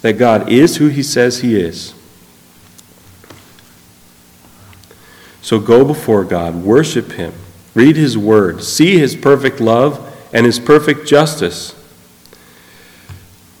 that 0.00 0.14
God 0.14 0.50
is 0.50 0.76
who 0.76 0.88
He 0.88 1.02
says 1.02 1.40
He 1.40 1.60
is. 1.60 1.92
So 5.42 5.58
go 5.58 5.84
before 5.84 6.24
God, 6.24 6.54
worship 6.54 7.12
Him, 7.12 7.34
read 7.74 7.96
His 7.96 8.16
Word, 8.16 8.62
see 8.62 8.98
His 8.98 9.14
perfect 9.14 9.60
love 9.60 10.08
and 10.32 10.46
His 10.46 10.58
perfect 10.58 11.06
justice. 11.06 11.74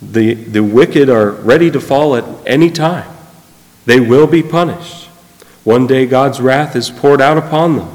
The, 0.00 0.34
the 0.34 0.62
wicked 0.62 1.10
are 1.10 1.30
ready 1.30 1.70
to 1.70 1.80
fall 1.80 2.16
at 2.16 2.24
any 2.46 2.70
time. 2.70 3.08
They 3.84 4.00
will 4.00 4.26
be 4.26 4.42
punished. 4.42 5.06
One 5.64 5.86
day 5.86 6.06
God's 6.06 6.40
wrath 6.40 6.74
is 6.74 6.90
poured 6.90 7.20
out 7.20 7.38
upon 7.38 7.76
them. 7.76 7.88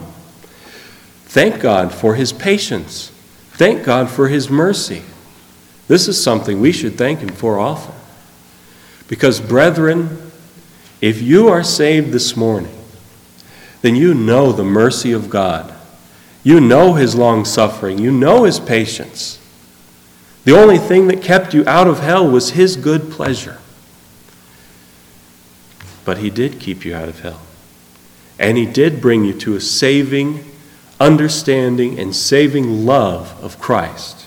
Thank 1.25 1.59
God 1.59 1.93
for 1.93 2.15
his 2.15 2.31
patience. 2.31 3.11
Thank 3.51 3.83
God 3.83 4.09
for 4.09 4.29
his 4.29 4.49
mercy. 4.49 5.03
This 5.87 6.07
is 6.07 6.21
something 6.21 6.59
we 6.59 6.71
should 6.71 6.97
thank 6.97 7.19
him 7.19 7.29
for 7.29 7.59
often. 7.59 7.93
Because, 9.07 9.39
brethren, 9.39 10.31
if 11.01 11.21
you 11.21 11.49
are 11.49 11.63
saved 11.63 12.11
this 12.11 12.35
morning, 12.35 12.76
then 13.81 13.95
you 13.95 14.13
know 14.13 14.51
the 14.51 14.63
mercy 14.63 15.11
of 15.11 15.29
God. 15.29 15.73
You 16.43 16.59
know 16.59 16.93
his 16.93 17.15
long 17.15 17.45
suffering. 17.45 17.99
You 17.99 18.11
know 18.11 18.43
his 18.43 18.59
patience. 18.59 19.39
The 20.45 20.57
only 20.57 20.77
thing 20.77 21.07
that 21.07 21.21
kept 21.21 21.53
you 21.53 21.63
out 21.67 21.87
of 21.87 21.99
hell 21.99 22.29
was 22.29 22.51
his 22.51 22.77
good 22.77 23.11
pleasure. 23.11 23.59
But 26.05 26.19
he 26.19 26.29
did 26.29 26.59
keep 26.59 26.85
you 26.85 26.95
out 26.95 27.09
of 27.09 27.19
hell. 27.19 27.41
And 28.39 28.57
he 28.57 28.65
did 28.65 29.01
bring 29.01 29.25
you 29.25 29.33
to 29.39 29.55
a 29.55 29.59
saving 29.59 30.45
understanding 30.99 31.99
and 31.99 32.15
saving 32.15 32.85
love 32.85 33.37
of 33.43 33.59
Christ. 33.59 34.25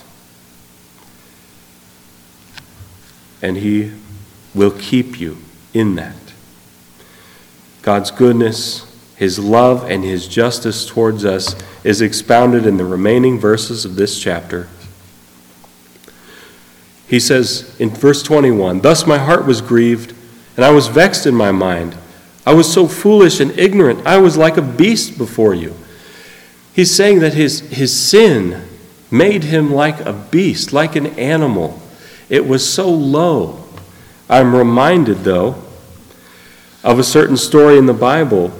And 3.41 3.57
he 3.57 3.91
will 4.53 4.71
keep 4.71 5.19
you 5.19 5.37
in 5.73 5.95
that. 5.95 6.15
God's 7.81 8.11
goodness, 8.11 8.85
his 9.21 9.37
love, 9.37 9.87
and 9.87 10.03
his 10.03 10.27
justice 10.27 10.83
towards 10.83 11.23
us 11.25 11.55
is 11.83 12.01
expounded 12.01 12.65
in 12.65 12.77
the 12.77 12.85
remaining 12.85 13.39
verses 13.39 13.85
of 13.85 13.95
this 13.95 14.19
chapter. 14.19 14.67
He 17.07 17.19
says 17.19 17.79
in 17.79 17.91
verse 17.91 18.23
21 18.23 18.81
Thus 18.81 19.05
my 19.05 19.19
heart 19.19 19.45
was 19.45 19.61
grieved, 19.61 20.15
and 20.55 20.65
I 20.65 20.71
was 20.71 20.87
vexed 20.87 21.27
in 21.27 21.35
my 21.35 21.51
mind. 21.51 21.95
I 22.47 22.55
was 22.55 22.73
so 22.73 22.87
foolish 22.87 23.39
and 23.39 23.51
ignorant, 23.59 24.07
I 24.07 24.17
was 24.17 24.37
like 24.37 24.57
a 24.57 24.61
beast 24.63 25.19
before 25.19 25.53
you. 25.53 25.75
He's 26.73 26.89
saying 26.89 27.19
that 27.19 27.35
his, 27.35 27.59
his 27.69 27.95
sin 27.95 28.67
made 29.11 29.43
him 29.43 29.71
like 29.71 29.99
a 29.99 30.13
beast, 30.13 30.73
like 30.73 30.95
an 30.95 31.05
animal. 31.19 31.79
It 32.27 32.47
was 32.47 32.67
so 32.67 32.89
low. 32.89 33.65
I'm 34.27 34.55
reminded, 34.55 35.19
though, 35.19 35.61
of 36.83 36.97
a 36.97 37.03
certain 37.03 37.37
story 37.37 37.77
in 37.77 37.85
the 37.85 37.93
Bible 37.93 38.57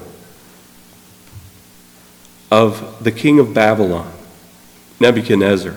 of 2.51 3.01
the 3.01 3.11
king 3.11 3.39
of 3.39 3.53
Babylon, 3.53 4.11
Nebuchadnezzar, 4.99 5.75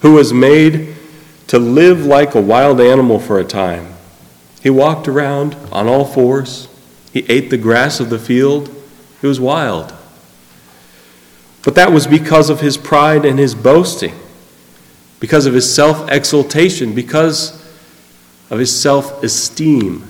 who 0.00 0.14
was 0.14 0.32
made 0.32 0.96
to 1.46 1.58
live 1.58 2.04
like 2.04 2.34
a 2.34 2.40
wild 2.40 2.80
animal 2.80 3.20
for 3.20 3.38
a 3.38 3.44
time. 3.44 3.94
He 4.60 4.70
walked 4.70 5.08
around 5.08 5.54
on 5.70 5.86
all 5.86 6.04
fours, 6.04 6.68
he 7.12 7.24
ate 7.28 7.48
the 7.50 7.56
grass 7.56 8.00
of 8.00 8.10
the 8.10 8.18
field, 8.18 8.68
he 9.20 9.26
was 9.26 9.40
wild. 9.40 9.94
But 11.62 11.74
that 11.76 11.92
was 11.92 12.06
because 12.06 12.50
of 12.50 12.60
his 12.60 12.76
pride 12.76 13.24
and 13.24 13.38
his 13.38 13.54
boasting, 13.54 14.14
because 15.20 15.46
of 15.46 15.54
his 15.54 15.72
self 15.72 16.10
exaltation, 16.10 16.94
because 16.94 17.60
of 18.50 18.58
his 18.58 18.78
self 18.78 19.22
esteem. 19.22 20.06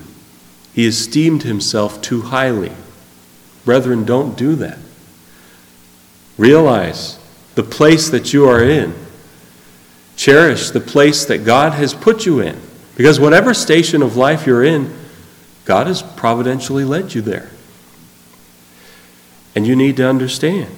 He 0.72 0.86
esteemed 0.86 1.42
himself 1.42 2.00
too 2.00 2.22
highly. 2.22 2.72
Brethren, 3.64 4.04
don't 4.04 4.36
do 4.36 4.54
that. 4.56 4.78
Realize 6.40 7.18
the 7.54 7.62
place 7.62 8.08
that 8.08 8.32
you 8.32 8.48
are 8.48 8.64
in. 8.64 8.94
Cherish 10.16 10.70
the 10.70 10.80
place 10.80 11.26
that 11.26 11.44
God 11.44 11.74
has 11.74 11.92
put 11.92 12.24
you 12.24 12.40
in. 12.40 12.58
Because 12.96 13.20
whatever 13.20 13.52
station 13.52 14.00
of 14.00 14.16
life 14.16 14.46
you're 14.46 14.64
in, 14.64 14.90
God 15.66 15.86
has 15.86 16.00
providentially 16.00 16.82
led 16.82 17.12
you 17.12 17.20
there. 17.20 17.50
And 19.54 19.66
you 19.66 19.76
need 19.76 19.98
to 19.98 20.08
understand 20.08 20.74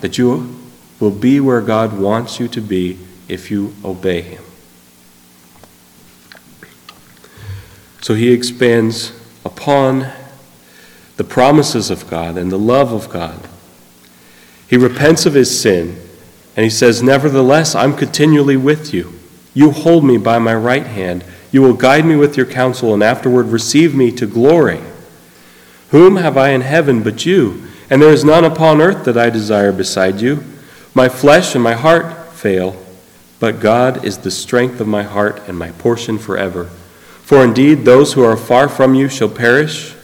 that 0.00 0.18
you 0.18 0.58
will 0.98 1.12
be 1.12 1.38
where 1.38 1.60
God 1.60 1.96
wants 1.96 2.40
you 2.40 2.48
to 2.48 2.60
be 2.60 2.98
if 3.28 3.52
you 3.52 3.72
obey 3.84 4.22
Him. 4.22 4.42
So 8.00 8.14
he 8.14 8.32
expands 8.32 9.12
upon 9.44 10.10
the 11.18 11.24
promises 11.24 11.88
of 11.88 12.10
God 12.10 12.36
and 12.36 12.50
the 12.50 12.58
love 12.58 12.92
of 12.92 13.08
God. 13.08 13.48
He 14.68 14.76
repents 14.76 15.26
of 15.26 15.34
his 15.34 15.60
sin 15.60 16.00
and 16.56 16.64
he 16.64 16.70
says, 16.70 17.02
Nevertheless, 17.02 17.74
I'm 17.74 17.96
continually 17.96 18.56
with 18.56 18.92
you. 18.94 19.12
You 19.54 19.70
hold 19.70 20.04
me 20.04 20.16
by 20.16 20.38
my 20.38 20.54
right 20.54 20.86
hand. 20.86 21.24
You 21.52 21.62
will 21.62 21.74
guide 21.74 22.04
me 22.04 22.16
with 22.16 22.36
your 22.36 22.46
counsel 22.46 22.92
and 22.92 23.02
afterward 23.02 23.46
receive 23.46 23.94
me 23.94 24.10
to 24.12 24.26
glory. 24.26 24.80
Whom 25.90 26.16
have 26.16 26.36
I 26.36 26.50
in 26.50 26.62
heaven 26.62 27.02
but 27.02 27.24
you? 27.24 27.68
And 27.88 28.02
there 28.02 28.10
is 28.10 28.24
none 28.24 28.44
upon 28.44 28.80
earth 28.80 29.04
that 29.04 29.16
I 29.16 29.30
desire 29.30 29.72
beside 29.72 30.20
you. 30.20 30.42
My 30.94 31.08
flesh 31.08 31.54
and 31.54 31.62
my 31.62 31.74
heart 31.74 32.32
fail, 32.32 32.82
but 33.38 33.60
God 33.60 34.04
is 34.04 34.18
the 34.18 34.30
strength 34.30 34.80
of 34.80 34.88
my 34.88 35.04
heart 35.04 35.42
and 35.46 35.58
my 35.58 35.70
portion 35.72 36.18
forever. 36.18 36.64
For 37.22 37.44
indeed, 37.44 37.84
those 37.84 38.14
who 38.14 38.24
are 38.24 38.36
far 38.36 38.68
from 38.68 38.94
you 38.94 39.08
shall 39.08 39.28
perish. 39.28 39.94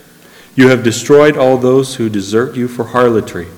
You 0.55 0.69
have 0.69 0.85
destroyed 0.85 1.37
all 1.37 1.57
those 1.57 1.97
who 1.97 2.09
desert 2.09 2.57
you 2.57 2.69
for 2.69 2.85
harlotry. 2.85 3.49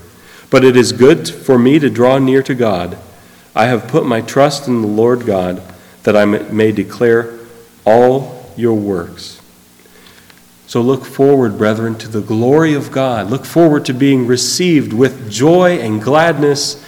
But 0.55 0.62
it 0.62 0.76
is 0.76 0.92
good 0.92 1.28
for 1.28 1.59
me 1.59 1.80
to 1.80 1.90
draw 1.90 2.20
near 2.20 2.40
to 2.44 2.55
God. 2.55 2.96
I 3.57 3.66
have 3.66 3.88
put 3.88 4.07
my 4.07 4.20
trust 4.20 4.68
in 4.68 4.82
the 4.82 4.86
Lord 4.86 5.26
God, 5.26 5.61
that 6.05 6.14
I 6.14 6.24
may 6.26 6.70
declare 6.70 7.40
all 7.84 8.52
your 8.57 8.74
works. 8.74 9.40
So 10.68 10.80
look 10.80 11.05
forward, 11.05 11.59
brethren, 11.59 11.96
to 11.96 12.07
the 12.07 12.20
glory 12.20 12.72
of 12.72 12.92
God. 12.92 13.30
Look 13.30 13.44
forward 13.44 13.84
to 13.86 13.92
being 13.92 14.28
received 14.28 14.92
with 14.92 15.28
joy 15.28 15.80
and 15.80 16.00
gladness 16.00 16.80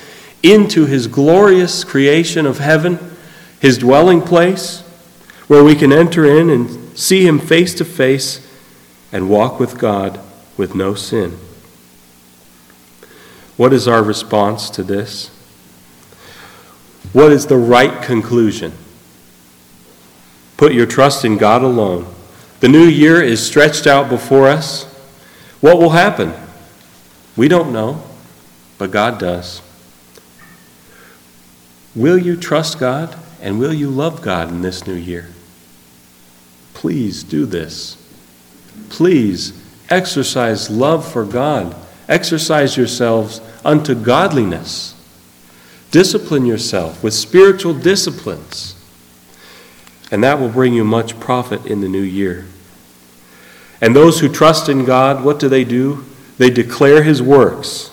into 0.45 0.87
his 0.87 1.09
glorious 1.09 1.83
creation 1.83 2.47
of 2.47 2.61
heaven, 2.61 3.17
his 3.59 3.79
dwelling 3.79 4.23
place, 4.23 4.83
where 5.49 5.65
we 5.65 5.75
can 5.75 5.93
enter 5.93 6.25
in 6.25 6.51
and 6.51 6.97
see 6.97 7.27
him 7.27 7.41
face 7.41 7.75
to 7.75 7.85
face 7.85 8.49
and 9.11 9.29
walk 9.29 9.59
with 9.59 9.77
God 9.77 10.21
with 10.57 10.77
no 10.77 10.95
sin. 10.95 11.37
What 13.57 13.73
is 13.73 13.89
our 13.89 14.03
response 14.03 14.71
to 14.71 14.83
this? 14.83 15.29
What 17.13 17.33
is 17.33 17.47
the 17.47 17.57
right 17.57 18.03
conclusion? 18.03 18.73
Put 20.57 20.73
your 20.73 20.87
trust 20.87 21.25
in 21.25 21.39
God 21.39 21.63
alone 21.63 22.07
the 22.61 22.69
new 22.69 22.85
year 22.85 23.23
is 23.23 23.47
stretched 23.47 23.87
out 23.87 24.09
before 24.09 24.49
us. 24.49 24.85
What 25.61 25.79
will 25.79 25.91
happen? 25.91 26.33
We 27.37 27.49
don't 27.49 27.73
know, 27.73 28.03
but 28.79 28.91
God 28.91 29.19
does. 29.19 29.61
Will 31.95 32.17
you 32.17 32.37
trust 32.37 32.79
God 32.79 33.15
and 33.43 33.59
will 33.59 33.75
you 33.75 33.91
love 33.91 34.23
God 34.23 34.49
in 34.49 34.63
this 34.63 34.87
new 34.87 34.95
year? 34.95 35.29
Please 36.73 37.23
do 37.23 37.45
this. 37.45 37.97
Please 38.89 39.53
exercise 39.91 40.71
love 40.71 41.11
for 41.11 41.25
God. 41.25 41.75
Exercise 42.09 42.77
yourselves 42.77 43.41
unto 43.65 43.95
godliness. 43.95 44.95
Discipline 45.91 46.47
yourself 46.47 47.03
with 47.03 47.15
spiritual 47.15 47.75
disciplines 47.75 48.77
and 50.11 50.23
that 50.23 50.39
will 50.39 50.49
bring 50.49 50.73
you 50.73 50.85
much 50.85 51.19
profit 51.19 51.67
in 51.67 51.81
the 51.81 51.89
new 51.89 52.03
year. 52.03 52.47
And 53.81 53.95
those 53.95 54.21
who 54.21 54.29
trust 54.29 54.69
in 54.69 54.85
God, 54.85 55.25
what 55.25 55.39
do 55.39 55.49
they 55.49 55.65
do? 55.65 56.05
They 56.39 56.51
declare 56.51 57.03
his 57.03 57.21
works. 57.21 57.91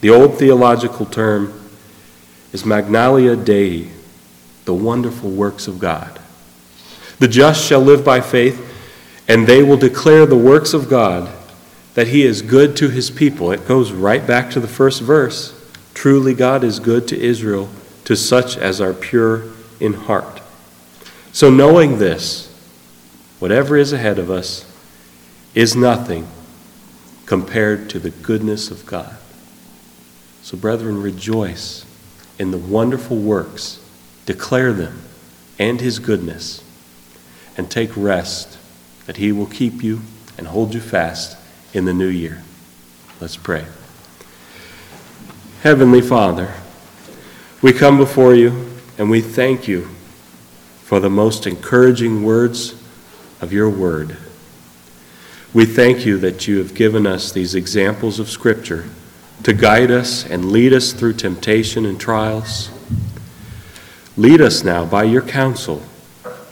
The 0.00 0.10
old 0.10 0.38
theological 0.38 1.06
term 1.06 1.52
is 2.52 2.64
magnalia 2.64 3.36
Dei, 3.36 3.90
the 4.64 4.74
wonderful 4.74 5.30
works 5.30 5.66
of 5.66 5.78
God. 5.78 6.20
The 7.18 7.28
just 7.28 7.64
shall 7.64 7.80
live 7.80 8.04
by 8.04 8.20
faith, 8.20 8.62
and 9.28 9.46
they 9.46 9.62
will 9.62 9.76
declare 9.76 10.26
the 10.26 10.36
works 10.36 10.72
of 10.72 10.88
God, 10.88 11.30
that 11.96 12.08
he 12.08 12.26
is 12.26 12.42
good 12.42 12.76
to 12.76 12.90
his 12.90 13.10
people. 13.10 13.50
It 13.50 13.66
goes 13.66 13.90
right 13.90 14.24
back 14.24 14.50
to 14.50 14.60
the 14.60 14.68
first 14.68 15.00
verse. 15.00 15.54
Truly, 15.94 16.34
God 16.34 16.62
is 16.62 16.78
good 16.78 17.08
to 17.08 17.18
Israel, 17.18 17.70
to 18.04 18.14
such 18.14 18.58
as 18.58 18.82
are 18.82 18.92
pure 18.92 19.44
in 19.80 19.94
heart. 19.94 20.42
So, 21.32 21.50
knowing 21.50 21.98
this, 21.98 22.54
whatever 23.38 23.78
is 23.78 23.94
ahead 23.94 24.18
of 24.18 24.30
us 24.30 24.70
is 25.54 25.74
nothing 25.74 26.28
compared 27.24 27.88
to 27.90 27.98
the 27.98 28.10
goodness 28.10 28.70
of 28.70 28.84
God. 28.84 29.16
So, 30.42 30.58
brethren, 30.58 31.00
rejoice 31.00 31.86
in 32.38 32.50
the 32.50 32.58
wonderful 32.58 33.16
works, 33.16 33.80
declare 34.26 34.74
them 34.74 35.00
and 35.58 35.80
his 35.80 35.98
goodness, 35.98 36.62
and 37.56 37.70
take 37.70 37.96
rest 37.96 38.58
that 39.06 39.16
he 39.16 39.32
will 39.32 39.46
keep 39.46 39.82
you 39.82 40.02
and 40.36 40.48
hold 40.48 40.74
you 40.74 40.80
fast 40.80 41.38
in 41.72 41.84
the 41.84 41.92
new 41.92 42.08
year. 42.08 42.42
Let's 43.20 43.36
pray. 43.36 43.64
Heavenly 45.62 46.00
Father, 46.00 46.54
we 47.62 47.72
come 47.72 47.96
before 47.96 48.34
you 48.34 48.66
and 48.98 49.10
we 49.10 49.20
thank 49.20 49.66
you 49.66 49.88
for 50.82 51.00
the 51.00 51.10
most 51.10 51.46
encouraging 51.46 52.22
words 52.22 52.80
of 53.40 53.52
your 53.52 53.68
word. 53.68 54.16
We 55.52 55.64
thank 55.64 56.04
you 56.04 56.18
that 56.18 56.46
you 56.46 56.58
have 56.58 56.74
given 56.74 57.06
us 57.06 57.32
these 57.32 57.54
examples 57.54 58.20
of 58.20 58.28
Scripture 58.28 58.88
to 59.42 59.52
guide 59.52 59.90
us 59.90 60.24
and 60.24 60.52
lead 60.52 60.72
us 60.72 60.92
through 60.92 61.14
temptation 61.14 61.86
and 61.86 62.00
trials. 62.00 62.70
Lead 64.16 64.40
us 64.40 64.62
now 64.62 64.84
by 64.84 65.04
your 65.04 65.22
counsel 65.22 65.82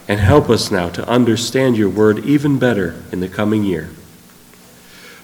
and 0.09 0.21
help 0.21 0.51
us 0.51 0.71
now 0.71 0.89
to 0.91 1.09
understand 1.09 1.77
your 1.77 1.89
word 1.89 2.19
even 2.25 2.59
better 2.59 3.03
in 3.13 3.21
the 3.21 3.29
coming 3.29 3.65
year. 3.65 3.91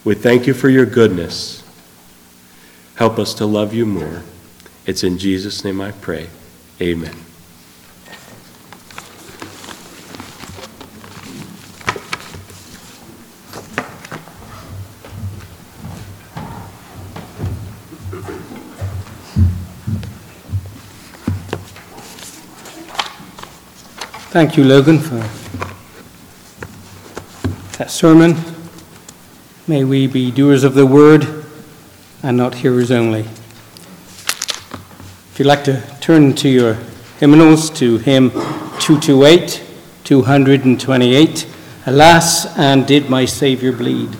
We 0.02 0.14
thank 0.14 0.46
you 0.46 0.54
for 0.54 0.70
your 0.70 0.86
goodness. 0.86 1.62
Help 2.94 3.18
us 3.18 3.34
to 3.34 3.44
love 3.44 3.74
you 3.74 3.84
more. 3.84 4.22
It's 4.86 5.04
in 5.04 5.18
Jesus' 5.18 5.62
name 5.62 5.80
I 5.80 5.92
pray. 5.92 6.28
Amen. 6.80 7.14
Thank 24.30 24.56
you, 24.56 24.64
Logan, 24.64 24.98
for 24.98 25.16
that 27.76 27.90
sermon. 27.90 28.49
May 29.70 29.84
we 29.84 30.08
be 30.08 30.32
doers 30.32 30.64
of 30.64 30.74
the 30.74 30.84
word 30.84 31.44
and 32.24 32.36
not 32.36 32.56
hearers 32.56 32.90
only. 32.90 33.20
If 33.20 35.36
you'd 35.38 35.46
like 35.46 35.62
to 35.62 35.80
turn 36.00 36.34
to 36.42 36.48
your 36.48 36.74
hymnals 37.20 37.70
to 37.78 37.98
hymn 37.98 38.30
228, 38.30 39.64
228, 40.02 41.46
Alas, 41.86 42.58
and 42.58 42.84
did 42.84 43.08
my 43.08 43.24
Saviour 43.24 43.72
bleed? 43.72 44.16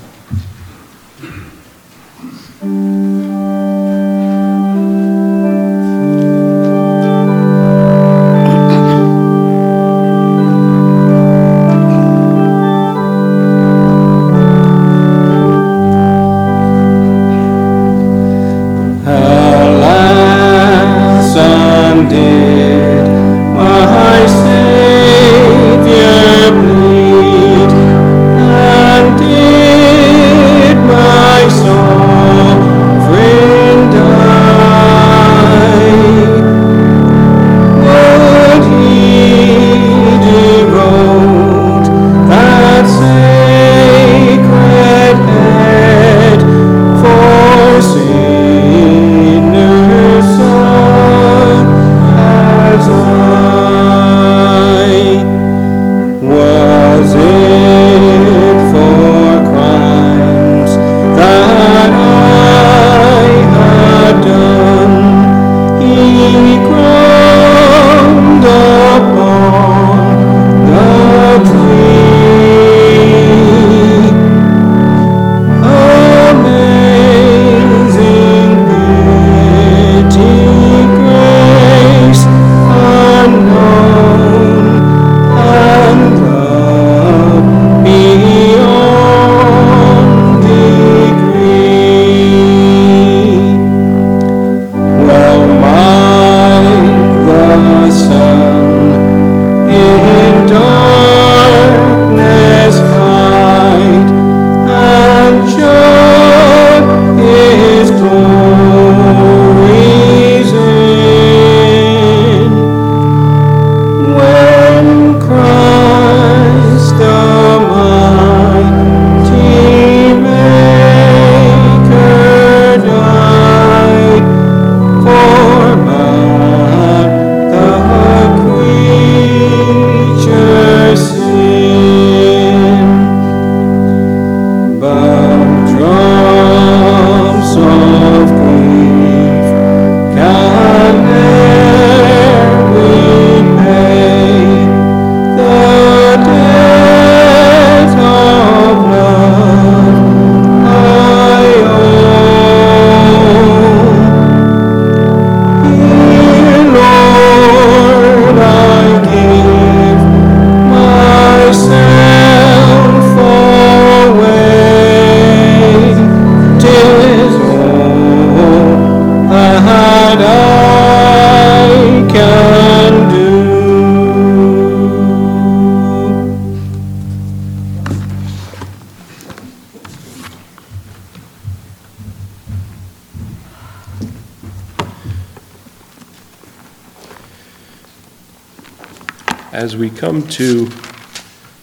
We 189.81 189.89
come 189.89 190.29
to 190.29 190.67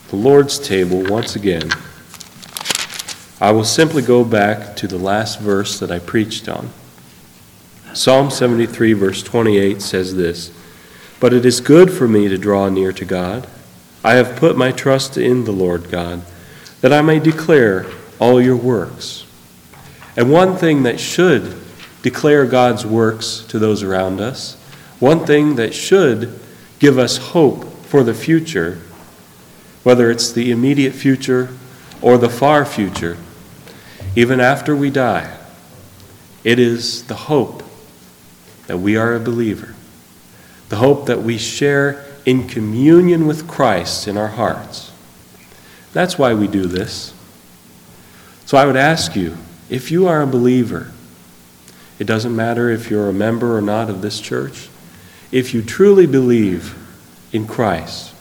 the 0.10 0.16
Lord's 0.16 0.58
table 0.58 1.04
once 1.04 1.36
again, 1.36 1.70
I 3.40 3.52
will 3.52 3.64
simply 3.64 4.02
go 4.02 4.24
back 4.24 4.76
to 4.78 4.88
the 4.88 4.98
last 4.98 5.40
verse 5.40 5.80
that 5.80 5.92
I 5.92 6.00
preached 6.00 6.50
on. 6.50 6.72
Psalm 7.94 8.32
73, 8.32 8.94
verse 8.94 9.22
28 9.22 9.84
says 9.84 10.16
this 10.16 10.52
But 11.20 11.32
it 11.32 11.46
is 11.46 11.62
good 11.62 11.94
for 11.94 12.08
me 12.08 12.28
to 12.28 12.40
draw 12.40 12.70
near 12.70 12.92
to 12.92 13.06
God. 13.06 13.46
I 14.04 14.16
have 14.16 14.36
put 14.36 14.58
my 14.58 14.72
trust 14.72 15.20
in 15.20 15.44
the 15.44 15.52
Lord 15.52 15.92
God, 15.92 16.24
that 16.82 16.92
I 16.92 17.04
may 17.04 17.20
declare 17.20 17.86
all 18.18 18.42
your 18.42 18.58
works. 18.58 19.28
And 20.16 20.32
one 20.32 20.58
thing 20.58 20.82
that 20.84 21.00
should 21.00 21.56
declare 22.02 22.48
God's 22.48 22.84
works 22.84 23.46
to 23.50 23.60
those 23.60 23.84
around 23.84 24.20
us, 24.22 24.56
one 25.00 25.24
thing 25.24 25.58
that 25.58 25.76
should 25.76 26.40
give 26.80 26.98
us 26.98 27.18
hope 27.18 27.67
for 27.88 28.04
the 28.04 28.14
future, 28.14 28.80
whether 29.84 30.12
it's 30.12 30.32
the 30.32 30.52
immediate 30.52 30.94
future 30.94 31.50
or 32.02 32.18
the 32.18 32.30
far 32.30 32.66
future, 32.66 33.18
even 34.16 34.40
after 34.42 34.76
we 34.76 34.90
die, 34.90 35.38
it 36.44 36.60
is 36.60 37.06
the 37.08 37.16
hope 37.16 37.64
that 38.68 38.78
we 38.80 38.98
are 38.98 39.16
a 39.16 39.20
believer, 39.20 39.74
the 40.68 40.76
hope 40.76 41.06
that 41.06 41.22
we 41.22 41.38
share 41.38 42.06
in 42.26 42.48
communion 42.48 43.26
with 43.26 43.48
Christ 43.48 44.08
in 44.08 44.18
our 44.18 44.28
hearts. 44.28 44.92
That's 45.94 46.18
why 46.18 46.34
we 46.34 46.48
do 46.48 46.66
this. 46.66 47.14
So 48.46 48.58
I 48.58 48.66
would 48.66 48.76
ask 48.76 49.16
you 49.16 49.38
if 49.70 49.92
you 49.92 50.08
are 50.08 50.22
a 50.22 50.28
believer, 50.28 50.92
it 52.00 52.06
doesn't 52.06 52.36
matter 52.36 52.70
if 52.70 52.90
you're 52.90 53.10
a 53.10 53.14
member 53.14 53.58
or 53.58 53.62
not 53.62 53.90
of 53.90 54.02
this 54.02 54.20
church, 54.20 54.68
if 55.32 55.54
you 55.54 55.62
truly 55.62 56.06
believe 56.06 56.76
in 57.32 57.48
Christ 57.48 58.14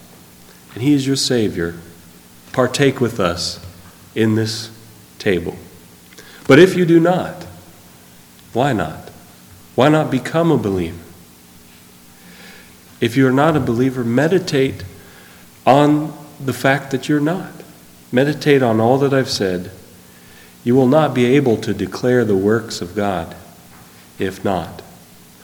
and 0.75 0.83
He 0.83 0.93
is 0.93 1.07
your 1.07 1.17
Savior, 1.17 1.75
partake 2.53 3.01
with 3.01 3.19
us 3.19 3.65
in 4.15 4.35
this 4.35 4.71
table. 5.19 5.57
But 6.47 6.59
if 6.59 6.77
you 6.77 6.85
do 6.85 7.01
not, 7.01 7.47
Why 8.53 8.73
not? 8.73 9.11
Why 9.75 9.91
not 9.91 10.11
become 10.11 10.51
a 10.51 10.57
believer? 10.57 10.97
If 13.03 13.15
you're 13.15 13.31
not 13.31 13.55
a 13.55 13.61
believer, 13.61 14.03
meditate 14.03 14.83
on 15.67 16.17
the 16.43 16.55
fact 16.55 16.91
that 16.93 17.07
you're 17.07 17.21
not. 17.21 17.53
Meditate 18.11 18.63
on 18.63 18.81
all 18.81 18.97
that 18.99 19.13
I've 19.13 19.29
said. 19.29 19.71
You 20.65 20.75
will 20.75 20.89
not 20.89 21.13
be 21.15 21.27
able 21.37 21.59
to 21.59 21.75
declare 21.75 22.25
the 22.25 22.37
works 22.37 22.81
of 22.81 22.95
God 22.95 23.37
if 24.19 24.43
not. 24.43 24.81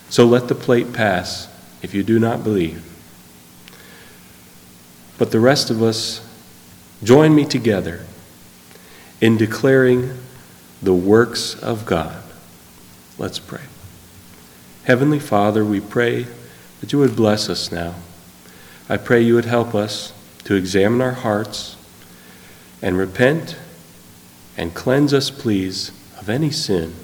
So 0.08 0.24
let 0.24 0.48
the 0.48 0.54
plate 0.54 0.94
pass 0.94 1.48
if 1.82 1.92
you 1.92 2.02
do 2.02 2.18
not 2.18 2.42
believe. 2.42 2.91
But 5.22 5.30
the 5.30 5.38
rest 5.38 5.70
of 5.70 5.80
us, 5.80 6.20
join 7.04 7.32
me 7.32 7.44
together 7.44 8.04
in 9.20 9.36
declaring 9.36 10.18
the 10.82 10.94
works 10.94 11.54
of 11.62 11.86
God. 11.86 12.24
Let's 13.18 13.38
pray. 13.38 13.62
Heavenly 14.82 15.20
Father, 15.20 15.64
we 15.64 15.78
pray 15.78 16.26
that 16.80 16.92
you 16.92 16.98
would 16.98 17.14
bless 17.14 17.48
us 17.48 17.70
now. 17.70 17.94
I 18.88 18.96
pray 18.96 19.20
you 19.20 19.36
would 19.36 19.44
help 19.44 19.76
us 19.76 20.12
to 20.42 20.56
examine 20.56 21.00
our 21.00 21.12
hearts 21.12 21.76
and 22.82 22.98
repent 22.98 23.56
and 24.56 24.74
cleanse 24.74 25.14
us, 25.14 25.30
please, 25.30 25.92
of 26.18 26.28
any 26.28 26.50
sin, 26.50 26.96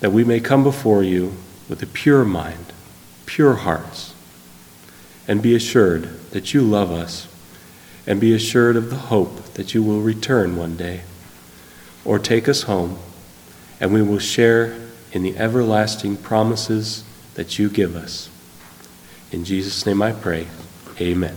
that 0.00 0.10
we 0.10 0.24
may 0.24 0.40
come 0.40 0.64
before 0.64 1.02
you 1.02 1.36
with 1.68 1.82
a 1.82 1.86
pure 1.86 2.24
mind, 2.24 2.72
pure 3.26 3.56
hearts, 3.56 4.14
and 5.28 5.42
be 5.42 5.54
assured 5.54 6.18
that 6.36 6.52
you 6.52 6.60
love 6.60 6.92
us, 6.92 7.28
and 8.06 8.20
be 8.20 8.34
assured 8.34 8.76
of 8.76 8.90
the 8.90 8.96
hope 8.96 9.42
that 9.54 9.72
you 9.72 9.82
will 9.82 10.02
return 10.02 10.54
one 10.54 10.76
day, 10.76 11.00
or 12.04 12.18
take 12.18 12.46
us 12.46 12.64
home, 12.64 12.98
and 13.80 13.90
we 13.90 14.02
will 14.02 14.18
share 14.18 14.78
in 15.12 15.22
the 15.22 15.34
everlasting 15.38 16.14
promises 16.14 17.04
that 17.36 17.58
you 17.58 17.70
give 17.70 17.96
us. 17.96 18.28
In 19.32 19.46
Jesus' 19.46 19.86
name 19.86 20.02
I 20.02 20.12
pray. 20.12 20.46
Amen. 21.00 21.36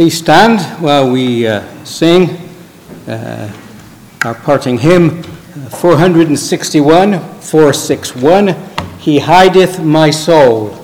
Please 0.00 0.16
stand 0.16 0.62
while 0.82 1.10
we 1.10 1.46
uh, 1.46 1.62
sing 1.84 2.30
uh, 3.06 3.52
our 4.24 4.34
parting 4.34 4.78
hymn, 4.78 5.18
uh, 5.18 5.68
461, 5.68 7.18
461, 7.18 8.56
He 8.98 9.18
hideth 9.18 9.78
my 9.84 10.10
soul. 10.10 10.79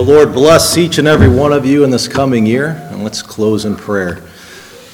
The 0.00 0.06
Lord 0.06 0.32
bless 0.32 0.78
each 0.78 0.96
and 0.96 1.06
every 1.06 1.28
one 1.28 1.52
of 1.52 1.66
you 1.66 1.84
in 1.84 1.90
this 1.90 2.08
coming 2.08 2.46
year, 2.46 2.68
and 2.90 3.04
let's 3.04 3.20
close 3.20 3.66
in 3.66 3.76
prayer. 3.76 4.22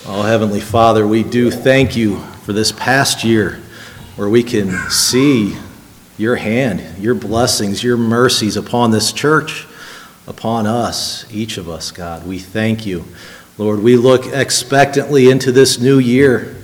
Oh, 0.05 0.23
Heavenly 0.23 0.59
Father, 0.59 1.07
we 1.07 1.23
do 1.23 1.49
thank 1.49 1.95
you 1.95 2.19
for 2.43 2.53
this 2.53 2.73
past 2.73 3.23
year 3.23 3.63
where 4.17 4.29
we 4.29 4.43
can 4.43 4.73
see 4.91 5.57
your 6.19 6.35
hand, 6.35 6.83
your 6.99 7.15
blessings, 7.15 7.85
your 7.85 7.97
mercies 7.97 8.57
upon 8.57 8.91
this 8.91 9.13
church, 9.13 9.69
upon 10.27 10.67
us, 10.67 11.25
each 11.33 11.57
of 11.57 11.69
us, 11.69 11.93
God. 11.93 12.27
We 12.27 12.41
thank 12.41 12.85
you. 12.85 13.05
Lord, 13.59 13.85
we 13.85 13.97
look 13.97 14.27
expectantly 14.27 15.31
into 15.31 15.53
this 15.53 15.79
new 15.79 16.01
year, 16.01 16.57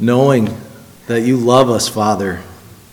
knowing 0.00 0.48
that 1.06 1.20
you 1.20 1.36
love 1.36 1.70
us, 1.70 1.88
Father, 1.88 2.42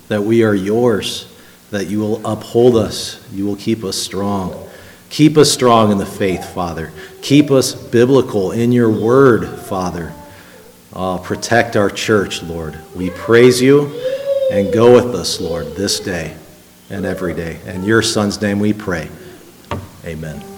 that 0.10 0.22
we 0.22 0.44
are 0.44 0.53
yours, 0.53 1.28
that 1.72 1.88
you 1.88 2.02
will 2.02 2.23
uphold 2.23 2.76
us, 2.76 3.19
you 3.34 3.48
will 3.48 3.56
keep 3.56 3.84
us 3.84 3.98
strong. 3.98 4.68
Keep 5.12 5.38
us 5.38 5.52
strong 5.52 5.92
in 5.92 5.98
the 5.98 6.06
faith, 6.06 6.54
Father. 6.54 6.92
Keep 7.22 7.52
us 7.52 7.76
biblical 7.76 8.54
in 8.54 8.72
your 8.72 8.90
word, 8.90 9.46
Father. 9.46 10.14
Uh, 10.94 11.18
protect 11.18 11.76
our 11.76 11.90
church, 11.90 12.42
Lord. 12.42 12.80
We 12.96 13.10
praise 13.10 13.62
you 13.62 13.88
and 14.52 14.74
go 14.74 14.94
with 14.94 15.14
us, 15.14 15.42
Lord, 15.42 15.68
this 15.76 16.00
day 16.00 16.36
and 16.90 17.06
every 17.06 17.34
day. 17.34 17.60
In 17.66 17.84
your 17.84 18.02
Son's 18.02 18.42
name 18.42 18.60
we 18.60 18.72
pray. 18.72 19.10
Amen. 20.06 20.51